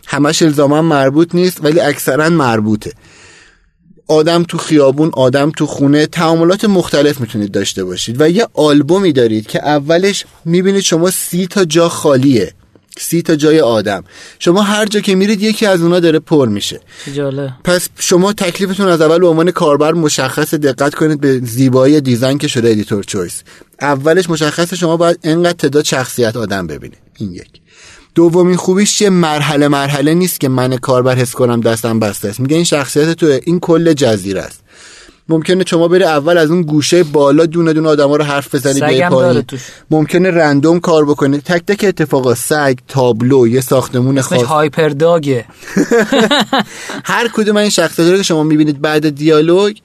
همش 0.06 0.42
الزاما 0.42 0.82
مربوط 0.82 1.34
نیست 1.34 1.64
ولی 1.64 1.80
اکثرا 1.80 2.28
مربوطه. 2.28 2.92
آدم 4.08 4.42
تو 4.42 4.58
خیابون 4.58 5.10
آدم 5.12 5.50
تو 5.50 5.66
خونه 5.66 6.06
تعاملات 6.06 6.64
مختلف 6.64 7.20
می‌تونید 7.20 7.50
داشته 7.50 7.84
باشید 7.84 8.20
و 8.20 8.28
یه 8.28 8.46
آلبومی 8.54 9.12
دارید 9.12 9.46
که 9.46 9.66
اولش 9.66 10.24
می‌بینید 10.44 10.82
شما 10.82 11.10
سی 11.10 11.46
تا 11.46 11.64
جا 11.64 11.88
خالیه 11.88 12.52
سی 12.98 13.22
تا 13.22 13.36
جای 13.36 13.60
آدم. 13.60 14.04
شما 14.38 14.62
هر 14.62 14.86
جا 14.86 15.00
که 15.00 15.14
میرید 15.14 15.42
یکی 15.42 15.66
از 15.66 15.80
اونا 15.80 16.00
داره 16.00 16.18
پر 16.18 16.48
میشه. 16.48 16.80
جالبه 17.14 17.52
پس 17.64 17.88
شما 17.98 18.32
تکلیفتون 18.32 18.88
از 18.88 19.00
اول 19.00 19.18
به 19.18 19.26
عنوان 19.26 19.50
کاربر 19.50 19.92
مشخص 19.92 20.54
دقت 20.54 20.94
کنید 20.94 21.20
به 21.20 21.38
زیبایی 21.38 22.00
design 22.00 22.38
که 22.38 22.48
شده 22.48 22.70
editor 22.70 23.04
choice 23.04 23.42
اولش 23.80 24.30
مشخصه 24.30 24.76
شما 24.76 24.96
باید 24.96 25.18
انقدر 25.24 25.52
تعداد 25.52 25.84
شخصیت 25.84 26.36
آدم 26.36 26.66
ببینید. 26.66 26.98
این 27.18 27.32
یک. 27.32 27.48
دومین 28.18 28.56
خوبیش 28.56 28.96
چیه 28.98 29.10
مرحله 29.10 29.68
مرحله 29.68 30.14
نیست 30.14 30.40
که 30.40 30.48
من 30.48 30.76
کاربر 30.76 31.16
حس 31.16 31.34
کنم 31.34 31.60
دستم 31.60 32.00
بسته 32.00 32.28
است. 32.28 32.40
میگه 32.40 32.56
این 32.56 32.64
شخصیت 32.64 33.12
تو 33.12 33.38
این 33.44 33.60
کل 33.60 33.92
جزیره 33.92 34.40
است. 34.40 34.60
ممکنه 35.28 35.64
شما 35.64 35.88
بری 35.88 36.04
اول 36.04 36.38
از 36.38 36.50
اون 36.50 36.62
گوشه 36.62 37.02
بالا 37.02 37.46
دونه 37.46 37.72
دونه 37.72 37.88
آدما 37.88 38.16
رو 38.16 38.24
حرف 38.24 38.54
بزنی 38.54 38.80
به 38.80 39.08
پایین. 39.08 39.44
ممکنه 39.90 40.30
رندوم 40.30 40.80
کار 40.80 41.04
بکنه 41.04 41.38
تک 41.38 41.66
تک 41.66 41.84
اتفاقا 41.88 42.34
سگ 42.34 42.78
تابلو 42.88 43.48
یه 43.48 43.60
ساختمون 43.60 44.20
خاص. 44.20 44.42
هایپر 44.42 44.88
داگه 44.88 45.44
هر 47.04 47.28
کدوم 47.28 47.56
این 47.56 47.70
شخصیت 47.70 48.10
رو 48.10 48.16
که 48.16 48.22
شما 48.22 48.42
می‌بینید 48.42 48.80
بعد 48.80 49.08
دیالوگ 49.08 49.76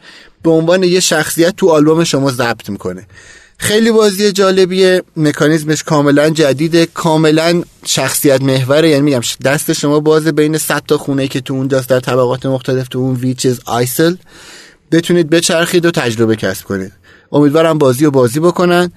به 0.43 0.49
عنوان 0.49 0.83
یه 0.83 0.99
شخصیت 0.99 1.55
تو 1.55 1.69
آلبوم 1.69 2.03
شما 2.03 2.31
ضبط 2.31 2.69
می‌کنه. 2.69 3.07
خیلی 3.57 3.91
بازی 3.91 4.31
جالبیه. 4.31 5.03
مکانیزمش 5.17 5.83
کاملا 5.83 6.29
جدیده. 6.29 6.85
کاملا 6.85 7.63
شخصیت 7.85 8.41
محوره. 8.41 8.89
یعنی 8.89 9.01
میگم 9.01 9.21
دست 9.45 9.73
شما 9.73 9.99
بازه 9.99 10.31
بین 10.31 10.57
100 10.57 10.83
تا 10.87 10.97
خونه 10.97 11.27
که 11.27 11.41
تو 11.41 11.53
اون 11.53 11.67
دست 11.67 11.89
در 11.89 11.99
طبقات 11.99 12.45
مختلف 12.45 12.87
تو 12.87 12.99
اون 12.99 13.15
ویچز 13.15 13.59
آیسل. 13.65 14.15
بتونید 14.91 15.29
بچرخید 15.29 15.85
و 15.85 15.91
تجربه 15.91 16.35
کسب 16.35 16.65
کنید. 16.65 16.91
امیدوارم 17.31 17.77
بازی 17.77 18.05
و 18.05 18.11
بازی 18.11 18.39
بکنن. 18.39 18.91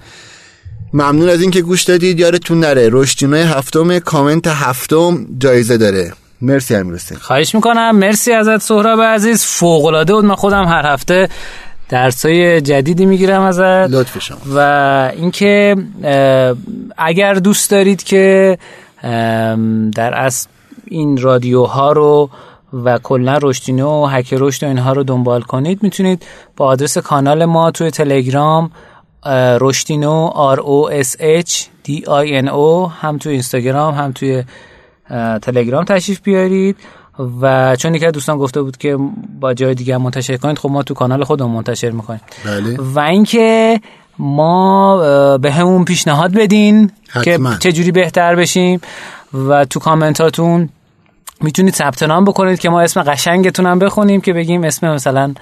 ممنون 0.93 1.29
از 1.29 1.41
اینکه 1.41 1.61
گوش 1.61 1.83
دادید. 1.83 2.19
یادتون 2.19 2.59
نره 2.59 2.89
رشدینای 2.91 3.41
هفتم 3.41 3.99
کامنت 3.99 4.47
هفتم 4.47 5.27
جایزه 5.39 5.77
داره. 5.77 6.13
مرسی 6.41 6.75
امیر 6.75 7.01
خواهش 7.21 7.55
می‌کنم. 7.55 7.95
مرسی 7.95 8.31
ازت 8.31 8.57
سهراب 8.57 9.01
عزیز. 9.01 9.43
فوق 9.43 9.85
العاده 9.85 10.13
بود. 10.13 10.25
من 10.25 10.35
خودم 10.35 10.65
هر 10.65 10.85
هفته 10.85 11.29
درسای 11.89 12.61
جدیدی 12.61 13.05
می‌گیرم 13.05 13.41
ازت. 13.41 13.61
لطف 13.61 14.19
شما. 14.19 14.37
و 14.55 15.11
اینکه 15.15 15.75
اگر 16.97 17.33
دوست 17.33 17.71
دارید 17.71 18.03
که 18.03 18.57
در 19.95 20.13
اصل 20.13 20.49
این 20.85 21.17
رادیوها 21.17 21.91
رو 21.91 22.29
و 22.73 22.97
کلا 22.97 23.39
رشدینو 23.41 24.03
و 24.03 24.05
هک 24.05 24.33
رشد 24.37 24.63
و 24.63 24.67
اینها 24.67 24.93
رو 24.93 25.03
دنبال 25.03 25.41
کنید 25.41 25.83
می‌تونید 25.83 26.25
با 26.57 26.65
آدرس 26.65 26.97
کانال 26.97 27.45
ما 27.45 27.71
توی 27.71 27.91
تلگرام 27.91 28.71
رشدینو 29.59 30.29
R 30.55 30.59
O 30.59 31.03
S 31.03 31.19
H 31.19 31.51
D 31.87 32.01
I 32.05 32.43
N 32.43 32.47
O 32.47 32.91
هم 33.01 33.17
توی 33.17 33.31
اینستاگرام 33.31 33.93
هم 33.93 34.11
توی 34.11 34.43
تلگرام 35.41 35.83
تشریف 35.83 36.21
بیارید. 36.21 36.77
و 37.41 37.75
چون 37.75 37.95
یکی 37.95 38.11
دوستان 38.11 38.37
گفته 38.37 38.61
بود 38.61 38.77
که 38.77 38.97
با 39.39 39.53
جای 39.53 39.75
دیگه 39.75 39.97
منتشر 39.97 40.37
کنید 40.37 40.59
خب 40.59 40.69
ما 40.69 40.83
تو 40.83 40.93
کانال 40.93 41.23
خودمون 41.23 41.51
منتشر 41.51 41.89
می‌کنیم 41.89 42.21
بله. 42.45 42.77
و 42.79 42.99
اینکه 42.99 43.79
ما 44.19 45.37
به 45.37 45.51
همون 45.51 45.85
پیشنهاد 45.85 46.33
بدین 46.33 46.91
حتما. 47.09 47.55
که 47.55 47.71
چجوری 47.71 47.91
بهتر 47.91 48.35
بشیم 48.35 48.81
و 49.33 49.65
تو 49.65 49.79
کامنتاتون 49.79 50.69
می‌تونید 51.41 51.73
ثبت 51.73 52.03
نام 52.03 52.25
بکنید 52.25 52.59
که 52.59 52.69
ما 52.69 52.81
اسم 52.81 53.03
قشنگتون 53.03 53.65
هم 53.65 53.79
بخونیم 53.79 54.21
که 54.21 54.33
بگیم 54.33 54.63
اسم 54.63 54.93
مثلا 54.93 55.33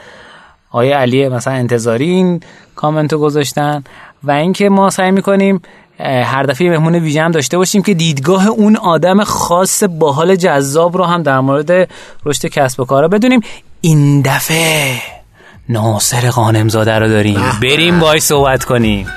آیه 0.71 0.95
علیه 0.95 1.29
مثلا 1.29 1.53
انتظاری 1.53 2.09
این 2.09 2.39
کامنتو 2.75 3.17
گذاشتن 3.17 3.83
و 4.23 4.31
اینکه 4.31 4.69
ما 4.69 4.89
سعی 4.89 5.11
می‌کنیم 5.11 5.61
هر 5.99 6.43
دفعه 6.43 6.69
مهمون 6.69 6.95
ویژه 6.95 7.21
هم 7.21 7.31
داشته 7.31 7.57
باشیم 7.57 7.81
که 7.81 7.93
دیدگاه 7.93 8.47
اون 8.47 8.75
آدم 8.75 9.23
خاص 9.23 9.83
باحال 9.83 10.35
جذاب 10.35 10.97
رو 10.97 11.03
هم 11.03 11.23
در 11.23 11.39
مورد 11.39 11.89
رشد 12.25 12.45
کسب 12.45 12.79
و 12.79 12.85
کارا 12.85 13.07
بدونیم. 13.07 13.41
این 13.81 14.21
دفعه 14.21 15.01
ناصر 15.69 16.29
قانمزاده 16.29 16.99
رو 16.99 17.07
داریم. 17.07 17.41
بریم 17.61 17.99
باش 17.99 18.21
صحبت 18.21 18.63
کنیم. 18.63 19.07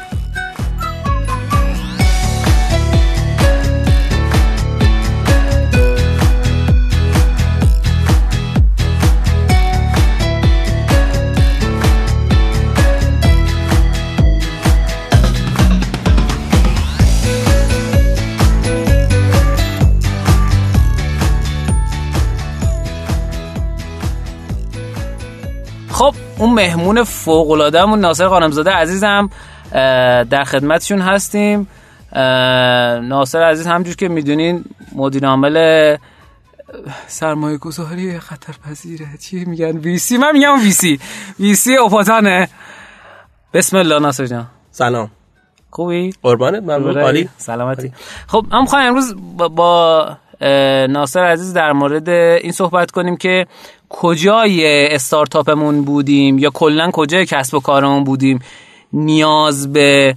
خب 25.98 26.14
اون 26.38 26.54
مهمون 26.54 27.04
فوق 27.04 27.50
العاده 27.50 27.96
ناصر 27.96 28.28
خانمزاده 28.28 28.70
عزیزم 28.70 29.30
در 30.30 30.44
خدمتشون 30.44 31.00
هستیم. 31.00 31.68
ناصر 33.08 33.42
عزیز 33.42 33.66
همجور 33.66 33.96
که 33.96 34.08
می‌دونین 34.08 34.64
مدیر 34.94 35.26
عامل 35.26 35.96
سرمایه 37.06 37.58
گذاری 37.58 38.18
خطر 38.18 38.52
پذیره 38.66 39.06
چی 39.20 39.44
میگن؟ 39.44 39.76
ویسی 39.76 40.16
من 40.16 40.32
میگم 40.32 40.60
ویسی 40.62 41.00
ویسی 41.40 41.76
اوپاتانه. 41.76 42.48
بسم 43.54 43.76
الله 43.76 43.98
ناصر 43.98 44.26
جان. 44.26 44.46
سلام. 44.70 45.10
خوبی؟ 45.70 46.12
قربانت 46.22 46.62
ممنون 46.62 46.98
عالی. 46.98 47.28
سلامتی. 47.36 47.92
خب 48.26 48.46
من 48.50 48.60
می‌خوایم 48.60 48.88
امروز 48.88 49.14
با 49.36 50.16
ناصر 50.88 51.20
عزیز 51.20 51.52
در 51.52 51.72
مورد 51.72 52.08
این 52.08 52.52
صحبت 52.52 52.90
کنیم 52.90 53.16
که 53.16 53.46
کجای 53.88 54.86
استارتاپمون 54.94 55.84
بودیم 55.84 56.38
یا 56.38 56.50
کلا 56.50 56.90
کجای 56.90 57.26
کسب 57.26 57.54
و 57.54 57.60
کارمون 57.60 58.04
بودیم 58.04 58.38
نیاز 58.92 59.72
به 59.72 60.16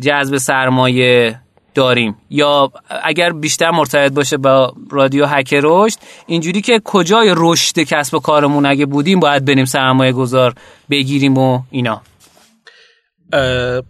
جذب 0.00 0.36
سرمایه 0.36 1.38
داریم؟ 1.74 2.16
یا 2.30 2.72
اگر 3.04 3.32
بیشتر 3.32 3.70
مرتبط 3.70 4.12
باشه 4.12 4.36
با 4.36 4.74
رادیو 4.90 5.26
هک 5.26 5.54
رشد 5.62 5.98
اینجوری 6.26 6.60
که 6.60 6.80
کجای 6.84 7.34
رشد 7.36 7.78
کسب 7.78 8.14
و 8.14 8.18
کارمون 8.18 8.66
اگه 8.66 8.86
بودیم 8.86 9.20
باید 9.20 9.44
بریم 9.44 9.64
سرمایه 9.64 10.12
گذار 10.12 10.54
بگیریم 10.90 11.38
و 11.38 11.60
اینا؟ 11.70 12.02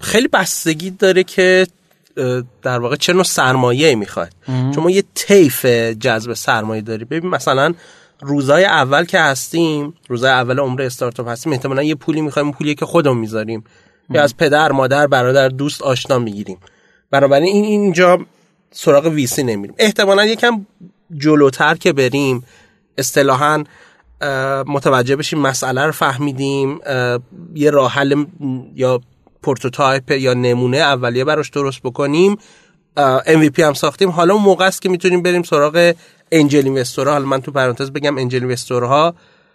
خیلی 0.01 0.29
بستگی 0.29 0.91
داره 0.91 1.25
که 1.25 1.67
در 2.63 2.79
واقع 2.79 2.97
چه 2.97 3.13
نوع 3.13 3.23
سرمایه 3.23 3.95
می‌خواد 3.95 4.33
چون 4.47 4.79
ما 4.79 4.91
یه 4.91 5.05
طیف 5.15 5.67
جذب 6.01 6.33
سرمایه 6.33 6.83
داری 6.83 7.05
ببین 7.05 7.31
مثلا 7.31 7.75
روزای 8.23 8.65
اول 8.65 9.05
که 9.05 9.21
هستیم 9.21 9.95
روزای 10.09 10.31
اول 10.31 10.59
عمر 10.59 10.83
استارتاپ 10.83 11.29
هستیم 11.29 11.53
احتمالا 11.53 11.83
یه 11.83 11.95
پولی 11.95 12.21
می‌خوایم 12.21 12.53
پولی 12.53 12.75
که 12.75 12.87
خودمون 12.87 13.19
می‌ذاریم. 13.19 13.65
یا 14.11 14.23
از 14.23 14.37
پدر 14.37 14.73
مادر 14.73 15.07
برادر 15.07 15.49
دوست 15.49 15.83
آشنا 15.83 16.19
می‌گیریم. 16.19 16.59
بنابراین 17.11 17.55
این 17.55 17.65
اینجا 17.65 18.19
سراغ 18.71 19.07
VC 19.07 19.43
نمیریم. 19.43 19.75
احتمالا 19.79 20.25
یکم 20.25 20.67
جلوتر 21.19 21.75
که 21.75 21.93
بریم 21.93 22.45
اصطلاحا 22.99 23.65
متوجه 24.67 25.17
بشیم 25.17 25.39
مسئله 25.39 25.87
رو 25.87 25.93
فهمیدیم 25.93 26.81
یه 27.55 27.71
راه 27.71 27.93
حل 27.93 28.25
یا 28.75 29.01
prototype 29.43 30.11
یا 30.11 30.35
نمونه 30.35 30.77
اولیه 30.77 31.25
براش 31.25 31.51
درست 31.51 31.83
بکنیم 31.83 32.39
MVP 33.27 33.59
هم 33.59 33.75
ساختیم. 33.75 34.11
حالا 34.11 34.35
اون 34.35 34.43
موقع 34.43 34.67
است 34.67 34.83
که 34.83 34.89
می‌تونیم 34.89 35.23
بریم 35.23 35.43
سراغ 35.43 35.95
انجل 36.33 36.65
اینوستورها 36.65 37.13
حالا 37.13 37.27
من 37.27 37.41
تو 37.41 37.53
پرانتز 37.53 37.91
بگم 37.91 38.19
انجل 38.19 38.43
اینوستورها 38.43 39.15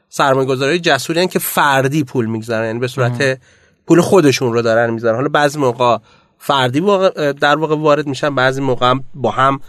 سرمایه‌گذاری 0.09 0.79
جسوری 0.79 1.27
که 1.27 1.39
فردی 1.39 2.03
پول 2.03 2.25
می‌گذارن 2.25 2.65
یعنی 2.65 2.79
به 2.79 2.87
صورت 2.87 3.39
پول 3.87 4.01
خودشون 4.01 4.53
رو 4.53 4.61
دارن 4.61 4.93
می‌ذارن 4.93 5.15
حالا 5.15 5.29
بعضی 5.29 5.59
موقع 5.59 5.97
فردی 6.37 6.81
در 7.41 7.55
واقع 7.55 7.75
وارد 7.75 8.07
میشن 8.07 8.35
بعضی 8.35 8.61
موقع 8.61 8.89
هم 8.89 9.03
با 9.13 9.31
هم 9.31 9.59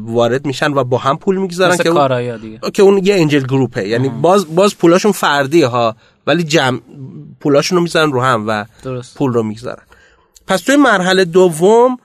وارد 0.00 0.46
میشن 0.46 0.72
و 0.72 0.84
با 0.84 0.98
هم 0.98 1.16
پول 1.16 1.36
می‌گذارن 1.36 1.76
که 1.76 1.88
اون, 1.88 2.70
که 2.74 2.82
اون 2.82 3.00
یه 3.04 3.14
انجل 3.14 3.42
گروپه. 3.42 3.88
یعنی 3.88 4.08
باز 4.08 4.54
باز 4.54 4.76
پولاشون 4.76 5.12
فردی 5.12 5.62
ها 5.62 5.96
ولی 6.26 6.42
جمع 6.42 6.80
پولاشون 7.40 7.76
رو 7.76 7.82
می‌ذارن 7.82 8.12
رو 8.12 8.22
هم 8.22 8.44
و 8.48 8.64
درست. 8.82 9.18
پول 9.18 9.32
رو 9.32 9.42
می‌گذارن. 9.42 9.82
پس 10.46 10.60
توی 10.60 10.76
مرحله 10.76 11.24
دوم 11.24 11.98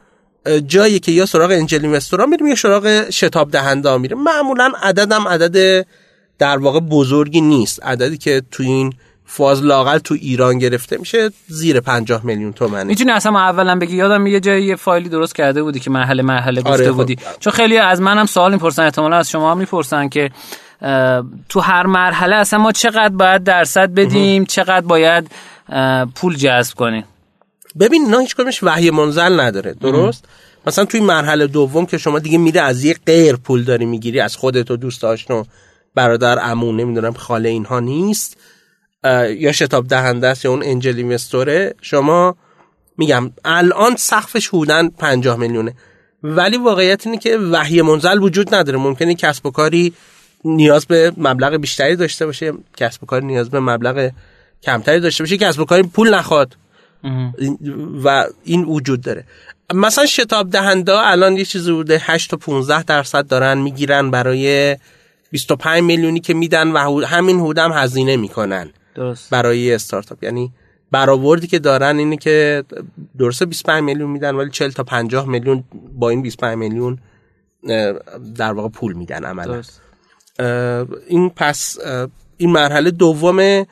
جایی 0.67 0.99
که 0.99 1.11
یا 1.11 1.25
سراغ 1.25 1.51
انجل 1.51 1.85
اینوستورا 1.85 2.25
میریم 2.25 2.47
یا 2.47 2.55
سراغ 2.55 3.09
شتاب 3.09 3.51
دهنده 3.51 3.97
میریم. 3.97 4.23
معمولا 4.23 4.71
عددم 4.81 5.27
عدد 5.27 5.85
در 6.39 6.57
واقع 6.57 6.79
بزرگی 6.79 7.41
نیست. 7.41 7.83
عددی 7.83 8.17
که 8.17 8.41
تو 8.51 8.63
این 8.63 8.93
فاز 9.25 9.63
لاقل 9.63 9.97
تو 9.97 10.13
ایران 10.13 10.59
گرفته 10.59 10.97
میشه 10.97 11.29
زیر 11.47 11.79
50 11.79 12.25
میلیون 12.25 12.53
تومنه. 12.53 12.83
می‌تونی 12.83 13.11
اصلا 13.11 13.39
اولا 13.39 13.75
بگی 13.75 13.95
یادم 13.95 14.27
یه 14.27 14.39
جایی 14.39 14.65
یه 14.65 14.75
فایلی 14.75 15.09
درست 15.09 15.35
کرده 15.35 15.63
بودی 15.63 15.79
که 15.79 15.89
مرحله 15.89 16.23
مرحله 16.23 16.61
گفته 16.61 16.73
آره 16.73 16.91
خب. 16.91 16.95
بودی. 16.95 17.15
چون 17.39 17.53
خیلی 17.53 17.77
از 17.77 18.01
منم 18.01 18.25
سوال 18.25 18.53
می‌پرسن 18.53 18.83
احتمالا 18.83 19.17
از 19.17 19.29
شما 19.29 19.51
هم 19.51 19.57
می‌پرسن 19.57 20.09
که 20.09 20.31
تو 21.49 21.59
هر 21.59 21.85
مرحله 21.85 22.35
اصلا 22.35 22.59
ما 22.59 22.71
چقدر 22.71 23.09
باید 23.09 23.43
درصد 23.43 23.93
بدیم 23.93 24.45
چقدر 24.45 24.85
باید 24.85 25.31
پول 26.15 26.35
جذب 26.35 26.75
کنیم. 26.75 27.03
ببین 27.79 28.05
اینا 28.05 28.19
هیچ 28.19 28.35
کدومش 28.35 28.63
وحی 28.63 28.89
منزل 28.89 29.39
نداره 29.39 29.73
درست؟ 29.73 30.25
مثلا 30.67 30.85
توی 30.85 30.99
مرحله 30.99 31.47
دوم 31.47 31.85
که 31.85 31.97
شما 31.97 32.19
دیگه 32.19 32.37
میره 32.37 32.61
از 32.61 32.83
یه 32.83 32.95
غیر 33.05 33.35
پول 33.35 33.63
داری 33.63 33.85
می‌گیری 33.85 34.19
از 34.19 34.35
خودت 34.35 34.71
و 34.71 34.77
دوست 34.77 35.03
آشنا 35.03 35.45
برادر 35.95 36.39
عمو 36.39 36.71
نمی‌دونم 36.71 37.13
خاله 37.13 37.49
اینها 37.49 37.79
نیست 37.79 38.37
یا 39.37 39.51
شتاب 39.51 39.87
دهنده 39.87 40.27
است 40.27 40.45
یا 40.45 40.51
اون 40.51 40.63
انجل 40.63 40.97
اینوستوره 40.97 41.75
شما 41.81 42.35
میگم 42.97 43.31
الان 43.45 43.95
سقفش 43.95 44.47
حدوداً 44.47 44.89
50 44.97 45.37
میلیونه. 45.37 45.73
ولی 46.23 46.57
واقعیت 46.57 47.07
اینه 47.07 47.17
که 47.17 47.37
وحی 47.37 47.81
منزل 47.81 48.23
وجود 48.23 48.55
نداره. 48.55 48.77
ممکنه 48.77 49.15
کسب 49.15 49.45
و 49.45 49.51
کاری 49.51 49.93
نیاز 50.45 50.85
به 50.85 51.13
مبلغ 51.17 51.55
بیشتری 51.55 51.95
داشته 51.95 52.25
باشه 52.25 52.53
کسب 52.77 53.03
و 53.03 53.05
کاری 53.05 53.25
نیاز 53.25 53.49
به 53.49 53.59
مبلغ 53.59 54.11
کمتری 54.63 54.99
داشته 54.99 55.23
باشه 55.23 55.37
کسب 55.37 55.59
و 55.59 55.65
کاری 55.65 55.83
پول 55.83 56.13
نخواد. 56.13 56.55
و 58.03 58.25
این 58.43 58.63
وجود 58.63 59.01
داره. 59.01 59.23
مثلا 59.73 60.05
شتاب 60.05 60.49
دهنده 60.49 60.93
الان 60.93 61.37
یه 61.37 61.45
چیزی 61.45 61.71
بوده 61.71 61.97
8 62.01 62.29
تا 62.31 62.37
15 62.37 62.83
درصد 62.83 63.27
دارن 63.27 63.57
می‌گیرن 63.57 64.11
برای 64.11 64.77
25 65.31 65.83
میلیونی 65.83 66.19
که 66.19 66.33
میدن 66.33 66.67
و 66.71 67.05
همین 67.05 67.39
هودم 67.39 67.71
هزینه 67.71 68.17
می‌کنن 68.17 68.69
درست. 68.95 69.29
برای 69.29 69.73
استارتاپ. 69.73 70.23
یعنی 70.23 70.51
برآوردی 70.91 71.47
که 71.47 71.59
دارن 71.59 71.97
اینه 71.97 72.17
که 72.17 72.63
درسته 73.17 73.45
25 73.45 73.83
میلیون 73.83 74.09
میدن 74.09 74.35
ولی 74.35 74.49
40 74.49 74.71
تا 74.71 74.83
50 74.83 75.27
میلیون 75.27 75.63
با 75.93 76.09
این 76.09 76.21
25 76.21 76.57
میلیون 76.57 76.97
در 78.35 78.53
واقع 78.53 78.69
پول 78.69 78.93
میدن 78.93 79.25
عملا. 79.25 79.61
این 81.07 81.29
پس 81.29 81.77
این 82.37 82.51
مرحله 82.51 82.91
دوم 82.91 83.65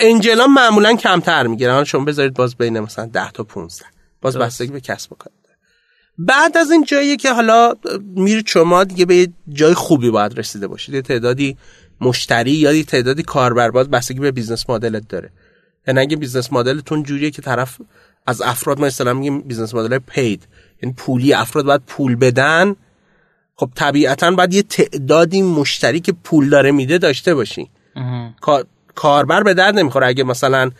angel 0.00 0.38
ا 0.38 0.46
معمولا 0.46 0.96
کمتر 0.96 1.46
می‌گیرن 1.46 1.72
حالا 1.72 1.84
شما 1.84 2.04
بذارید 2.04 2.34
باز 2.34 2.56
بین 2.56 2.80
مثلا 2.80 3.06
10 3.06 3.30
تا 3.30 3.44
15 3.44 3.84
باز 4.20 4.36
بستگی 4.36 4.72
به 4.72 4.80
کسب 4.80 5.12
و 5.12 5.16
کار 5.16 5.32
بعد 6.18 6.56
از 6.56 6.70
این 6.70 6.84
جایی 6.84 7.16
که 7.16 7.32
حالا 7.32 7.74
میرید 8.00 8.46
شما 8.46 8.84
دیگه 8.84 9.04
به 9.04 9.28
جای 9.48 9.74
خوبی 9.74 10.10
باید 10.10 10.38
رسیده 10.38 10.66
باشید. 10.66 10.94
یه 10.94 11.02
تعدادی 11.02 11.56
مشتری 12.00 12.50
یا 12.50 12.72
یه 12.72 12.84
تعدادی 12.84 13.22
کاربر 13.22 13.70
باز 13.70 13.90
بستگی 13.90 14.20
به 14.20 14.30
business 14.30 14.70
model 14.70 15.02
ت 15.02 15.08
داره. 15.08 15.30
یعنی 15.86 16.00
اگه 16.00 16.16
business 16.16 16.52
model 16.52 16.83
تون 16.83 17.02
جوریه 17.02 17.30
که 17.30 17.42
طرف 17.42 17.80
از 18.26 18.42
افراد 18.42 18.80
ما 18.80 18.86
اصطلاحا 18.86 19.18
میگیم 19.18 19.40
business 19.40 19.74
model 19.74 19.98
paid 19.98 20.48
یعنی 20.82 20.94
پولی 20.98 21.32
افراد 21.32 21.64
باید 21.64 21.82
پول 21.86 22.16
بدن. 22.16 22.76
خب 23.56 23.70
طبیعتا 23.74 24.30
باید 24.30 24.54
یه 24.54 24.62
تعدادی 24.62 25.42
مشتری 25.42 26.00
که 26.00 26.12
پول 26.12 26.48
داره 26.48 26.72
میده 26.72 26.98
داشته 26.98 27.34
باشی 27.34 27.70
کاربر 28.98 29.42
به 29.42 29.54
درد 29.54 29.78
نمی‌خوره. 29.78 30.06
اگه 30.06 30.24
مثلا 30.24 30.70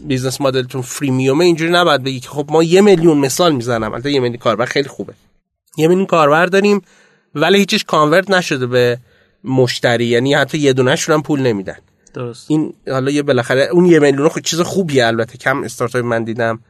business 0.00 0.40
model 0.40 0.66
تون 0.66 0.82
freemium 0.82 1.37
ه 1.37 1.44
اینجوری 1.44 1.72
نباید 1.72 2.02
بگی 2.02 2.20
که 2.20 2.28
خب 2.28 2.46
ما 2.50 2.62
یه 2.62 2.80
میلیون 2.80 3.18
مثال 3.18 3.52
می‌زنم. 3.52 3.92
البته 3.92 4.10
یه 4.10 4.20
میلیون 4.20 4.38
کاربر 4.38 4.64
خیلی 4.64 4.88
خوبه. 4.88 5.14
یه 5.76 5.88
میلیون 5.88 6.06
کاربر 6.06 6.46
داریم 6.46 6.82
ولی 7.34 7.58
هیچیش 7.58 7.84
convert 7.84 8.30
نشده 8.30 8.66
به 8.66 8.98
مشتری. 9.44 10.06
یعنی 10.06 10.34
حتی 10.34 10.58
یه 10.58 10.72
دونهشون 10.72 11.14
هم 11.14 11.22
پول 11.22 11.40
نمیدن. 11.40 11.76
درست. 12.14 12.50
این 12.50 12.74
حالا 12.90 13.10
یه 13.10 13.22
بالاخره 13.22 13.68
اون 13.72 13.86
یه 13.86 13.98
میلیون 13.98 14.28
خود 14.28 14.44
چیز 14.44 14.60
خوبیه 14.60 15.06
البته. 15.06 15.38
کم 15.38 15.62
استارتاپ 15.62 16.04
من 16.04 16.24
دیدم 16.24 16.60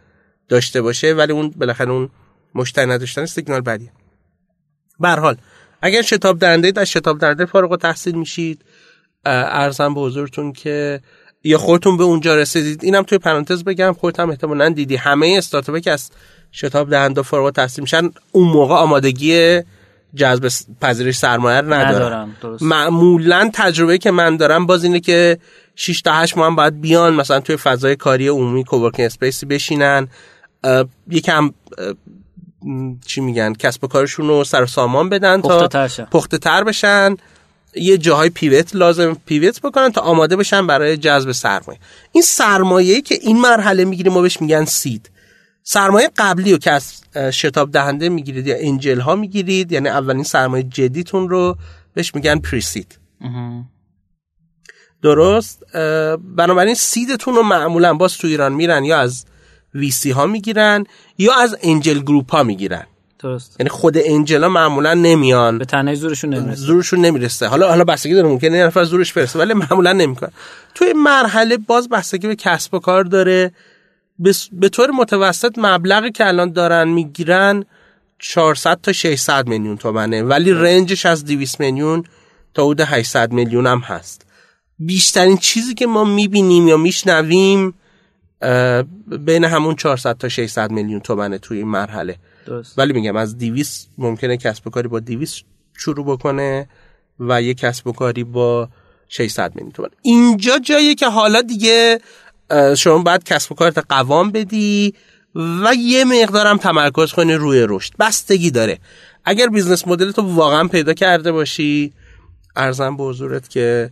داشته 0.49 0.83
باشه 0.83 1.13
ولی 1.13 1.33
اون 1.33 1.51
بالاخره 1.57 1.91
اون 1.91 2.11
مشتری 2.55 2.87
نداشتن 2.87 3.27
سیگنال 3.27 3.61
بدیه. 3.61 3.93
به 5.01 5.09
حال 5.09 5.37
اگر 5.83 6.03
شتاب 6.03 6.39
دهنده 6.39 6.71
در 6.71 6.85
شتاب 6.85 7.19
دهنده 7.19 7.47
فارغ 7.47 7.73
التحصیل 7.73 8.15
میشید. 8.15 8.65
ارزم 9.29 9.95
به 9.95 10.01
حضورتون 10.01 10.53
که 10.53 11.01
یا 11.45 11.59
خودتون 11.59 11.97
به 11.97 12.05
اونجا 12.05 12.37
رسیدید. 12.37 12.85
اینم 12.85 13.03
توی 13.03 13.18
پرانتز 13.18 13.64
بگم 13.64 13.93
خودت 13.93 14.20
هم 14.20 14.31
احتمالاً 14.31 14.68
دیدی. 14.68 14.97
همه 14.97 15.35
استارتاپی 15.39 15.81
که 15.81 15.91
از 15.91 16.11
شتاب 16.53 16.91
دهنده 16.91 17.22
فارغ 17.22 17.45
التحصیل 17.45 17.83
میشن 17.83 18.11
اون 18.33 18.49
موقع 18.49 18.74
آمادگی 18.74 19.61
جذب 20.14 20.49
پذیرش 20.81 21.16
سرمایه 21.16 21.61
رو 21.61 21.72
ندارن. 21.72 22.37
معمولا 22.61 23.51
تجربه 23.55 23.99
که 23.99 24.11
من 24.11 24.37
دارم 24.37 24.66
باز 24.66 24.85
اینه 24.85 25.01
که 25.01 25.39
6 25.76 26.03
تا 26.03 26.12
8 26.12 26.39
ماه 26.39 26.57
باید 26.57 26.81
بیان 26.81 27.14
مثلا 27.14 27.41
توی 27.41 27.57
فضای 27.57 27.97
کاری 27.97 28.29
عمومی 28.29 28.64
کوورکینگ 28.64 29.07
اسپیسی 29.07 29.47
بشینن. 29.47 30.09
یکم 31.11 31.51
چی 33.07 33.20
میگن 33.20 33.53
کسب 33.53 33.85
و 33.85 33.87
کارشون 33.87 34.29
رو 34.29 34.45
سر 34.45 34.66
سامان 34.66 35.09
بدن 35.09 35.41
تا 35.41 35.68
پخته 36.12 36.39
تر 36.39 36.64
بشن. 36.64 37.16
یه 37.75 37.99
جاهای 37.99 38.31
پیوت 38.31 38.77
لازم 38.77 39.16
پیوت 39.27 39.61
بکنن 39.61 39.93
تا 39.93 40.01
آماده 40.01 40.37
بشن 40.37 40.66
برای 40.66 40.97
جذب 40.97 41.33
سرمایه. 41.33 41.81
این 42.12 42.23
سرمایه 42.23 43.01
که 43.01 43.19
این 43.23 43.41
مرحله 43.41 43.85
می‌گیریم 43.85 44.12
ما 44.12 44.23
بهش 44.23 44.41
میگن 44.41 44.64
سید. 44.64 45.11
سرمایه 45.62 46.11
قبلی 46.16 46.53
رو 46.53 46.59
که 46.59 46.71
از 46.71 47.03
شتاب 47.33 47.73
دهنده 47.73 48.09
می‌گیرید 48.09 48.47
یا 48.47 48.57
انجل 48.59 49.01
ها 49.01 49.14
می‌گیرید 49.16 49.73
یعنی 49.73 49.89
اولین 49.89 50.23
سرمایه 50.23 50.62
جدیتون 50.62 51.29
رو 51.29 51.57
بهش 51.95 52.14
میگن 52.14 52.39
پریسید. 52.39 52.99
درست؟ 55.03 55.62
بنابراین 56.37 56.75
سیدتون 56.75 57.35
رو 57.35 57.43
معمولا 57.43 57.95
باز 57.95 58.19
تو 58.19 58.27
ایران 58.27 58.53
میرن 58.53 58.85
یا 58.85 58.99
از 58.99 59.27
ویسی 59.75 60.11
ها 60.11 60.27
می‌گیرن 60.27 60.85
یا 61.19 61.35
از 61.35 61.57
انجل 61.62 61.99
گروپ 61.99 62.31
ها 62.31 62.43
می‌گیرن. 62.43 62.87
درست. 63.19 63.57
یعنی 63.61 63.71
خود 63.71 63.97
انجل 64.05 64.43
ها 64.43 64.49
معمولا 64.49 64.95
نمیان. 64.95 65.59
به 65.59 65.64
تنهایی 65.64 65.97
زورشون 65.97 66.35
نمی‌رسه. 66.35 66.61
زورشون 66.61 67.01
نمی‌رسه. 67.01 67.47
حالا 67.47 67.69
حالا 67.69 67.85
بستگی 67.85 68.14
داره 68.14 68.29
ممکنه 68.29 68.59
یه 68.59 68.64
نفر 68.66 68.85
زورش 68.85 69.12
برسه 69.12 69.39
ولی 69.39 69.55
معمولا 69.55 69.93
نمی‌کنن 69.93 70.33
توی 70.75 70.93
مرحله 70.93 71.57
باز 71.57 71.89
بستگی 71.89 72.27
به 72.27 72.37
کسب 72.37 72.75
و 72.75 72.79
کار 72.79 73.05
داره. 73.05 73.53
به 74.53 74.69
طور 74.69 74.91
متوسط 74.91 75.59
مبلغی 75.59 76.11
که 76.11 76.27
الان 76.27 76.53
دارن 76.53 76.89
می‌گیرن 76.89 77.64
400 78.19 78.79
تا 78.83 78.93
600 78.93 79.47
میلیون 79.47 79.77
تومنه 79.77 80.23
ولی 80.23 80.53
رنجش 80.53 81.07
از 81.07 81.25
200 81.25 81.61
میلیون 81.61 82.05
تا 82.55 82.64
حدود 82.64 82.81
800 82.81 83.33
میلیون 83.33 83.66
هم 83.66 83.79
هست. 83.79 84.27
بیشترین 84.79 85.37
چیزی 85.37 85.75
که 85.75 85.87
ما 85.87 86.05
می‌بینیم 86.05 86.69
یا 86.69 86.77
میشنویم 86.77 87.75
بین 89.07 89.45
همون 89.45 89.77
400 89.77 90.19
تا 90.19 90.29
600 90.29 90.71
میلیون 90.71 91.01
تومنه 91.01 91.39
توی 91.39 91.59
این 91.59 91.69
مرحله. 91.69 92.16
درست. 92.49 92.78
ولی 92.78 92.92
میگم 92.92 93.16
از 93.16 93.38
200 93.38 93.90
ممکنه 93.99 94.36
کسب 94.36 94.66
و 94.66 94.70
کاری 94.70 94.88
با 94.88 95.01
200 95.01 95.44
شروع 95.76 96.07
بکنه 96.07 96.68
و 97.20 97.42
یک 97.42 97.59
کسب 97.59 97.86
و 97.86 97.92
کاری 97.92 98.24
با 98.24 98.68
600 99.09 99.55
میلیون 99.55 99.72
تومن. 99.72 99.88
اینجا 100.03 100.59
جاییه 100.59 100.94
که 100.94 101.07
حالا 101.07 101.42
دیگه 101.42 102.01
شما 102.76 102.99
باید 102.99 103.24
کسب 103.24 103.53
و 103.53 103.55
کارت 103.55 103.84
قوام 103.88 104.30
بدی 104.30 104.94
و 105.34 105.74
یه 105.78 106.05
مقدارم 106.05 106.57
تمرکز 106.57 107.12
کنی 107.12 107.34
روی 107.34 107.66
رشد. 107.68 107.92
بستگی 108.01 108.51
داره. 108.51 108.78
اگر 109.24 109.46
business 109.47 109.89
model 109.89 110.11
تو 110.11 110.22
واقعا 110.22 110.68
پیدا 110.68 110.94
کرده 110.94 111.32
باشی 111.32 111.92
عرضم 112.57 112.97
به 112.96 113.03
حضورت 113.03 113.49
که 113.51 113.90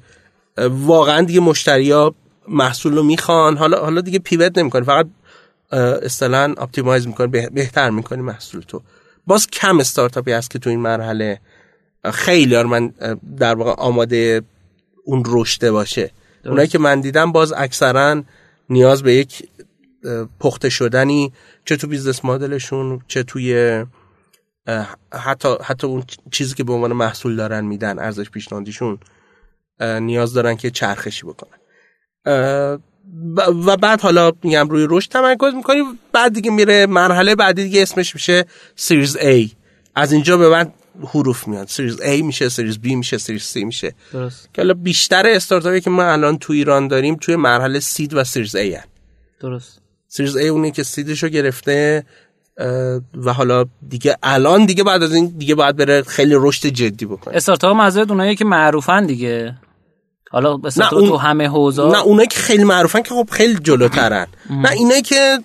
واقعا 0.59 1.23
دیگه 1.23 1.41
مشتریا 1.41 2.15
محصول 2.49 2.97
رو 2.97 3.03
می‌خوان. 3.03 3.57
حالا 3.57 3.81
حالا 3.81 4.01
دیگه 4.01 4.19
pivot 4.19 4.59
نمی‌کنی. 4.59 4.85
فقط 4.85 5.07
اصطلاحا 5.73 6.55
optimize 6.59 7.07
می‌کنی 7.07 7.27
بهتر 7.51 7.91
می‌کنی 7.91 8.23
محصول 8.23 8.61
تو. 8.61 8.83
باز 9.27 9.47
کم 9.47 9.81
استارتاپی 9.81 10.33
هست 10.33 10.51
که 10.51 10.59
تو 10.59 10.71
این 10.71 10.81
مرحله 10.81 11.41
خیلی 12.13 12.63
من 12.63 12.93
در 13.39 13.55
واقع 13.55 13.71
آماده 13.71 14.43
اون 15.05 15.23
رشده 15.27 15.73
باشه. 15.73 16.11
اونایی 16.45 16.69
که 16.69 16.79
من 16.79 17.01
دیدم 17.01 17.33
باز 17.33 17.53
اکثرا 17.57 18.23
نیاز 18.71 19.03
به 19.03 19.15
یک 19.15 19.49
پخته 20.41 20.69
شدنی 20.69 21.33
چه 21.65 21.77
تو 21.77 21.87
business 21.87 22.25
model 22.25 22.67
شون 22.67 23.01
چه 23.09 23.23
توی 23.23 23.85
حتی 25.13 25.57
حتی 25.63 25.87
اون 25.87 26.05
چیزی 26.31 26.55
که 26.55 26.65
به 26.65 26.73
عنوان 26.73 26.93
محصول 26.93 27.37
دارن 27.37 27.65
میدن 27.65 27.99
ارزش 27.99 28.31
پیشنهادیشون 28.31 28.99
نیاز 29.81 30.35
دارن 30.35 30.57
که 30.57 30.71
چرخشی 30.71 31.27
بکنن. 31.27 31.59
و 33.67 33.77
بعد 33.77 34.01
حالا 34.01 34.33
میگم 34.43 34.69
روی 34.69 34.87
رشد 34.91 35.11
تمرکز 35.11 35.55
می‌کنی 35.55 35.83
بعد 36.13 36.35
دیگه 36.35 36.51
میره 36.51 36.87
مرحله 36.87 37.35
بعدی 37.35 37.65
دیگه 37.65 37.83
اسمش 37.83 38.15
میشه 38.15 38.45
series 38.77 39.17
A. 39.17 39.51
از 39.95 40.13
اینجا 40.13 40.37
به 40.37 40.49
بعد 40.49 40.75
حروف 41.09 41.49
میاد. 41.49 41.69
سریز 41.69 42.01
A 42.01 42.23
میشه 42.23 42.49
سریز 42.49 42.79
B 42.85 42.87
میشه 42.87 43.19
سریز 43.19 43.53
C 43.55 43.57
میشه. 43.57 43.95
درست. 44.13 44.49
که 44.55 44.63
حالا 44.63 44.75
بیشتر 44.75 45.27
استارتاپی 45.27 45.81
که 45.81 45.91
ما 45.91 46.03
الان 46.05 46.39
تو 46.39 46.53
ایران 46.53 46.89
داریم 46.89 47.17
توی 47.17 47.37
مرحله 47.37 47.81
سید 47.81 48.15
و 48.15 48.25
سریز 48.25 48.57
A 48.57 48.61
هن. 48.61 48.85
درست. 49.41 49.81
سریز 50.09 50.37
A 50.37 50.41
اونی 50.41 50.71
که 50.71 50.83
سیدشو 50.83 51.29
گرفته 51.29 52.05
و 53.15 53.33
حالا 53.33 53.65
دیگه 53.89 54.17
الان 54.23 54.67
دیگه 54.67 54.85
بعد 54.85 55.03
از 55.03 55.15
این 55.15 55.35
دیگه 55.39 55.55
باید 55.55 55.77
بره 55.77 56.03
خیلی 56.03 56.35
رشد 56.37 56.69
جدی 56.69 57.07
بکنه. 57.07 57.37
استارتاپ 57.37 57.77
منظورت 57.77 58.11
اونایی 58.11 58.37
که 58.37 58.45
معروفن 58.45 59.07
دیگه. 59.07 59.55
حالا 60.37 60.61
نه 60.77 60.93
اون... 60.93 61.09
تو 61.09 61.17
همه 61.17 61.49
حوزه 61.49 61.83
نه 61.83 62.03
اونایی 62.03 62.29
که 62.29 62.39
خیلی 62.39 62.65
معروفن 62.65 63.03
که 63.03 63.15
خب 63.15 63.29
خیلی 63.33 63.55
جلوترن. 63.55 64.27
نه 64.51 64.71
اینایی 64.71 65.03
که 65.03 65.39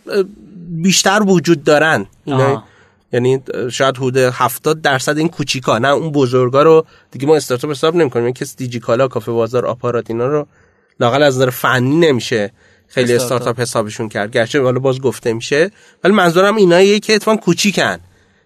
بیشتر 0.68 1.24
وجود 1.28 1.64
دارن. 1.64 2.06
یعنی 3.14 3.42
شاید 3.72 3.98
حدود 3.98 4.18
70 4.18 4.82
درصد 4.82 5.18
این 5.18 5.30
کوچیکا. 5.30 5.78
نه 5.78 5.88
اون 5.88 6.12
بزرگا 6.12 6.64
رو 6.64 6.86
دیگه 7.12 7.28
ما 7.28 7.36
استارتاپ 7.36 7.72
حساب 7.72 7.96
نمی‌کنیم. 7.96 8.26
این 8.26 8.34
کس 8.34 8.56
دیجیکالا 8.56 9.08
کافه 9.08 9.32
بازار 9.32 9.66
آپارات 9.66 10.06
اینا 10.10 10.28
رو 10.28 10.48
لاقل 11.00 11.24
از 11.24 11.36
نظر 11.36 11.50
فنی 11.50 11.96
نمیشه 11.96 12.52
خیلی 12.88 13.14
استارتاپ. 13.14 13.60
حسابشون 13.60 14.10
کرد. 14.10 14.32
گرچه 14.32 14.62
حالا 14.62 14.80
باز 14.80 15.02
گفته 15.02 15.34
میشه. 15.34 15.72
ولی 16.04 16.14
منظورم 16.14 16.56
ایناییه 16.56 17.00
که 17.00 17.16
اتفاقا 17.16 17.38
کوچیکن. 17.38 17.98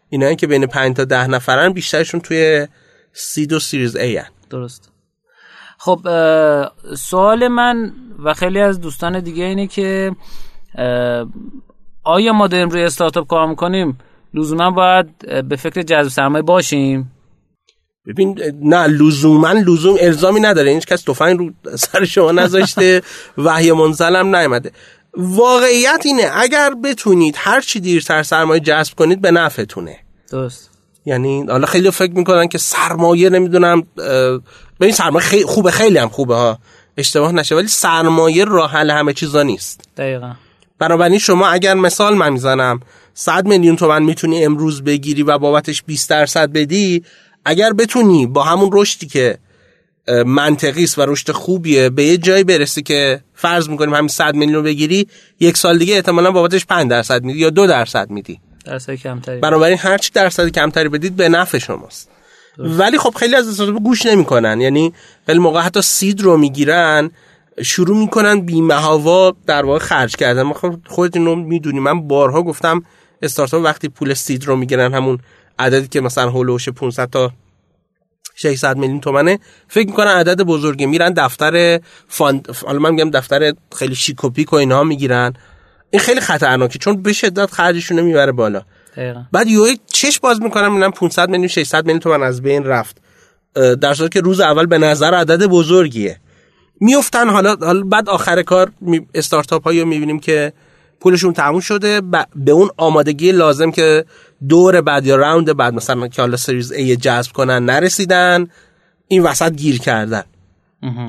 اینایی 0.10 0.36
که 0.36 0.48
بین 0.48 0.66
5 0.66 0.96
تا 0.96 1.06
10 1.06 1.28
نفرن 1.28 1.74
بیشترشون 1.74 2.20
توی 2.20 2.68
سید 3.14 3.54
و 3.54 3.60
سیریز 3.60 3.96
ای 3.96 4.18
هن. 4.18 4.26
درست. 4.50 4.95
خب 5.86 6.00
سوال 6.96 7.48
من 7.48 7.94
و 8.24 8.34
خیلی 8.34 8.60
از 8.60 8.82
دوستان 8.82 9.20
دیگه 9.20 9.44
اینه 9.44 9.68
که 9.68 10.16
آیا 12.04 12.34
ما 12.34 12.48
داریم 12.48 12.70
روی 12.70 12.84
استارتاپ 12.84 13.28
کار 13.28 13.48
می‌کنیم؟ 13.48 13.98
لزوما 14.34 14.72
باید 14.72 15.08
به 15.50 15.56
فکر 15.56 15.82
جذب 15.82 16.10
سرمایه 16.10 16.42
باشیم. 16.42 17.12
ببین 18.08 18.40
نه 18.62 18.88
لزوما 18.88 19.52
لزوم 19.52 19.96
الزامی 20.02 20.40
نداره. 20.40 20.72
هیچ 20.72 20.86
کس 20.86 21.02
تفنگ 21.02 21.40
رو 21.40 21.52
سر 21.76 22.06
شما 22.06 22.32
نذاشته 22.32 23.02
وحی 23.38 23.72
منزلم 23.72 24.36
نیامده. 24.36 24.72
واقعیت 25.18 26.02
اینه 26.06 26.32
اگر 26.34 26.74
بتونید 26.84 27.36
هر 27.38 27.62
چی 27.62 27.80
دیرتر 27.80 28.24
سرمایه 28.24 28.60
جذب 28.60 28.96
کنید 28.96 29.22
به 29.22 29.32
نفعتونه. 29.32 29.98
درست. 30.32 30.72
یعنی 31.06 31.46
حالا 31.50 31.66
خیلی 31.66 31.92
فکر 31.92 32.14
می‌کنن 32.14 32.48
که 32.48 32.58
سرمایه 32.58 33.30
نمی‌دونم 33.30 33.84
به 34.80 34.86
این 34.86 34.96
سرمایه 34.96 35.26
خیلی 35.26 35.46
خوبه 35.46 35.72
خیلی 35.72 35.98
هم 35.98 36.10
خوبه 36.10 36.36
ها. 36.36 36.60
اشتباه 36.98 37.32
نشه. 37.32 37.56
ولی 37.56 37.68
سرمایه 37.68 38.46
راه 38.46 38.72
حل 38.72 38.92
همه 38.92 39.14
چیزا 39.14 39.44
نیست. 39.44 39.82
دقیقا. 39.98 40.32
بنابراین 40.80 41.20
شما 41.20 41.48
اگر 41.48 41.74
مثال 41.74 42.16
من 42.16 42.34
می‌زنم 42.34 42.80
100 43.14 43.46
میلیون 43.46 43.76
تومن 43.76 44.04
می‌تونی 44.04 44.46
امروز 44.46 44.84
بگیری 44.84 45.24
و 45.24 45.38
بابتش 45.38 45.84
20 45.84 46.10
درصد 46.10 46.52
بدی 46.52 47.04
اگر 47.46 47.74
بتونی 47.74 48.28
با 48.28 48.44
همون 48.44 48.70
رشدی 48.74 49.08
که 49.08 49.38
منطقی 50.26 50.84
است 50.84 51.00
و 51.00 51.02
رشد 51.06 51.32
خوبیه 51.32 51.90
به 51.90 52.04
یه 52.04 52.18
جایی 52.18 52.44
برسی 52.44 52.82
که 52.82 53.22
فرض 53.34 53.70
می‌کنیم 53.70 53.94
همین 53.94 54.08
100 54.08 54.36
میلیون 54.36 54.64
بگیری 54.64 55.08
یک 55.40 55.58
سال 55.58 55.78
دیگه 55.78 55.96
احتمالا 55.96 56.32
بابتش 56.32 56.66
5 56.66 56.90
درصد 56.90 57.24
میدی 57.24 57.40
یا 57.40 57.50
2 57.50 57.68
درصد 57.68 58.10
میدی. 58.10 58.40
درصد 58.66 58.96
کمتری. 58.96 59.40
بنابراین 59.40 59.78
هر 59.78 59.98
چی 59.98 60.12
درصد 60.14 60.48
کمتری 60.48 60.90
بدید 60.90 61.16
به 61.16 61.30
نفع 61.30 61.58
شماست. 61.58 62.10
ولی 62.58 62.97
خب 62.97 63.16
خیلی 63.16 63.36
از 63.36 63.47
استارتاپ 63.47 63.84
گوش 63.84 64.06
نمی‌کنن. 64.06 64.62
یعنی 64.62 64.93
خیلی 65.26 65.39
موقع 65.39 65.62
حتی 65.62 65.82
seed 65.82 66.22
رو 66.22 66.38
می‌گیرن 66.38 67.12
شروع 67.64 67.97
می‌کنن 67.97 68.39
بی‌محابا 68.39 69.34
در 69.47 69.66
واقع 69.66 69.80
خرج 69.80 70.16
کردن. 70.16 70.53
خب 70.53 70.76
خودتون 70.88 71.26
رو 71.26 71.36
می‌دونی 71.36 71.80
من 71.80 72.08
بارها 72.08 72.43
گفتم 72.43 72.84
استارتاپ 73.22 73.64
وقتی 73.64 73.89
پول 73.89 74.14
seed 74.14 74.46
رو 74.45 74.56
می‌گیرن 74.56 74.93
همون 74.93 75.20
عددی 75.60 75.88
که 75.88 76.01
مثلا 76.01 76.30
حول 76.30 76.45
و 76.45 76.50
حوش 76.50 76.70
500 76.70 77.10
تا 77.10 77.32
600 78.36 78.78
میلیون 78.78 78.99
تومنه 78.99 79.39
فکر 79.68 79.88
می‌کنن 79.88 80.12
عدد 80.12 80.41
بزرگی 80.41 80.86
میرن 80.86 81.14
دفتر 81.14 81.80
فاند 82.08 82.56
حالا 82.66 82.80
من 82.80 82.91
میگم 82.91 83.10
دفتر 83.10 83.53
خیلی 83.76 83.95
شیک 83.95 84.24
و 84.24 84.30
پیک 84.30 84.53
و 84.53 84.56
اینها 84.56 84.84
می‌گیرن. 84.84 85.34
این 85.89 85.99
خیلی 85.99 86.22
خطرناکه 86.22 86.80
چون 86.80 87.01
به 87.01 87.14
شدت 87.14 87.51
خرجشون 87.51 88.01
می‌بره 88.01 88.32
بالا. 88.32 88.62
دقیقا. 88.98 89.22
بعد 89.32 89.48
یه 89.48 89.78
چش 89.88 90.20
باز 90.20 90.41
می‌کنم 90.41 90.74
می‌بینم 90.74 90.91
500 90.91 91.30
میلیون 91.30 91.48
600 91.48 91.86
میلیون 91.86 92.00
تومن 92.00 92.24
از 92.24 92.41
بین 92.41 92.64
رفت. 92.64 92.98
در 93.82 93.93
صورتی 93.93 94.14
که 94.14 94.22
روز 94.22 94.39
اول 94.39 94.66
به 94.66 94.78
نظر 94.78 95.14
عدد 95.14 95.46
بزرگیه. 95.46 96.20
میفتن 96.80 97.30
حالا 97.30 97.56
حالا 97.56 97.84
بعد 97.84 98.10
آخر 98.10 98.41
کار 98.41 98.72
استارتاپ 99.14 99.64
هایی 99.64 99.82
رو 99.82 99.88
می‌بینیم 99.88 100.20
که 100.20 100.54
پولشون 101.00 101.34
تموم 101.34 101.60
شده. 101.60 102.02
ب- 102.02 102.28
به 102.36 102.52
اون 102.52 102.70
آمادگی 102.78 103.32
لازم 103.32 103.72
که 103.72 104.06
دور 104.50 104.82
بعد 104.82 105.06
یا 105.06 105.16
راوند 105.16 105.58
بعد 105.58 105.74
مثلا 105.74 106.08
که 106.08 106.22
حالا 106.22 106.38
سریز 106.38 106.72
ای 106.72 106.96
جذب 106.96 107.32
کنن 107.32 107.66
نرسیدن 107.66 108.48
این 109.08 109.24
وسط 109.24 109.52
گیر 109.52 109.80
کردن. 109.80 110.24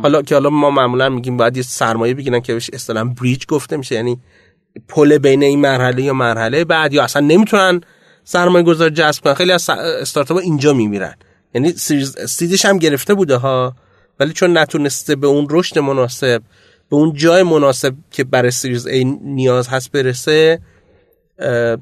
حالا 0.03 0.23
که 0.23 0.35
حالا 0.35 0.51
ما 0.51 0.71
معمولا 0.71 1.09
میگیم 1.09 1.37
باید 1.37 1.57
یه 1.57 1.63
سرمایه 1.63 2.15
بگیرن 2.15 2.41
که 2.41 2.53
بهش 2.53 2.71
اصطلاحا 2.73 3.05
بریج 3.05 3.47
گفته 3.47 3.77
میشه. 3.77 3.95
یعنی 3.95 4.19
پل 4.89 5.19
بین 5.19 5.43
این 5.43 5.61
مرحله 5.61 6.03
یا 6.03 6.13
مرحله 6.13 6.65
بعد 6.65 6.93
یا 6.93 7.05
اصلا 7.05 7.27
نمی‌تونن 7.27 7.81
سرمایه 8.25 8.65
گذار 8.65 8.91
جذب 8.91 9.25
کنن. 9.25 9.35
خیلی 9.35 9.53
از 9.53 9.71
استارتاپ 9.71 10.37
اینجا 10.37 10.73
میمیرن. 10.73 11.15
یعنی 11.55 11.73
seed 12.27 12.52
ش 12.52 12.65
هم 12.65 12.79
گرفته 12.79 13.15
بوده 13.15 13.37
ها 13.37 13.77
ولی 14.21 14.33
چون 14.33 14.59
نتونسته 14.59 15.17
به 15.17 15.27
اون 15.27 15.47
رشد 15.51 15.79
مناسب 15.79 16.43
به 16.91 16.97
اون 16.97 17.13
جای 17.13 17.43
مناسب 17.43 17.95
که 18.11 18.25
برای 18.25 18.51
series 18.51 18.87
A 18.87 19.05
نیاز 19.05 19.69
هست 19.69 19.93
برسه 19.93 20.61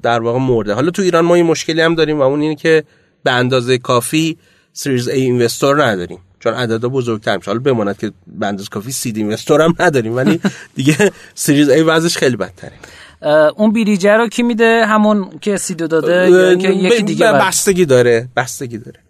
در 0.02 0.20
واقع 0.20 0.38
مرده. 0.38 0.74
حالا 0.74 0.90
تو 0.90 1.02
ایران 1.02 1.24
ما 1.24 1.36
یه 1.36 1.42
مشکلی 1.42 1.80
هم 1.80 1.94
داریم 1.94 2.18
و 2.18 2.22
اون 2.22 2.40
اینه 2.40 2.54
که 2.54 2.84
به 3.24 3.30
اندازه 3.30 3.78
کافی 3.78 4.38
series 4.72 5.08
A 5.08 5.22
investor 5.22 5.84
نداریم. 5.84 6.18
چون 6.44 6.54
عددا 6.54 6.88
بزرگتر 6.88 7.36
میشه. 7.36 7.50
حالا 7.50 7.60
بماند 7.60 7.98
که 7.98 8.12
به 8.26 8.46
اندازه 8.46 8.68
کافی 8.68 8.92
seed 8.92 9.16
investor 9.16 9.62
هم 9.62 9.74
نداریم 9.80 10.16
ولی 10.16 10.40
دیگه 10.76 11.12
series 11.34 11.68
A 11.68 11.82
وضعش 11.82 12.16
خیلی 12.16 12.36
بدتره. 12.36 12.72
اون 13.56 13.72
بیریجه 13.72 14.16
رو 14.16 14.28
کی 14.28 14.42
میده؟ 14.42 14.86
همون 14.86 15.30
که 15.40 15.56
سیدو 15.56 15.86
داده 15.86 16.30
یا 16.30 16.48
اینکه 16.48 16.70
یکی 16.70 17.02
دیگه 17.02 17.32
بستگی 17.32 17.84
داره 17.84 18.28
بستگی 18.36 18.78
داره. 18.78 19.00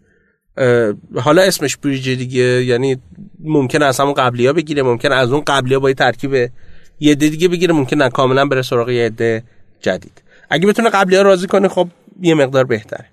حالا 1.20 1.42
اسمش 1.42 1.76
بریج 1.76 2.10
دیگه 2.10 2.64
یعنی 2.64 2.96
ممکنه 3.40 3.84
از 3.84 4.00
همون 4.00 4.14
قبلی 4.14 4.46
ها 4.46 4.52
بگیره 4.52 4.82
ممکنه 4.82 5.14
از 5.14 5.32
اون 5.32 5.42
قبلی 5.46 5.74
ها 5.74 5.80
با 5.80 5.88
یه 5.88 5.94
ترکیب 5.94 6.34
یه 6.34 7.12
عده 7.12 7.28
دیگه 7.28 7.48
بگیره 7.48 7.74
ممکنه 7.74 8.08
کاملا 8.08 8.46
بره 8.46 8.62
سراغ 8.62 8.90
یه 8.90 9.06
عده 9.06 9.42
جدید. 9.80 10.22
اگه 10.50 10.66
بتونه 10.66 10.90
قبلی 10.90 11.16
ها 11.16 11.22
راضی 11.22 11.46
کنه 11.46 11.68
خب 11.68 11.88
یه 12.20 12.34
مقدار 12.34 12.64
بهتره. 12.64 13.06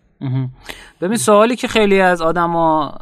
ببین 1.02 1.18
سوالی 1.18 1.56
که 1.56 1.68
خیلی 1.68 2.02
از 2.02 2.22
آدما 2.22 2.98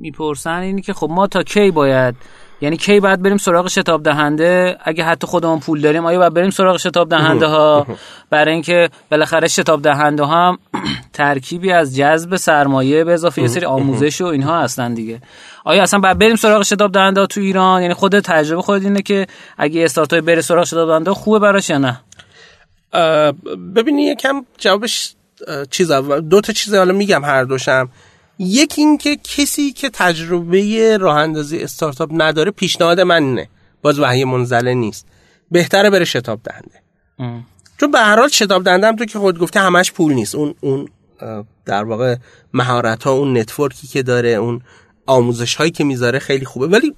می‌پرسن 0.00 0.58
اینه 0.58 0.82
که 0.82 0.92
خب 0.92 1.08
ما 1.10 1.26
تا 1.26 1.42
کی 1.42 1.70
باید؟ 1.70 2.14
یعنی 2.60 2.76
کی 2.76 3.00
باید 3.00 3.22
بریم 3.22 3.36
سراغ 3.36 3.68
شتاب 3.68 4.02
دهنده؟ 4.02 4.78
اگه 4.84 5.04
حتی 5.04 5.26
خودمون 5.26 5.60
پول 5.60 5.80
داریم 5.80 6.06
آیا 6.06 6.18
باید 6.18 6.34
بریم 6.34 6.50
سراغ 6.50 6.76
شتاب 6.76 7.08
دهنده 7.08 7.46
ها؟ 7.46 7.86
برای 8.30 8.52
اینکه 8.52 8.90
بالاخره 9.10 9.48
شتاب 9.48 9.82
دهنده 9.82 10.22
ها 10.22 10.48
هم 10.48 10.58
ترکیبی 11.12 11.72
از 11.72 11.96
جذب 11.96 12.36
سرمایه 12.36 13.04
به 13.04 13.12
اضافه 13.12 13.42
یه 13.42 13.48
سری 13.48 13.66
آموزش 13.66 14.20
و 14.20 14.26
اینها 14.26 14.60
هستن 14.60 14.94
دیگه. 14.94 15.20
آیا 15.64 15.82
اصلا 15.82 16.00
باید 16.00 16.18
بریم 16.18 16.36
سراغ 16.36 16.62
شتاب 16.62 16.92
دهنده 16.92 17.20
ها 17.20 17.26
تو 17.26 17.40
ایران؟ 17.40 17.82
یعنی 17.82 17.94
خود 17.94 18.20
تجربه 18.20 18.62
خود 18.62 18.82
اینه 18.82 19.02
که 19.02 19.26
اگه 19.58 19.84
استارتاپ 19.84 20.24
بره 20.24 20.40
سراغ 20.40 20.64
شتاب 20.64 20.88
دهنده 20.88 21.14
خوبه 21.14 21.38
براش 21.38 21.70
یا 21.70 21.78
نه؟ 21.78 22.00
ببینی 23.74 24.02
یکم 24.02 24.44
جوابش 24.58 25.14
چیز 25.70 25.92
دو 26.30 26.40
تا 26.40 26.52
چیز 26.52 26.74
حالا 26.74 26.92
میگم 26.92 27.24
هر 27.24 27.44
دوشم. 27.44 27.88
یکی 28.38 28.80
این 28.80 28.98
که 28.98 29.16
کسی 29.16 29.72
که 29.72 29.90
تجربه 29.90 30.96
راه 30.96 31.16
اندازی 31.16 31.62
استارتاپ 31.62 32.10
نداره 32.12 32.50
پیشنهاد 32.50 33.00
من 33.00 33.22
اینه. 33.22 33.48
باز 33.82 33.98
وحی 33.98 34.24
منزل 34.24 34.74
نیست. 34.74 35.06
بهتره 35.50 35.90
بره 35.90 36.04
شتاب 36.04 36.40
دهنده. 36.44 36.82
ام. 37.18 37.46
چون 37.80 37.90
به 37.90 37.98
هر 37.98 38.16
حال 38.16 38.28
شتاب 38.28 38.64
دهنده 38.64 38.86
هم 38.86 38.96
تو 38.96 39.04
که 39.04 39.18
خود 39.18 39.38
گفته 39.38 39.60
همش 39.60 39.92
پول 39.92 40.12
نیست. 40.12 40.34
اون 40.34 40.54
اون 40.60 40.88
در 41.64 41.84
واقع 41.84 42.16
مهارت 42.52 43.04
ها 43.04 43.12
اون 43.12 43.38
network 43.38 43.80
ی 43.80 43.86
که 43.86 44.02
داره 44.02 44.28
اون 44.28 44.60
آموزش 45.06 45.54
هایی 45.54 45.70
که 45.70 45.84
می‌ذاره 45.84 46.18
خیلی 46.18 46.44
خوبه. 46.44 46.66
ولی 46.66 46.94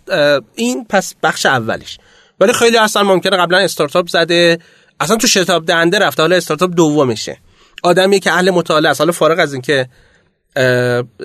این 0.54 0.86
پس 0.88 1.14
بخش 1.22 1.46
اولش 1.46 1.98
ولی 2.40 2.52
خیلی 2.52 2.76
اصلا 2.76 3.02
ممکنه 3.02 3.36
قبلا 3.36 3.58
استارتاپ 3.58 4.08
زده. 4.08 4.58
اصلا 5.00 5.16
تو 5.16 5.26
شتاب 5.26 5.66
دهنده 5.66 5.98
رفته 5.98 6.22
حالا 6.22 6.36
استارتاپ 6.36 6.70
دومشه. 6.74 7.38
آدمی 7.82 8.20
که 8.20 8.32
اهل 8.32 8.50
مطالعه 8.50 8.90
است. 8.90 9.00
حالا 9.00 9.12
فارغ 9.12 9.38
از 9.38 9.52
اینکه 9.52 9.88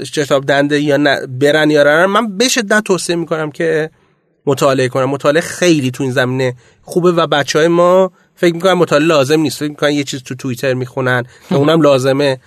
شتاب 0.03 0.45
دهنده 0.45 0.81
یا 0.81 0.97
نه 0.97 1.27
برن 1.27 1.69
یا 1.69 1.83
نرن 1.83 2.05
من 2.05 2.37
به 2.37 2.47
شدت 2.47 2.83
توصیه 2.83 3.15
می‌کنم 3.15 3.51
که 3.51 3.89
مطالعه 4.45 4.89
کنم. 4.89 5.09
مطالعه 5.09 5.41
خیلی 5.41 5.91
تو 5.91 6.03
این 6.03 6.11
زمینه 6.11 6.55
خوبه 6.81 7.11
و 7.11 7.27
بچه 7.27 7.59
های 7.59 7.67
ما 7.67 8.11
فکر 8.35 8.53
می‌کنن 8.53 8.73
مطالعه 8.73 9.07
لازم 9.07 9.39
نیست. 9.39 9.59
فکر 9.59 9.69
می‌کنن 9.69 9.91
یه 9.91 10.03
چیز 10.03 10.23
تو 10.23 10.35
توییتر 10.35 10.73
می‌خونن 10.73 11.23
که 11.49 11.55
اونم 11.55 11.81
لازمه 11.81 12.39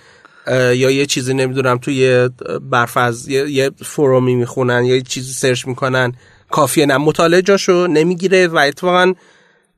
یا 0.47 0.91
یه 0.91 1.05
چیزی 1.05 1.33
نمی‌دونم 1.33 1.77
توی 1.77 2.29
برفز 2.61 3.27
یه, 3.27 3.49
یه 3.49 3.71
فرومی 3.83 4.35
می‌خونن 4.35 4.85
یا 4.85 4.95
یه 4.95 5.01
چیزی 5.01 5.33
سرچ 5.33 5.67
می‌کنن. 5.67 6.13
کافیه. 6.51 6.85
نه 6.85 6.97
مطالعه 6.97 7.41
جاشو 7.41 7.87
نمی‌گیره 7.87 8.47
و 8.47 8.57
اتفاقا 8.57 9.13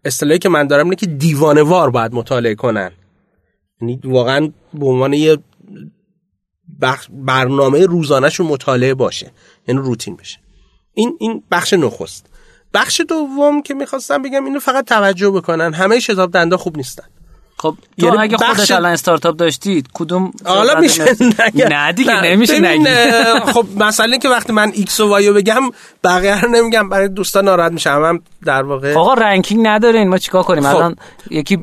اصطلاحی 0.05 0.39
که 0.39 0.49
من 0.49 0.68
دارم 0.68 0.86
اینه 0.86 0.95
که 0.95 1.05
دیوانه 1.05 1.62
وار 1.62 1.89
باید 1.89 2.14
مطالعه 2.14 2.55
کنن. 2.55 2.91
یعنی 3.82 3.99
واقعا 4.03 4.51
به 4.74 4.86
عنوان 4.86 5.14
یه 5.14 5.38
بخش 6.82 7.07
برنامه 7.11 7.86
روزانهشون 7.86 8.47
مطالعه 8.47 8.93
باشه. 8.93 9.32
یعنی 9.67 9.82
روتین 9.82 10.15
بشه. 10.15 10.38
این 10.93 11.17
این 11.19 11.43
بخش 11.51 11.73
نخست. 11.73 12.25
بخش 12.73 13.01
دوم 13.09 13.61
که 13.61 13.73
می‌خواستم 13.73 14.21
بگم 14.21 14.45
اینو 14.45 14.59
فقط 14.59 14.86
توجه 14.86 15.30
بکنن. 15.30 15.73
همه 15.73 15.99
شتاب 15.99 16.32
دهنده 16.32 16.57
خوب 16.57 16.78
نیستن. 16.78 17.03
خب 17.59 17.75
تو 17.99 18.05
یعنی 18.05 18.17
اگه 18.17 18.38
خودت 18.38 18.49
بخش- 18.49 18.71
الان 18.71 18.91
استارتاپ 18.91 19.36
داشتید 19.36 19.88
کدوم 19.93 20.32
حالا 20.45 20.80
میشه 20.80 21.05
نگه. 21.21 21.69
نه 21.69 21.91
دیگه 21.91 22.13
نه، 22.13 22.32
نمیشه 22.32 22.53
اه، 22.63 23.51
خب 23.53 23.65
مثلا 23.78 24.17
که 24.17 24.30
وقتی 24.30 24.53
من 24.53 24.71
X 24.74 24.99
و 24.99 25.09
Y 25.09 25.22
و 25.22 25.34
بگم 25.34 25.61
بقیه 26.03 26.41
رو 26.41 26.49
نمیگم 26.49 26.89
برای 26.89 27.07
دوستان 27.07 27.45
ناراحت 27.45 27.71
میشم. 27.71 27.89
هم 27.89 28.21
در 28.45 28.63
واقع 28.63 28.93
آقا 28.93 29.13
ranking 29.13 29.68
ندارین 29.67 30.09
ما 30.09 30.17
چیکار 30.17 30.43
کنیم؟ 30.43 30.63
خب. 30.63 30.75
الان 30.75 30.95
یکی 31.32 31.59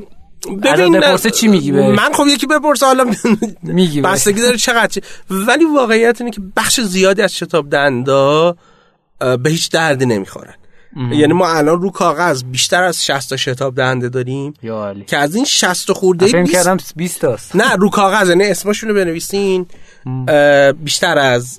عدد 0.48 0.90
بپرسه 0.90 1.30
چی 1.30 1.48
میگی 1.48 1.72
بهش؟ 1.72 1.98
من 1.98 2.12
خب 2.12 2.26
یکی 2.26 2.46
بپرسه 2.46 2.86
حالا 2.86 3.04
میگی. 3.62 4.00
بستگی 4.00 4.40
داره 4.40 4.56
چقدر 4.56 4.86
چی. 4.86 5.00
ولی 5.30 5.64
واقعیت 5.64 6.20
اینه 6.20 6.30
که 6.30 6.40
بخش 6.56 6.80
زیادی 6.80 7.22
از 7.22 7.36
شتاب 7.36 7.70
دندا 7.70 8.56
به 9.18 9.50
هیچ 9.50 9.70
دردی 9.70 10.06
نمی‌خورن. 10.06 10.54
یعنی 11.12 11.32
ما 11.32 11.48
الان 11.48 11.82
رو 11.82 11.90
کاغذ 11.90 12.42
بیشتر 12.44 12.82
از 12.82 13.04
60 13.04 13.30
تا 13.30 13.36
شتاب 13.36 13.74
دهنده 13.74 14.08
داریم 14.08 14.54
یا 14.62 14.74
عالی 14.74 15.04
که 15.04 15.16
از 15.16 15.34
این 15.34 15.44
60 15.44 15.92
خورده 15.92 16.26
فکر 16.26 16.42
20 16.42 16.52
کردم 16.52 16.76
20 16.96 17.20
تاست. 17.20 17.56
نه 17.56 17.72
رو 17.76 17.90
کاغذ 17.90 18.28
یعنی 18.28 18.44
اسمشون 18.44 18.88
رو 18.88 18.94
بنویسین. 18.94 19.66
بیشتر 20.84 21.18
از 21.18 21.58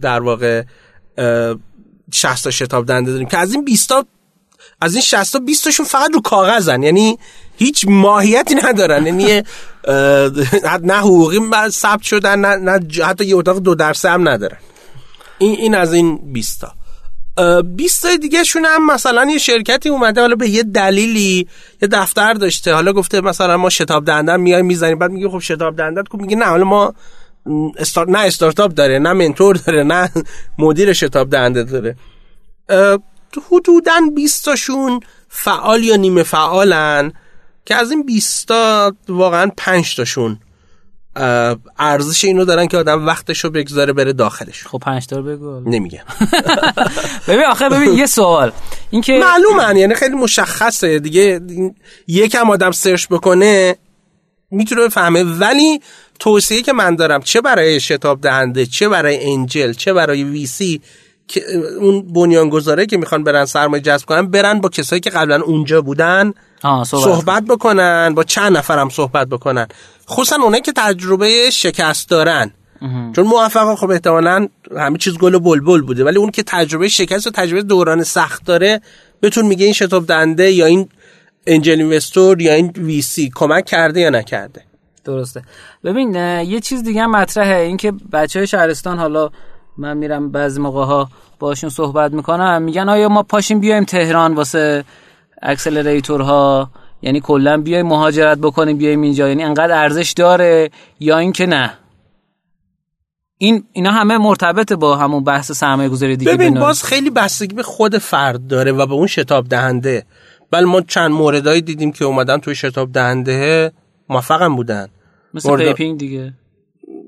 در 0.00 0.20
واقع 0.20 0.62
اه، 1.18 1.54
60 2.12 2.44
تا 2.44 2.50
شتاب 2.50 2.86
دنده 2.86 3.12
داریم. 3.12 3.28
که 3.28 3.38
از 3.38 3.52
این 3.54 3.64
20 3.64 3.88
تا 3.88 4.06
از 4.80 4.94
این 4.94 5.02
60 5.02 5.32
تا 5.32 5.38
20 5.38 5.64
تاشون 5.64 5.86
فقط 5.86 6.10
رو 6.14 6.20
کاغذن. 6.20 6.82
یعنی 6.82 7.18
هیچ 7.56 7.86
ماهیتی 7.88 8.54
ندارن. 8.54 9.06
یعنی 9.06 9.42
نه 10.82 10.98
حقوقی 10.98 11.38
ثبت 11.70 12.02
شدن 12.02 12.38
نه, 12.38 12.56
نه 12.56 13.04
حتی 13.04 13.24
یه 13.24 13.36
اتاق 13.36 13.58
دو 13.58 13.74
درسه 13.74 14.10
هم 14.10 14.28
ندارن. 14.28 14.58
این 15.38 15.56
این 15.56 15.74
از 15.74 15.92
این 15.92 16.32
20 16.32 16.60
تا 16.60 16.72
اه، 17.38 17.62
20 17.62 18.02
تا 18.02 18.16
دیگه 18.16 18.44
شون 18.44 18.64
هم 18.64 18.86
مثلا 18.86 19.30
یه 19.30 19.38
شرکتی 19.38 19.88
اومده 19.88 20.20
حالا 20.20 20.34
به 20.34 20.48
یه 20.48 20.62
دلیلی 20.62 21.48
یه 21.82 21.88
دفتر 21.88 22.32
داشته. 22.32 22.74
حالا 22.74 22.92
گفته 22.92 23.20
مثلا 23.20 23.56
ما 23.56 23.70
شتاب 23.70 24.04
دهنده 24.04 24.36
میایم 24.36 24.66
می‌زنیم 24.66 24.98
بعد 24.98 25.10
میگه 25.10 25.28
خب 25.28 25.38
شتاب 25.38 25.76
دهنده 25.76 26.02
کو 26.02 26.18
میگه 26.18 26.36
نه 26.36 26.44
حالا 26.44 26.64
ما 26.64 26.94
استار... 27.78 28.10
نه 28.10 28.18
استارتاپ 28.18 28.72
داره 28.74 28.98
نه 28.98 29.12
منتور 29.12 29.56
داره 29.56 29.82
نه 29.82 30.10
مدیر 30.58 30.92
شتاب 30.92 31.30
دهنده 31.30 31.62
داره. 31.64 31.96
حدودا 33.50 34.00
20 34.16 34.44
تاشون 34.44 35.00
فعال 35.28 35.84
یا 35.84 35.96
نیمه 35.96 36.22
فعالن 36.22 37.12
که 37.64 37.74
از 37.74 37.90
این 37.90 38.06
20 38.06 38.48
تا 38.48 38.92
واقعا 39.08 39.50
5 39.56 39.96
تاشون 39.96 40.40
ارزش 41.78 42.24
اینو 42.24 42.44
دارن 42.44 42.66
که 42.66 42.76
آدم 42.76 43.06
وقتشو 43.06 43.50
بگذاره 43.50 43.92
بره 43.92 44.12
داخلش. 44.12 44.66
خب 44.66 44.78
پنج 44.78 45.06
تا 45.06 45.16
رو 45.16 45.22
بگو. 45.22 45.60
نمیگم. 45.70 46.04
ببین 47.28 47.44
آخه 47.44 47.68
ببین 47.68 47.94
یه 47.94 48.06
سوال. 48.06 48.52
اینکه 48.90 49.18
معلومن 49.18 49.76
یعنی 49.76 49.94
خیلی 49.94 50.14
مشخصه. 50.14 50.98
دیگه 50.98 51.40
این- 51.48 51.74
یکم 52.08 52.50
آدم 52.50 52.70
سرچ 52.70 53.06
بکنه 53.08 53.76
می‌تونه 54.50 54.84
بفهمه. 54.84 55.24
ولی 55.24 55.80
توصیه 56.18 56.62
که 56.62 56.72
من 56.72 56.96
دارم 56.96 57.20
چه 57.22 57.40
برای 57.40 57.80
شتاب 57.80 58.20
دهنده 58.20 58.66
چه 58.66 58.88
برای 58.88 59.32
انجل 59.32 59.72
چه 59.72 59.92
برای 59.92 60.24
ویسی 60.24 60.78
که 60.78 60.84
اون 61.80 62.12
بنیانگذاره 62.12 62.86
که 62.86 62.96
می‌خوان 62.96 63.24
برن 63.24 63.44
سرمایه 63.44 63.82
جذب 63.82 64.06
کنن 64.06 64.26
برن 64.26 64.60
با 64.60 64.68
کسایی 64.68 65.00
که 65.00 65.10
قبلا 65.10 65.42
اونجا 65.42 65.82
بودن 65.82 66.32
صحبت, 66.62 66.84
صحبت 66.84 67.44
بکنن 67.44 68.14
با 68.14 68.24
چند 68.24 68.56
نفرم 68.56 68.88
صحبت 68.88 69.28
بکنن. 69.28 69.66
خصوصا 70.08 70.36
اونایی 70.36 70.62
که 70.62 70.72
تجربه 70.76 71.50
شکست 71.50 72.08
دارن. 72.08 72.50
چون 73.16 73.26
موفق 73.26 73.74
خب 73.74 73.90
احتمالا 73.90 74.48
همه 74.76 74.98
چیز 74.98 75.18
گل 75.18 75.34
و 75.34 75.40
بلبل 75.40 75.80
بوده. 75.80 76.04
ولی 76.04 76.18
اون 76.18 76.30
که 76.30 76.42
تجربه 76.42 76.88
شکست 76.88 77.26
و 77.26 77.30
تجربه 77.30 77.62
دوران 77.62 78.02
سخت 78.02 78.44
داره 78.44 78.80
بتون 79.22 79.46
میگه 79.46 79.64
این 79.64 79.74
شتاب 79.74 80.06
دنده 80.06 80.50
یا 80.50 80.66
این 80.66 80.88
انجل 81.46 81.80
اینوستور 81.80 82.40
یا 82.40 82.54
این 82.54 82.72
وی 82.76 83.02
سی 83.02 83.30
کمک 83.34 83.64
کرده 83.64 84.00
یا 84.00 84.10
نکرده. 84.10 84.62
درسته. 85.04 85.42
ببین 85.84 86.14
یه 86.14 86.60
چیز 86.60 86.82
دیگه 86.82 87.02
هم 87.02 87.10
مطرحه. 87.10 87.60
اینکه 87.60 87.92
بچه 88.12 88.38
های 88.38 88.46
شهرستان 88.46 88.98
حالا 88.98 89.30
من 89.80 89.96
میرم 89.96 90.30
بعضی 90.30 90.60
موقع 90.60 90.84
ها 90.84 91.08
باشون 91.38 91.70
صحبت 91.70 92.12
می‌کنم. 92.12 92.62
میگن 92.62 92.88
آیا 92.88 93.08
ما 93.08 93.22
پاشیم 93.22 93.60
بیایم 93.60 93.84
تهران 93.84 94.34
واسه 94.34 94.84
اکسلراتور 95.42 96.20
ها 96.20 96.70
یعنی 97.02 97.20
کلا 97.20 97.56
بیایم 97.60 97.86
مهاجرت 97.86 98.38
بکنیم 98.38 98.78
بیایم 98.78 99.02
اینجا. 99.02 99.28
یعنی 99.28 99.42
انقدر 99.42 99.78
ارزش 99.82 100.12
داره 100.16 100.70
یا 101.00 101.18
اینکه 101.18 101.46
نه؟ 101.46 101.72
این 103.38 103.64
اینا 103.72 103.90
همه 103.90 104.18
مرتبط 104.18 104.72
با 104.72 104.96
همون 104.96 105.24
بحث 105.24 105.52
سرمایه 105.52 105.88
گذاری 105.88 106.16
دیگه 106.16 106.32
ببین. 106.32 106.60
باز 106.60 106.84
خیلی 106.84 107.10
بستگی 107.10 107.54
به 107.54 107.62
خود 107.62 107.98
فرد 107.98 108.46
داره 108.46 108.72
و 108.72 108.86
به 108.86 108.94
اون 108.94 109.06
شتاب 109.06 109.48
دهنده. 109.48 110.06
بل 110.50 110.64
ما 110.64 110.80
چند 110.80 111.10
موردایی 111.10 111.62
دیدیم 111.62 111.92
که 111.92 112.04
اومدن 112.04 112.38
توی 112.38 112.54
شتاب 112.54 112.92
دهنده 112.92 113.72
موفقم 114.08 114.56
بودن. 114.56 114.88
مثل 115.34 115.48
مورد- 115.48 115.76
دیگه. 115.98 116.32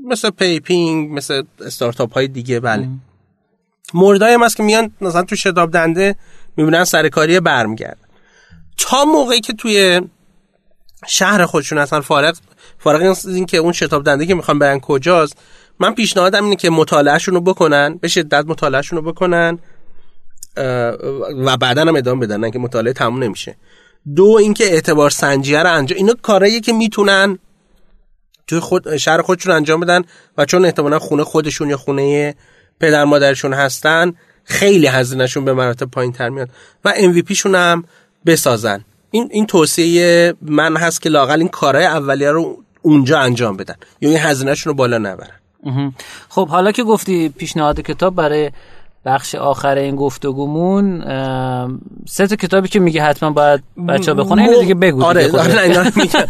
مثل 0.09 0.31
پیپینگ 0.31 1.17
مثل 1.17 1.43
استارتاپ 1.67 2.15
های 2.15 2.29
دیگه 2.29 2.61
بله. 2.61 2.89
موردایی 3.95 4.35
هم 4.35 4.43
هست 4.43 4.57
که 4.57 4.63
میان 4.63 4.93
مثلا 5.01 5.23
تو 5.23 5.37
شتاب 5.37 5.71
دهنده 5.71 6.17
می‌بینن 6.57 6.85
سرکاری 6.85 7.41
برمیگرد 7.41 7.99
تا 8.77 9.05
موقعی 9.05 9.41
که 9.41 9.53
توی 9.53 10.01
شهر 11.07 11.45
خودشون 11.45 11.79
اصلا 11.79 12.01
فارغ 12.01 12.37
فارغ 12.79 13.17
این 13.27 13.47
که 13.47 13.57
اون 13.57 13.73
شتاب 13.73 14.05
دهنده 14.05 14.27
که 14.27 14.35
می‌خوان 14.35 14.59
برن 14.59 14.81
کجاست 14.81 15.37
من 15.81 15.95
پیشنهادم 15.95 16.45
اینه 16.45 16.57
که 16.57 16.71
مطالعهشون 16.71 17.35
رو 17.35 17.41
بکنن 17.41 17.99
به 18.01 18.09
شدت 18.09 18.45
مطالعهشون 18.47 18.99
رو 18.99 19.13
بکنن 19.13 19.59
و 21.45 21.57
بعدا 21.57 21.83
هم 21.83 21.97
ادامه 21.97 22.27
بدن 22.27 22.51
که 22.51 22.59
مطالعه 22.59 22.93
تموم 22.93 23.23
نمیشه. 23.23 23.57
دو 24.17 24.37
اینکه 24.41 24.65
اعتبار 24.65 25.11
سنجیه 25.11 25.63
رو 25.63 25.73
انجام 25.73 25.97
اینا 25.97 26.15
کارهاییه 26.23 26.61
که 26.61 26.73
می‌تونن 26.73 27.39
توی 28.47 28.61
خود 28.61 28.97
شهر 28.97 29.23
خودشون 29.23 29.53
انجام 29.53 29.81
بدن 29.81 30.03
و 30.39 30.45
چون 30.45 30.65
احتمالا 30.65 30.99
خونه 30.99 31.25
خودشون 31.25 31.71
یا 31.71 31.77
خونه 31.77 32.35
پدر 32.81 33.05
مادرشون 33.05 33.53
هستن 33.53 34.13
خیلی 34.45 34.87
هزینهشون 34.87 35.45
به 35.45 35.53
مراتب 35.53 35.91
پایین 35.91 36.13
تر 36.13 36.29
میاد 36.29 36.49
و 36.85 36.93
MVP 36.93 37.33
شون 37.33 37.55
هم 37.55 37.85
بسازن 38.27 38.85
این 39.11 39.29
این 39.33 39.47
توصیه 39.47 40.35
من 40.43 40.77
هست 40.77 41.03
که 41.03 41.09
لاقل 41.09 41.39
این 41.39 41.49
کارهای 41.49 41.85
اولیه 41.85 42.31
رو 42.31 42.63
اونجا 42.83 43.19
انجام 43.19 43.57
بدن 43.57 43.75
یا 44.01 44.09
این 44.09 44.19
هزینهشون 44.19 44.71
رو 44.71 44.77
بالا 44.77 44.99
نبرن. 44.99 45.39
خب 46.29 46.49
حالا 46.49 46.73
که 46.73 46.83
گفتی 46.83 47.29
پیشنهاد 47.29 47.81
کتاب 47.81 48.15
برای 48.15 48.51
بخش 49.05 49.35
آخر 49.35 49.79
این 49.79 49.97
گفتگومون 49.97 51.05
سه 52.09 52.27
تا 52.27 52.37
کتابی 52.37 52.69
که 52.69 52.81
میگه 52.81 53.03
حتما 53.03 53.31
باید 53.31 53.63
بچه 53.89 54.11
ها 54.15 54.23
بخونه 54.23 54.43
اینو 54.43 54.61
دیگه 54.61 54.75
بگو 54.75 55.05
آره 55.05 55.27
دیگه. 55.27 55.41
آره، 55.41 55.63
اینا 55.63 55.83
رو 55.83 55.91
میگم. 55.97 56.27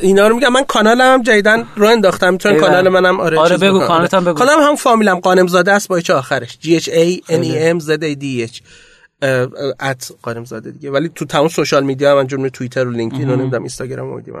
اینا 0.00 0.28
رو 0.28 0.34
میگم. 0.36 0.52
من 0.52 0.64
کانالم 0.64 1.00
هم 1.14 1.22
جدیدن 1.22 1.64
رو 1.76 1.86
انداختم 1.86 2.38
ایول. 2.44 2.60
کانال 2.60 2.88
منم 2.88 3.20
آره 3.20 3.38
آره، 3.38 3.56
بگو، 3.56 3.78
هم 3.80 4.24
بگو. 4.24 4.32
کانالم 4.32 4.60
هم 4.60 4.76
فامیلم 4.76 5.20
قانم 5.20 5.46
زاده 5.46 5.72
است 5.72 5.88
با 5.88 6.00
چه 6.00 6.14
آخرش؟ 6.14 6.58
G 6.62 6.66
H 6.66 6.86
A 6.86 7.30
N 7.30 7.42
E 7.44 7.74
M 7.74 7.84
Z 7.84 8.02
A 8.02 8.16
D 8.22 8.50
H. 8.50 8.60
at 9.80 10.12
قانم 10.22 10.44
زاده 10.44 10.70
دیگه. 10.70 10.90
ولی 10.90 11.10
تو 11.14 11.24
تمام 11.24 11.48
social 11.48 11.84
media 11.84 12.16
من 12.16 12.26
جمله 12.26 12.50
توییتر 12.50 12.86
و 12.86 12.90
لینکدین 12.90 13.30
و 13.30 13.36
نمی‌دونم 13.36 13.62
اینستاگرام 13.62 14.12
و 14.12 14.16
میدیم 14.16 14.34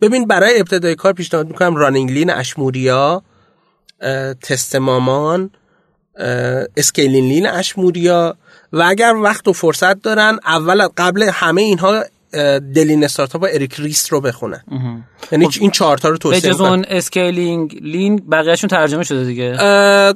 ببین 0.00 0.26
برای 0.26 0.60
ابتدای 0.60 0.94
کار 0.94 1.12
پیشنهاد 1.12 1.48
می‌کنم 1.48 1.76
Running 1.76 2.10
Lean 2.10 2.30
اش 2.30 2.61
موریا 2.61 3.22
تست 4.42 4.76
مامان 4.76 5.50
Scaling 6.76 7.28
Lean 7.28 7.46
اش 7.46 7.76
موریا 7.76 8.36
و 8.72 8.82
اگر 8.82 9.14
وقت 9.14 9.48
و 9.48 9.52
فرصت 9.52 10.02
دارن 10.02 10.38
اول 10.46 10.88
قبل 10.96 11.30
همه 11.32 11.62
اینها 11.62 12.04
The 12.74 12.87
Lean 12.87 13.04
Startup 13.04 13.42
و 13.42 13.46
اریک 13.50 13.74
ریس 13.78 14.12
رو 14.12 14.20
بخونن. 14.20 14.64
یعنی 15.32 15.48
این 15.60 15.70
چهارتا 15.70 16.08
رو 16.08 16.16
توصیه 16.16 16.50
می‌کنم 16.50 16.70
اون 16.70 16.84
Scaling 16.88 17.78
Lean 17.82 18.16
بقیهشون 18.16 18.68
ترجمه 18.68 19.04
شده 19.04 19.24
دیگه؟ 19.24 19.56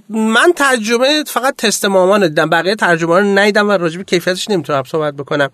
من 0.08 0.52
ترجمه 0.56 1.24
فقط 1.26 1.56
تست 1.56 1.84
مامان 1.84 2.20
دیدم 2.28 2.50
بقیه 2.50 2.74
ترجمه 2.74 3.18
رو 3.18 3.24
ندیدم 3.24 3.68
و 3.68 3.72
راجب 3.72 4.02
کیفیتش 4.02 4.50
نمی‌تونم 4.50 4.82
صحبت 4.82 5.14
بکنم. 5.14 5.50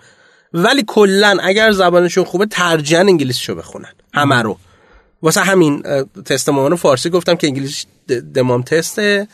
ولی 0.55 0.85
کلا 0.87 1.37
اگر 1.43 1.73
زبانشون 1.73 2.25
خوبه 2.25 2.47
ترجیحاً 2.47 3.01
انگلیسیشو 3.01 3.55
بخونن. 3.55 3.93
همه 4.15 4.43
رو. 4.43 4.59
واسه 5.23 5.41
همین 5.41 5.83
تست 6.25 6.49
مامان 6.49 6.71
رو 6.71 6.77
فارسی 6.77 7.11
گفتم 7.11 7.35
که 7.35 7.47
انگلیس 7.47 7.85
د- 8.11 8.13
دمام 8.13 8.63
تسته. 8.63 9.29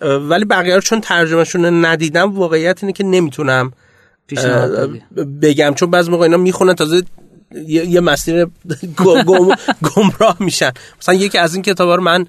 ولی 0.00 0.44
بقیه 0.44 0.74
رو 0.74 0.80
چون 0.80 1.00
ترجمهشون 1.00 1.84
ندیدم 1.84 2.32
واقعیت 2.34 2.78
اینه 2.82 2.92
که 2.92 3.04
نمی‌تونم. 3.04 3.72
بگم 5.42 5.74
چون 5.74 5.90
بعض 5.90 6.08
موقع 6.08 6.22
اینا 6.22 6.36
می‌خونن 6.36 6.74
تازه 6.74 7.02
یه, 7.66 8.00
مسیر 8.00 8.44
گم- 9.04 9.22
گم- 9.22 9.54
گمراه 9.82 10.36
میشن 10.40 10.70
مثلا 11.00 11.14
یکی 11.14 11.38
از 11.38 11.54
این 11.54 11.62
کتابا 11.62 11.94
رو 11.94 12.02
من 12.02 12.26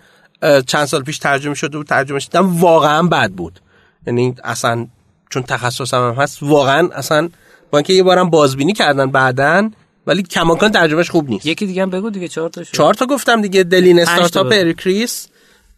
چند 0.67 0.85
سال 0.85 1.03
پیش 1.03 1.17
ترجمه 1.17 1.53
شده 1.53 1.77
بود 1.77 1.87
ترجمهش 1.87 2.25
دیدم 2.25 2.59
واقعا 2.59 3.03
بد 3.03 3.31
بود 3.31 3.59
یعنی 4.07 4.35
اصلا 4.43 4.87
چون 5.29 5.43
تخصصم 5.43 5.97
هم 5.97 6.13
هست 6.23 6.37
واقعا 6.43 6.89
اصلا 6.93 7.29
با 7.71 7.77
اینکه 7.77 7.93
یه 7.93 8.03
بارم 8.03 8.29
بازبینی 8.29 8.73
کردن 8.73 9.11
بعدن 9.11 9.71
ولی 10.07 10.23
کماکان 10.23 10.71
ترجمهش 10.71 11.09
خوب 11.09 11.29
نیست 11.29 11.45
یکی 11.45 11.65
دیگه 11.65 11.81
هم 11.81 11.89
بگو 11.89 12.09
دیگه 12.09 12.27
چهار 12.27 12.49
تا 12.49 12.63
شد. 12.63 12.71
چهار 12.73 12.93
تا 12.93 13.05
گفتم 13.05 13.41
دیگه 13.41 13.63
The 13.63 13.79
Lean 13.79 13.99
Startup. 13.99 14.47
اریک 14.51 14.95
ریس 14.95 15.27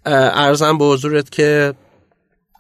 عرضم 0.07 0.77
به 0.77 0.85
حضورت 0.85 1.29
که 1.29 1.73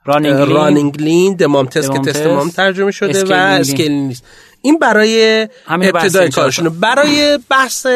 Running 0.05 1.01
Lean. 1.01 1.35
The 1.35 1.50
Mom 1.50 1.65
Test 1.65 1.87
که 1.87 1.93
The 1.93 1.99
Mom 1.99 2.05
Test 2.05 2.17
Test، 2.17 2.27
Mom 2.27 2.49
ترجمه 2.49 2.91
شده 2.91 3.23
و. 3.23 3.33
Scaling 3.33 4.07
نیست. 4.07 4.23
این 4.61 4.79
برای 4.79 5.47
ابتدای 5.67 6.29
کارشونه. 6.29 6.69
برای 6.69 7.39
بحث 7.49 7.87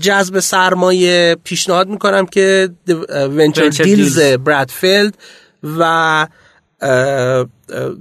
جذب 0.00 0.40
سرمایه 0.40 1.36
پیشنهاد 1.44 1.88
می‌کنم 1.88 2.26
که 2.26 2.68
Venture 3.10 3.68
Deals. 3.68 4.20
برد 4.20 4.68
فلد 4.68 5.16
و 5.78 6.26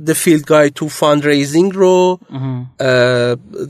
The 0.07 0.13
Field 0.23 0.43
Guide 0.49 0.71
to 0.79 0.85
Fundraising 0.99 1.73
رو 1.73 2.19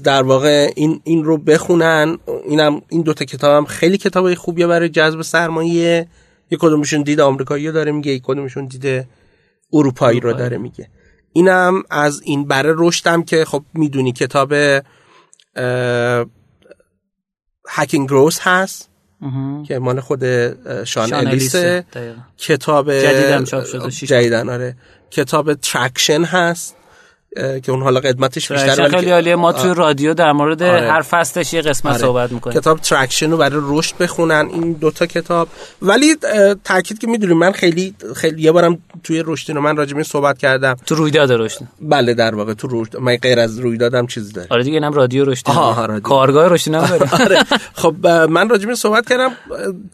در 0.03 0.23
واقع 0.23 0.71
این 0.75 1.01
این 1.03 1.23
رو 1.23 1.37
بخونن. 1.37 2.17
اینم 2.45 2.81
این 2.89 3.01
دوتا 3.01 3.25
کتاب 3.25 3.57
هم 3.57 3.65
خیلی 3.65 3.97
کتاب 3.97 4.33
خوبیه 4.33 4.67
برای 4.67 4.89
جذب 4.89 5.21
سرمایه. 5.21 6.07
یک 6.51 6.59
کدومشون 6.59 7.01
دید 7.01 7.19
آمریکایی 7.19 7.67
رو 7.67 7.73
داره 7.73 7.91
میگه 7.91 8.11
یک 8.11 8.21
کدومشون 8.25 8.65
دید 8.65 9.07
اروپایی 9.73 10.19
رو 10.19 10.33
داره 10.33 10.57
میگه. 10.57 10.89
اینم 11.33 11.83
از 11.89 12.21
این 12.21 12.47
بره 12.47 12.73
رشدم 12.77 13.23
که 13.23 13.45
خب 13.45 13.63
می‌دونی 13.73 14.11
کتاب 14.11 14.53
هکینگ 17.69 18.07
گروس 18.07 18.39
هست. 18.41 18.87
که 19.67 19.79
مال 19.79 19.99
خود 19.99 20.23
شان, 20.83 20.83
شان 20.83 21.13
الیسه. 21.13 21.85
کتاب 22.37 22.93
جدیدن 24.05 24.49
آره. 24.49 24.77
کتاب 25.11 25.53
Traction 25.53 26.23
هست. 26.23 26.75
که 27.35 27.71
اون 27.71 27.81
حالا 27.81 27.99
قدمتش 27.99 28.51
ولی 28.51 28.89
خیلی 28.89 29.11
عالیه. 29.11 29.35
ما 29.35 29.53
توی 29.53 29.73
رادیو 29.73 30.13
در 30.13 30.31
مورد 30.31 30.63
آره. 30.63 30.91
هر 30.91 31.01
فصلش 31.01 31.53
یه 31.53 31.61
قسمت 31.61 31.93
آره. 31.93 32.01
صحبت 32.01 32.31
می‌کنیم. 32.31 32.59
کتاب 32.59 32.79
Traction 32.79 33.31
رو 33.31 33.37
برای 33.37 33.61
رشد 33.63 33.97
بخونن 33.97 34.49
این 34.53 34.73
دوتا 34.73 35.05
کتاب. 35.05 35.47
ولی 35.81 36.15
تاکید 36.63 36.99
که 36.99 37.07
می‌دونیم 37.07 37.37
من 37.37 37.51
خیلی 37.51 37.95
خیلی 38.15 38.41
یه 38.41 38.51
بارم 38.51 38.77
توی 39.03 39.23
رشدین 39.25 39.59
من 39.59 39.77
راجع 39.77 40.01
صحبت 40.01 40.37
کردم. 40.37 40.75
تو 40.85 40.95
رویداد 40.95 41.31
رشد 41.31 41.59
بله 41.81 42.13
در 42.13 42.35
واقع 42.35 42.53
تو 42.53 42.67
رشد 42.71 42.97
من 42.97 43.15
غیر 43.15 43.39
از 43.39 43.59
رویدادم 43.59 44.07
چیزی 44.07 44.33
داره 44.33 44.47
آره 44.49 44.63
دیگه 44.63 44.77
اینم 44.77 44.93
رادیو 44.93 45.25
رشد. 45.25 45.43
کارگاه 46.03 46.47
رشد 46.47 46.73
هم 46.73 46.85
داره. 46.87 47.13
آره. 47.23 47.39
خب 47.73 48.07
من 48.07 48.49
راجع 48.49 48.73
صحبت 48.73 49.09
کردم. 49.09 49.31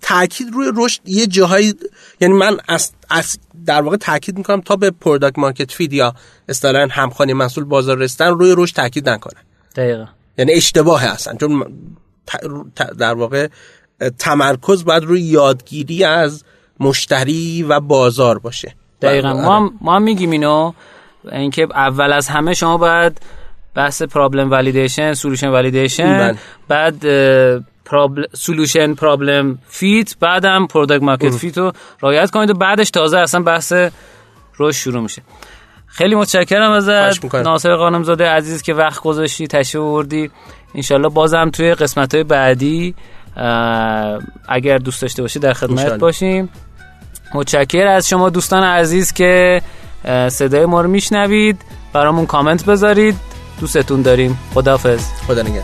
تاکید 0.01 0.47
روی 0.53 0.71
رشد 0.75 1.01
یه 1.05 1.27
جاهایی 1.27 1.73
یعنی 2.21 2.33
من 2.33 2.57
از, 2.67 2.91
از 3.09 3.38
در 3.68 3.82
واقع 3.82 3.97
تاکید 3.97 4.38
می‌کنم 4.38 4.61
تا 4.61 4.76
به 4.76 4.91
product 4.91 5.39
market 5.39 5.71
fit 5.71 5.93
یا 5.93 6.13
اصطلاحا 6.49 6.88
همخوانی 6.91 7.34
محصول 7.34 7.63
بازار 7.63 7.97
رسیدن 7.97 8.28
روی 8.28 8.53
رشد 8.57 8.76
تاکید 8.76 9.09
نکنم 9.09 9.41
دقیقا. 9.76 10.05
یعنی 10.38 10.53
اشتباهه 10.53 11.07
اصلا. 11.13 11.36
چون 11.39 11.65
در 12.97 13.13
واقع 13.13 13.47
تمرکز 14.20 14.86
باید 14.86 15.03
روی 15.03 15.22
یادگیری 15.22 16.03
از 16.03 16.43
مشتری 16.80 17.63
و 17.63 17.80
بازار 17.80 18.39
باشه. 18.39 18.76
دقیقا. 19.01 19.34
بله. 19.34 19.41
ما 19.41 19.57
هم, 19.57 19.74
ما 19.82 19.95
هم 19.95 20.03
میگیم 20.03 20.32
اینو 20.32 20.74
اینکه 21.32 21.68
اول 21.74 22.13
از 22.13 22.28
همه 22.28 22.53
شما 22.53 22.78
باید 22.78 23.22
بحث 23.76 24.01
problem 24.01 24.51
validation 24.51 25.13
solution 25.13 25.47
validation 25.47 26.17
بله. 26.18 26.38
بعد 26.68 27.05
solution 28.33 28.93
problem 28.93 29.57
fit 29.67 30.15
بعدم 30.19 30.67
product 30.67 31.03
market 31.03 31.29
fit 31.29 31.57
رو 31.57 31.71
رعایت 32.01 32.31
کنید 32.31 32.49
و 32.49 32.53
بعدش 32.53 32.89
تازه 32.89 33.17
اصلا 33.17 33.41
بحث 33.41 33.73
رشد 34.59 34.77
شروع 34.77 35.01
میشه. 35.01 35.21
خیلی 35.88 36.15
متشکرم 36.15 36.71
ازت. 36.71 37.35
ناصر 37.35 37.75
قانمزاده 37.75 38.29
عزیز 38.29 38.61
که 38.61 38.73
وقت 38.73 39.01
گذاشتی 39.01 39.47
تشریف 39.47 39.83
آوردی. 39.83 40.31
انشالله 40.75 41.09
بازم 41.09 41.49
توی 41.49 41.73
قسمت 41.73 42.13
های 42.15 42.23
بعدی 42.23 42.95
اگر 44.47 44.77
دوست 44.77 45.01
داشته 45.01 45.21
باشی 45.21 45.39
در 45.39 45.53
خدمت 45.53 45.79
انشالله. 45.79 45.97
باشیم. 45.97 46.49
متشکر 47.33 47.88
از 47.88 48.09
شما 48.09 48.29
دوستان 48.29 48.63
عزیز 48.63 49.13
که 49.13 49.61
صدای 50.29 50.65
ما 50.65 50.81
رو 50.81 50.89
میشنوید. 50.89 51.61
برامون 51.93 52.25
کامنت 52.25 52.65
بذارید. 52.65 53.15
دوستتون 53.59 54.01
داریم. 54.01 54.39
خداحافظ. 54.53 55.05
خدا 55.27 55.41
نگهدار. 55.41 55.63